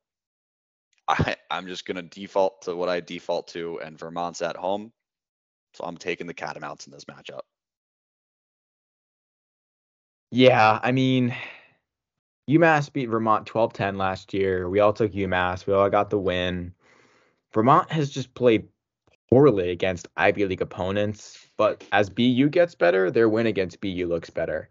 [1.08, 4.92] I, I'm just going to default to what I default to, and Vermont's at home.
[5.74, 7.40] So I'm taking the Catamounts in this matchup.
[10.30, 11.34] Yeah, I mean,
[12.48, 14.68] UMass beat Vermont 12-10 last year.
[14.68, 15.66] We all took UMass.
[15.66, 16.74] We all got the win.
[17.52, 18.66] Vermont has just played
[19.30, 24.30] poorly against Ivy League opponents, but as BU gets better, their win against BU looks
[24.30, 24.68] better.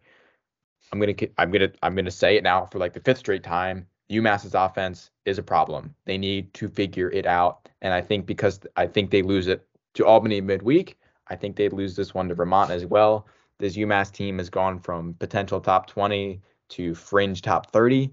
[0.92, 3.88] I'm gonna I'm gonna I'm gonna say it now for like the fifth straight time.
[4.12, 5.96] UMass's offense is a problem.
[6.06, 9.66] They need to figure it out, and I think because I think they lose it
[9.94, 13.26] to Albany midweek, I think they lose this one to Vermont as well.
[13.58, 16.42] This UMass team has gone from potential top 20
[16.72, 18.12] to fringe top 30.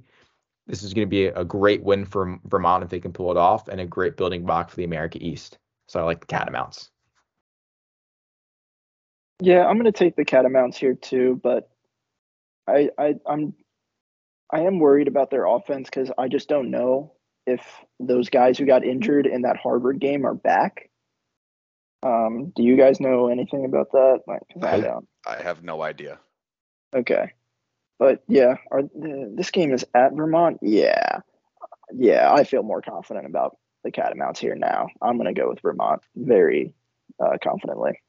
[0.66, 3.36] This is going to be a great win for Vermont if they can pull it
[3.36, 5.59] off, and a great building block for the America East.
[5.86, 6.90] So I like the Catamounts.
[9.40, 11.70] Yeah, I'm going to take the Catamounts here too, but
[12.66, 13.55] I, I I'm
[14.52, 17.12] I am worried about their offense because I just don't know
[17.47, 17.62] if
[17.98, 20.90] those guys who got injured in that Harvard game are back.
[22.02, 24.20] Um, do you guys know anything about that?
[24.26, 25.09] Like, I, I don't.
[25.26, 26.18] I have no idea.
[26.94, 27.32] Okay,
[27.99, 30.59] but yeah, are this game is at Vermont?
[30.62, 31.20] Yeah,
[31.93, 34.89] yeah, I feel more confident about the Catamounts here now.
[35.01, 36.75] I'm going to go with Vermont very
[37.23, 38.01] uh, confidently.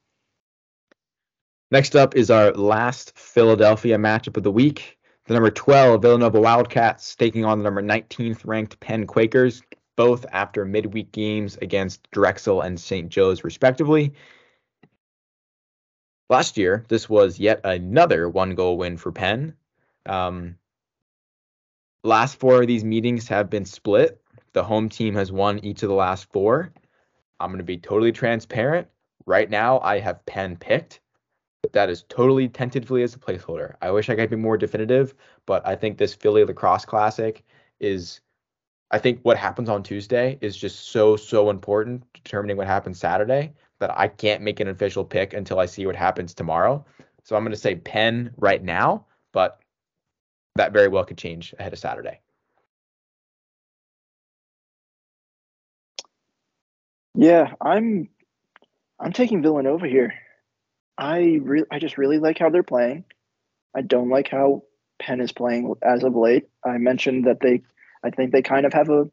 [1.72, 4.98] Next up is our last Philadelphia matchup of the week.
[5.26, 9.62] The number 12 Villanova Wildcats taking on the number 19th ranked Penn Quakers,
[9.96, 13.10] both after midweek games against Drexel and St.
[13.10, 14.14] Joe's, respectively.
[16.30, 19.56] Last year, this was yet another one goal win for Penn.
[20.10, 20.56] Um,
[22.04, 24.22] last four of these meetings have been split.
[24.54, 26.74] The home team has won each of the last four.
[27.40, 28.88] I'm going to be totally transparent.
[29.26, 31.00] Right now, I have Penn picked
[31.62, 33.76] but that is totally tentatively as a placeholder.
[33.82, 35.14] I wish I could be more definitive,
[35.46, 37.44] but I think this Philly lacrosse classic
[37.80, 38.22] is
[38.92, 43.54] I think what happens on Tuesday is just so so important determining what happens Saturday
[43.80, 46.86] that I can't make an official pick until I see what happens tomorrow.
[47.24, 49.60] So I'm going to say Penn right now, but
[50.56, 52.20] that very well could change ahead of Saturday.
[57.16, 58.10] Yeah, I'm
[59.00, 60.14] I'm taking Villanova here.
[60.98, 63.06] I really, I just really like how they're playing.
[63.76, 64.64] I don't like how
[65.00, 66.48] Penn is playing as of late.
[66.66, 67.62] I mentioned that they,
[68.04, 69.10] I think they kind of have a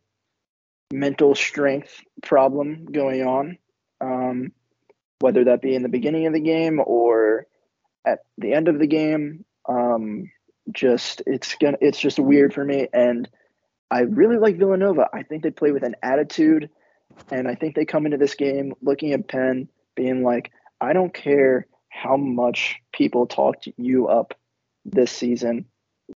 [0.93, 3.59] mental strength problem going on,
[4.01, 4.53] um,
[5.21, 7.47] whether that be in the beginning of the game or
[8.05, 9.45] at the end of the game.
[9.69, 10.31] Um,
[10.73, 13.29] just it's gonna, it's just weird for me, and
[13.91, 15.09] I really like Villanova.
[15.13, 16.71] I think they play with an attitude,
[17.31, 21.15] and I think they come into this game looking at Penn, being like, I don't
[21.15, 24.35] care how much people talked you up
[24.85, 25.67] this season.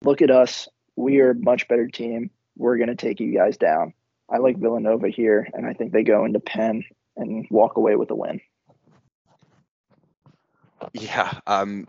[0.04, 0.68] Look at us.
[0.96, 2.32] We are a much better team.
[2.58, 3.94] We're to take you guys down.
[4.30, 6.84] I like Villanova here, and I think they go into Penn
[7.16, 8.42] and walk away with a win.
[10.94, 11.88] Yeah, um,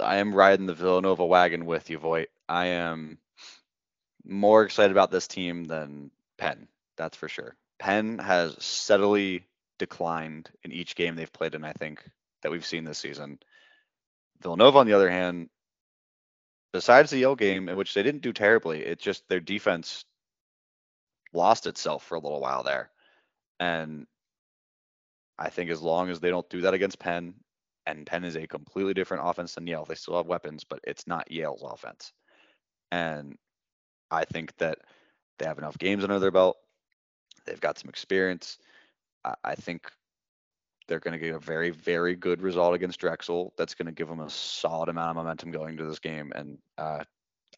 [0.00, 2.28] I am riding the Villanova wagon with you, Voigt.
[2.48, 3.18] I am
[4.24, 6.68] more excited about this team than Penn.
[6.96, 7.56] That's for sure.
[7.78, 9.46] Penn has steadily
[9.78, 11.64] declined in each game they've played in.
[11.64, 12.02] I think
[12.42, 13.38] that we've seen this season.
[14.42, 15.48] Villanova, on the other hand,
[16.72, 20.04] besides the Yale game, in which they didn't do terribly, it's just their defense
[21.32, 22.90] lost itself for a little while there.
[23.60, 24.06] And
[25.38, 27.34] I think as long as they don't do that against Penn,
[27.86, 31.06] and Penn is a completely different offense than Yale, they still have weapons, but it's
[31.06, 32.12] not Yale's offense.
[32.90, 33.36] And
[34.10, 34.78] I think that
[35.38, 36.56] they have enough games under their belt.
[37.46, 38.58] They've got some experience.
[39.24, 39.90] I, I think
[40.86, 43.52] they're going to get a very, very good result against Drexel.
[43.56, 46.58] That's going to give them a solid amount of momentum going to this game, and
[46.78, 47.04] uh,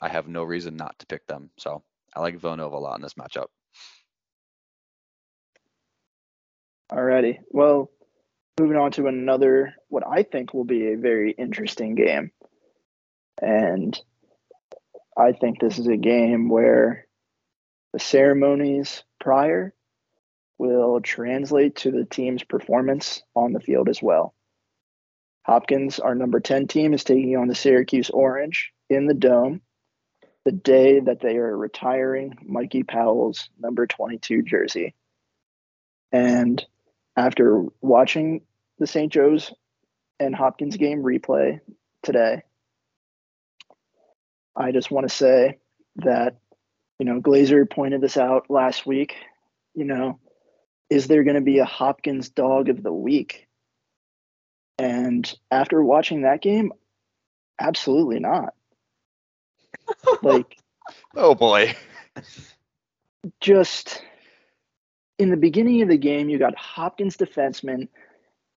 [0.00, 1.50] I have no reason not to pick them.
[1.58, 1.82] So
[2.14, 3.46] I like Villanova a lot in this matchup.
[6.90, 7.38] Alrighty.
[7.50, 7.90] Well,
[8.58, 12.30] moving on to another, what I think will be a very interesting game,
[13.40, 13.98] and
[15.16, 17.06] I think this is a game where
[17.92, 19.74] the ceremonies prior
[20.58, 24.34] will translate to the team's performance on the field as well.
[25.44, 29.60] Hopkins, our number 10 team, is taking on the Syracuse Orange in the Dome
[30.44, 34.94] the day that they are retiring Mikey Powell's number 22 jersey.
[36.12, 36.64] And
[37.16, 38.42] after watching
[38.78, 39.12] the St.
[39.12, 39.52] Joe's
[40.20, 41.60] and Hopkins game replay
[42.02, 42.42] today,
[44.54, 45.58] I just want to say
[45.96, 46.36] that,
[46.98, 49.14] you know, Glaeser pointed this out last week.
[49.74, 50.18] You know,
[50.88, 53.46] is there going to be a Hopkins dog of the week?
[54.78, 56.72] And after watching that game,
[57.58, 58.54] absolutely not.
[60.22, 60.58] like,
[61.14, 61.74] oh boy.
[63.40, 64.02] just
[65.18, 67.88] in the beginning of the game, you got Hopkins defensemen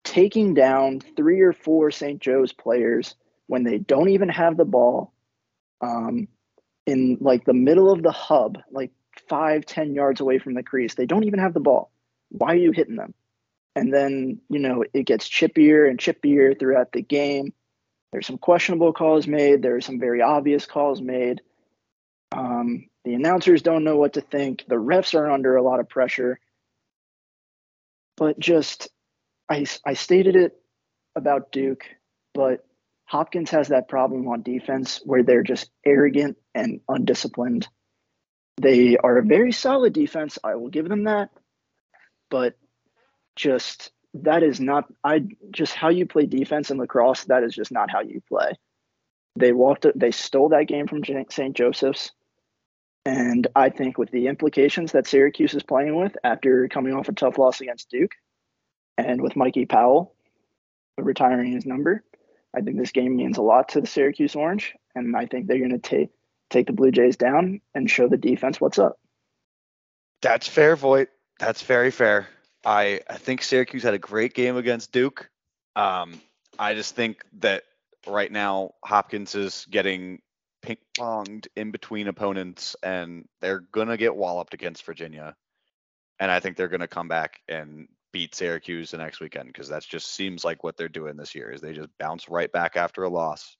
[0.03, 2.21] taking down three or four St.
[2.21, 3.15] Joe's players
[3.47, 5.13] when they don't even have the ball.
[5.81, 6.27] Um,
[6.89, 8.91] in like the middle of the hub, like
[9.27, 10.95] five, ten yards away from the crease.
[10.95, 11.91] They don't even have the ball.
[12.29, 13.13] Why are you hitting them?
[13.75, 17.53] And then, you know, it gets chippier and chippier throughout the game.
[18.11, 19.61] There's some questionable calls made.
[19.61, 21.41] There are some very obvious calls made.
[22.31, 24.65] Um, the announcers don't know what to think.
[24.67, 26.39] The refs are under a lot of pressure.
[28.19, 28.89] But just,
[29.49, 30.51] I, I stated it
[31.15, 31.85] about Duke,
[32.33, 32.65] but
[33.05, 37.67] Hopkins has that problem on defense where they're just arrogant and undisciplined.
[38.61, 40.37] They are a very solid defense.
[40.43, 41.29] I will give them that.
[42.29, 42.55] But
[43.37, 47.71] just that is not I just how you play defense in lacrosse, that is just
[47.71, 48.51] not how you play.
[49.37, 51.55] They walked they stole that game from St.
[51.55, 52.11] Joseph's.
[53.05, 57.13] And I think with the implications that Syracuse is playing with after coming off a
[57.13, 58.11] tough loss against Duke
[58.97, 60.15] and with Mikey Powell
[60.97, 62.03] retiring his number,
[62.55, 64.75] I think this game means a lot to the Syracuse Orange.
[64.95, 66.09] And I think they're going to take
[66.49, 68.99] take the Blue Jays down and show the defense what's up.
[70.21, 71.09] That's fair, Voigt.
[71.39, 72.27] That's very fair.
[72.65, 75.29] I, I think Syracuse had a great game against Duke.
[75.75, 76.19] Um,
[76.57, 77.63] I just think that
[78.07, 80.21] right now Hopkins is getting
[80.69, 85.35] ping ponged in between opponents, and they're gonna get walloped against Virginia.
[86.19, 89.83] And I think they're gonna come back and beat Syracuse the next weekend because that
[89.83, 93.03] just seems like what they're doing this year is they just bounce right back after
[93.03, 93.57] a loss,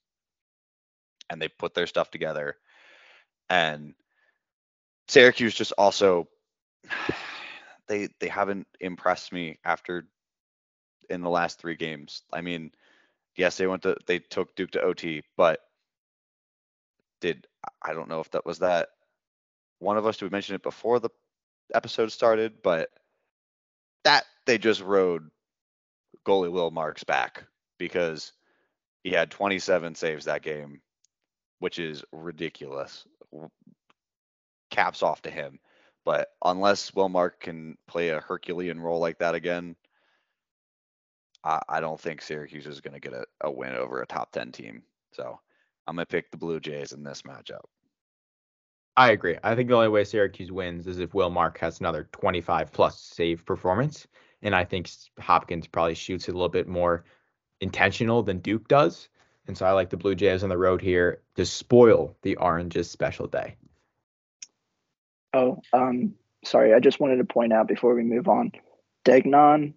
[1.30, 2.56] and they put their stuff together.
[3.50, 3.96] And
[5.08, 6.28] Syracuse just also
[7.88, 10.08] they they haven't impressed me after
[11.10, 12.22] in the last three games.
[12.32, 12.72] I mean,
[13.36, 15.62] yes, they went to they took Duke to OT, but
[17.22, 17.48] did
[17.82, 18.90] I don't know if that was that
[19.80, 21.10] one of us to mention it before the
[21.74, 22.90] episode started, but
[24.04, 25.30] that they just rode
[26.26, 27.44] goalie Will Marks back
[27.78, 28.34] because
[29.04, 30.82] he had 27 saves that game,
[31.60, 33.06] which is ridiculous.
[34.70, 35.60] Caps off to him.
[36.06, 39.76] But unless Will Mark can play a Herculean role like that again,
[41.44, 44.32] I, I don't think Syracuse is going to get a, a win over a top
[44.32, 44.84] 10 team.
[45.14, 45.40] So
[45.90, 47.64] I'm going to pick the Blue Jays in this matchup.
[48.96, 49.38] I agree.
[49.44, 53.00] I think the only way Syracuse wins is if Will Mark has another 25 plus
[53.00, 54.06] save performance.
[54.44, 54.88] And I think
[55.20, 57.06] Hopkins probably shoots it a little bit more
[57.60, 59.10] intentional than Duke does.
[59.48, 62.92] And so I like the Blue Jays on the road here to spoil the Orange's
[62.92, 63.56] special day.
[65.34, 66.14] Oh, um,
[66.46, 66.76] sorry.
[66.76, 68.52] I just wanted to point out before we move on,
[69.06, 69.74] Degnan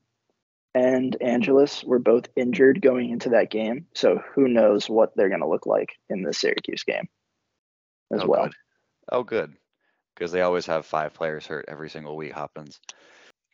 [0.74, 5.40] and Angelus were both injured going into that game, so who knows what they're going
[5.40, 7.09] to look like in the Syracuse game
[8.12, 8.44] as oh, well.
[8.44, 8.55] Good.
[9.11, 9.53] Oh, good,
[10.15, 12.32] because they always have five players hurt every single week.
[12.32, 12.81] Happens.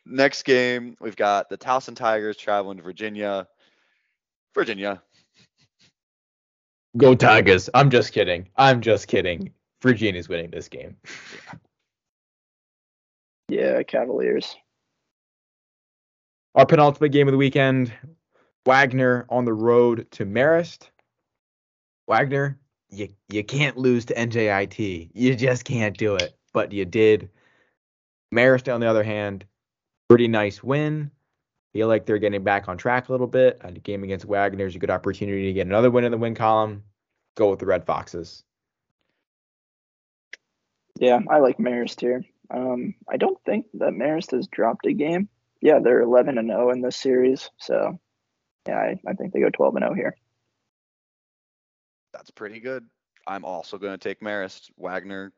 [0.05, 3.47] Next game, we've got the Towson Tigers traveling to Virginia.
[4.55, 5.01] Virginia.
[6.97, 7.69] Go Tigers.
[7.73, 8.49] I'm just kidding.
[8.55, 9.51] I'm just kidding.
[9.81, 10.97] Virginia's winning this game.
[11.33, 11.59] Yeah.
[13.49, 14.55] Yeah, Cavaliers.
[16.55, 17.93] Our penultimate game of the weekend
[18.65, 20.89] Wagner on the road to Marist.
[22.07, 22.59] Wagner,
[22.89, 25.11] you, you can't lose to NJIT.
[25.13, 26.35] You just can't do it.
[26.53, 27.29] But you did.
[28.33, 29.45] Marist, on the other hand,
[30.07, 31.11] pretty nice win.
[31.73, 33.59] Feel like they're getting back on track a little bit.
[33.63, 36.33] A game against Wagner is a good opportunity to get another win in the win
[36.33, 36.83] column.
[37.35, 38.43] Go with the Red Foxes.
[40.99, 42.25] Yeah, I like Marist here.
[42.49, 45.29] Um, I don't think that Marist has dropped a game.
[45.61, 47.49] Yeah, they're 11 and 0 in this series.
[47.57, 47.99] So,
[48.67, 50.15] yeah, I, I think they go 12 and 0 here.
[52.13, 52.85] That's pretty good.
[53.27, 54.71] I'm also going to take Marist.
[54.77, 55.31] Wagner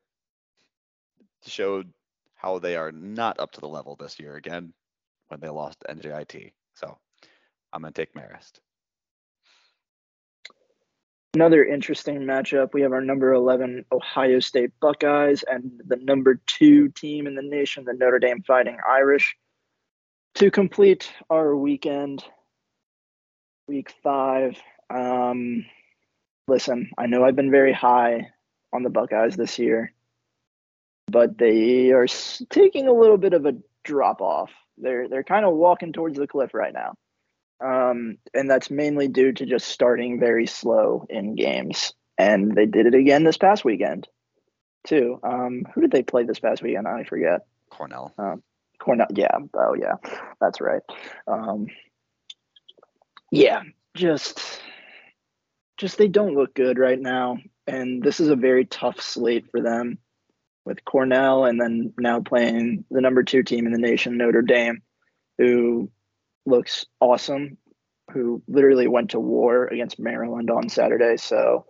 [1.46, 1.92] showed
[2.36, 4.74] how they are not up to the level this year again
[5.30, 6.54] when they lost NJIT.
[6.76, 6.98] So,
[7.74, 8.60] I'm going to take Marist.
[11.34, 12.74] Another interesting matchup.
[12.74, 17.42] We have our number 11 Ohio State Buckeyes and the number two team in the
[17.42, 19.38] nation, the Notre Dame Fighting Irish.
[20.36, 22.24] To complete our weekend,
[23.68, 24.58] week five.
[24.90, 25.66] Um,
[26.48, 28.30] listen, I know I've been very high
[28.74, 29.94] on the Buckeyes this year,
[31.08, 32.08] but they are
[32.50, 34.52] taking a little bit of a drop off.
[34.78, 36.96] They're they're kind of walking towards the cliff right now.
[37.64, 41.94] Um, and that's mainly due to just starting very slow in games.
[42.18, 44.08] And they did it again this past weekend,
[44.88, 45.20] too.
[45.22, 46.88] Um, who did they play this past weekend?
[46.88, 47.42] I forget.
[47.70, 48.14] Cornell.
[48.18, 48.42] Um,
[48.82, 49.08] Cornell.
[49.14, 49.38] Yeah.
[49.54, 49.96] Oh, yeah.
[50.40, 50.82] That's right.
[51.28, 51.68] Um,
[53.32, 53.62] yeah.
[53.96, 54.62] Just,
[55.78, 57.38] just they don't look good right now,
[57.68, 59.98] and this is a very tough slate for them
[60.66, 64.82] with Cornell, and then now playing the number two team in the nation, Notre Dame,
[65.38, 65.92] who
[66.46, 67.58] looks awesome,
[68.12, 71.18] who literally went to war against Maryland on Saturday.
[71.18, 71.66] So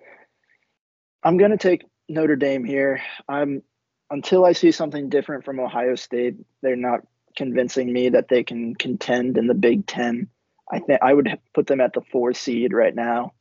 [1.24, 3.02] I'm to take Notre Dame here.
[3.28, 3.64] I'm
[4.12, 7.00] until I see something different from Ohio State, they're not
[7.36, 10.28] convincing me that they can contend in the Big Ten.
[10.72, 13.34] I think I would put them at the four seed right now,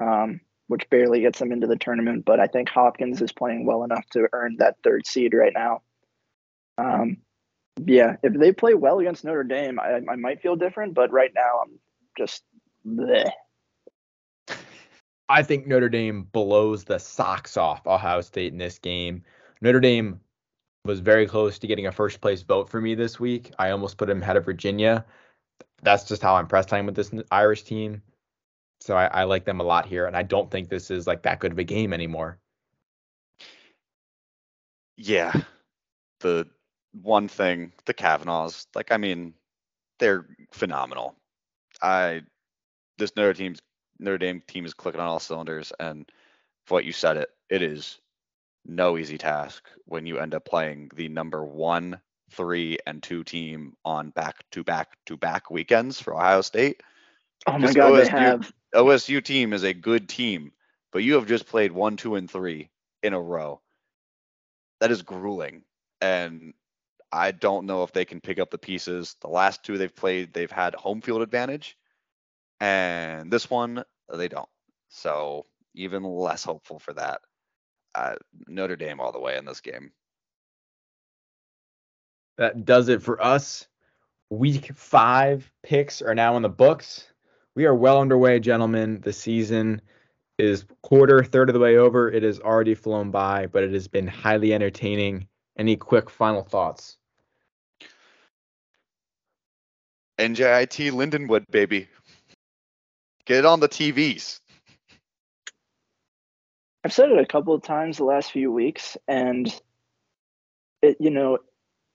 [0.00, 2.24] um, which barely gets them into the tournament.
[2.24, 5.82] But I think Hopkins is playing well enough to earn that third seed right now.
[6.78, 7.18] Um,
[7.84, 10.94] yeah, if they play well against Notre Dame, I, I might feel different.
[10.94, 11.78] But right now, I'm
[12.18, 12.42] just
[12.86, 13.30] bleh.
[15.28, 19.22] I think Notre Dame blows the socks off Ohio State in this game.
[19.62, 20.20] Notre Dame
[20.84, 23.52] was very close to getting a first place vote for me this week.
[23.60, 25.06] I almost put him ahead of Virginia.
[25.82, 28.02] That's just how impressed I am with this Irish team.
[28.80, 31.22] So I, I like them a lot here, and I don't think this is like
[31.22, 32.40] that good of a game anymore.
[34.96, 35.32] Yeah,
[36.18, 36.48] the
[37.00, 39.32] one thing, the Kavanaghs, like I mean,
[40.00, 41.14] they're phenomenal.
[41.80, 42.22] I
[42.98, 43.60] this Notre team's
[44.00, 46.10] Notre Dame team is clicking on all cylinders, and
[46.66, 48.00] for what you said, it it is
[48.64, 53.74] no easy task when you end up playing the number one, three, and two team
[53.84, 56.82] on back to back to back weekends for Ohio State.
[57.46, 60.52] Oh my god, OSU, they have OSU team is a good team,
[60.92, 62.70] but you have just played one, two, and three
[63.02, 63.60] in a row.
[64.80, 65.62] That is grueling.
[66.00, 66.54] And
[67.12, 69.16] I don't know if they can pick up the pieces.
[69.20, 71.76] The last two they've played, they've had home field advantage.
[72.60, 74.48] And this one, they don't.
[74.88, 77.20] So even less hopeful for that
[77.94, 78.14] uh,
[78.46, 79.92] Notre Dame all the way in this game.
[82.38, 83.66] That does it for us.
[84.30, 87.06] Week five picks are now in the books.
[87.54, 89.00] We are well underway, gentlemen.
[89.02, 89.82] The season
[90.38, 92.10] is quarter, third of the way over.
[92.10, 95.28] It has already flown by, but it has been highly entertaining.
[95.58, 96.96] Any quick final thoughts?
[100.18, 101.88] NJIT Lindenwood, baby.
[103.24, 104.40] Get it on the TVs.
[106.84, 109.52] I've said it a couple of times the last few weeks, and
[110.80, 111.38] it, you know,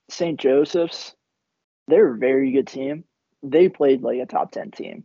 [0.08, 0.40] St.
[0.40, 1.14] Joseph's,
[1.88, 3.04] they're a very good team.
[3.42, 5.04] They played like a top ten team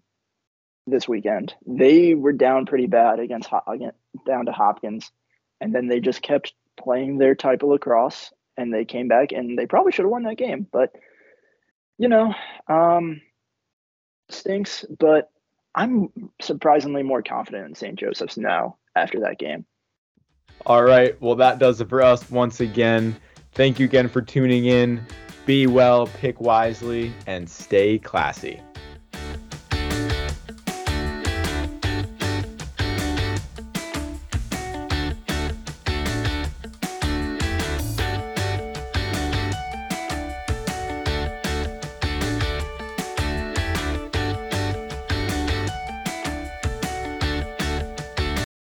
[0.88, 1.54] this weekend.
[1.66, 3.50] They were down pretty bad against
[4.26, 5.12] down to Hopkins,
[5.60, 9.58] and then they just kept playing their type of lacrosse, and they came back and
[9.58, 10.94] they probably should have won that game, but
[11.98, 12.34] you know,
[12.68, 13.22] um,
[14.30, 14.86] stinks.
[15.00, 15.30] But
[15.76, 16.10] I'm
[16.42, 18.00] surprisingly more confident in St.
[18.00, 19.66] Joseph's now after that game.
[20.66, 21.20] All right.
[21.22, 23.16] Well, that does it for us once again.
[23.54, 25.06] Thank you again for tuning in.
[25.46, 28.62] Be well, pick wisely, and stay classy.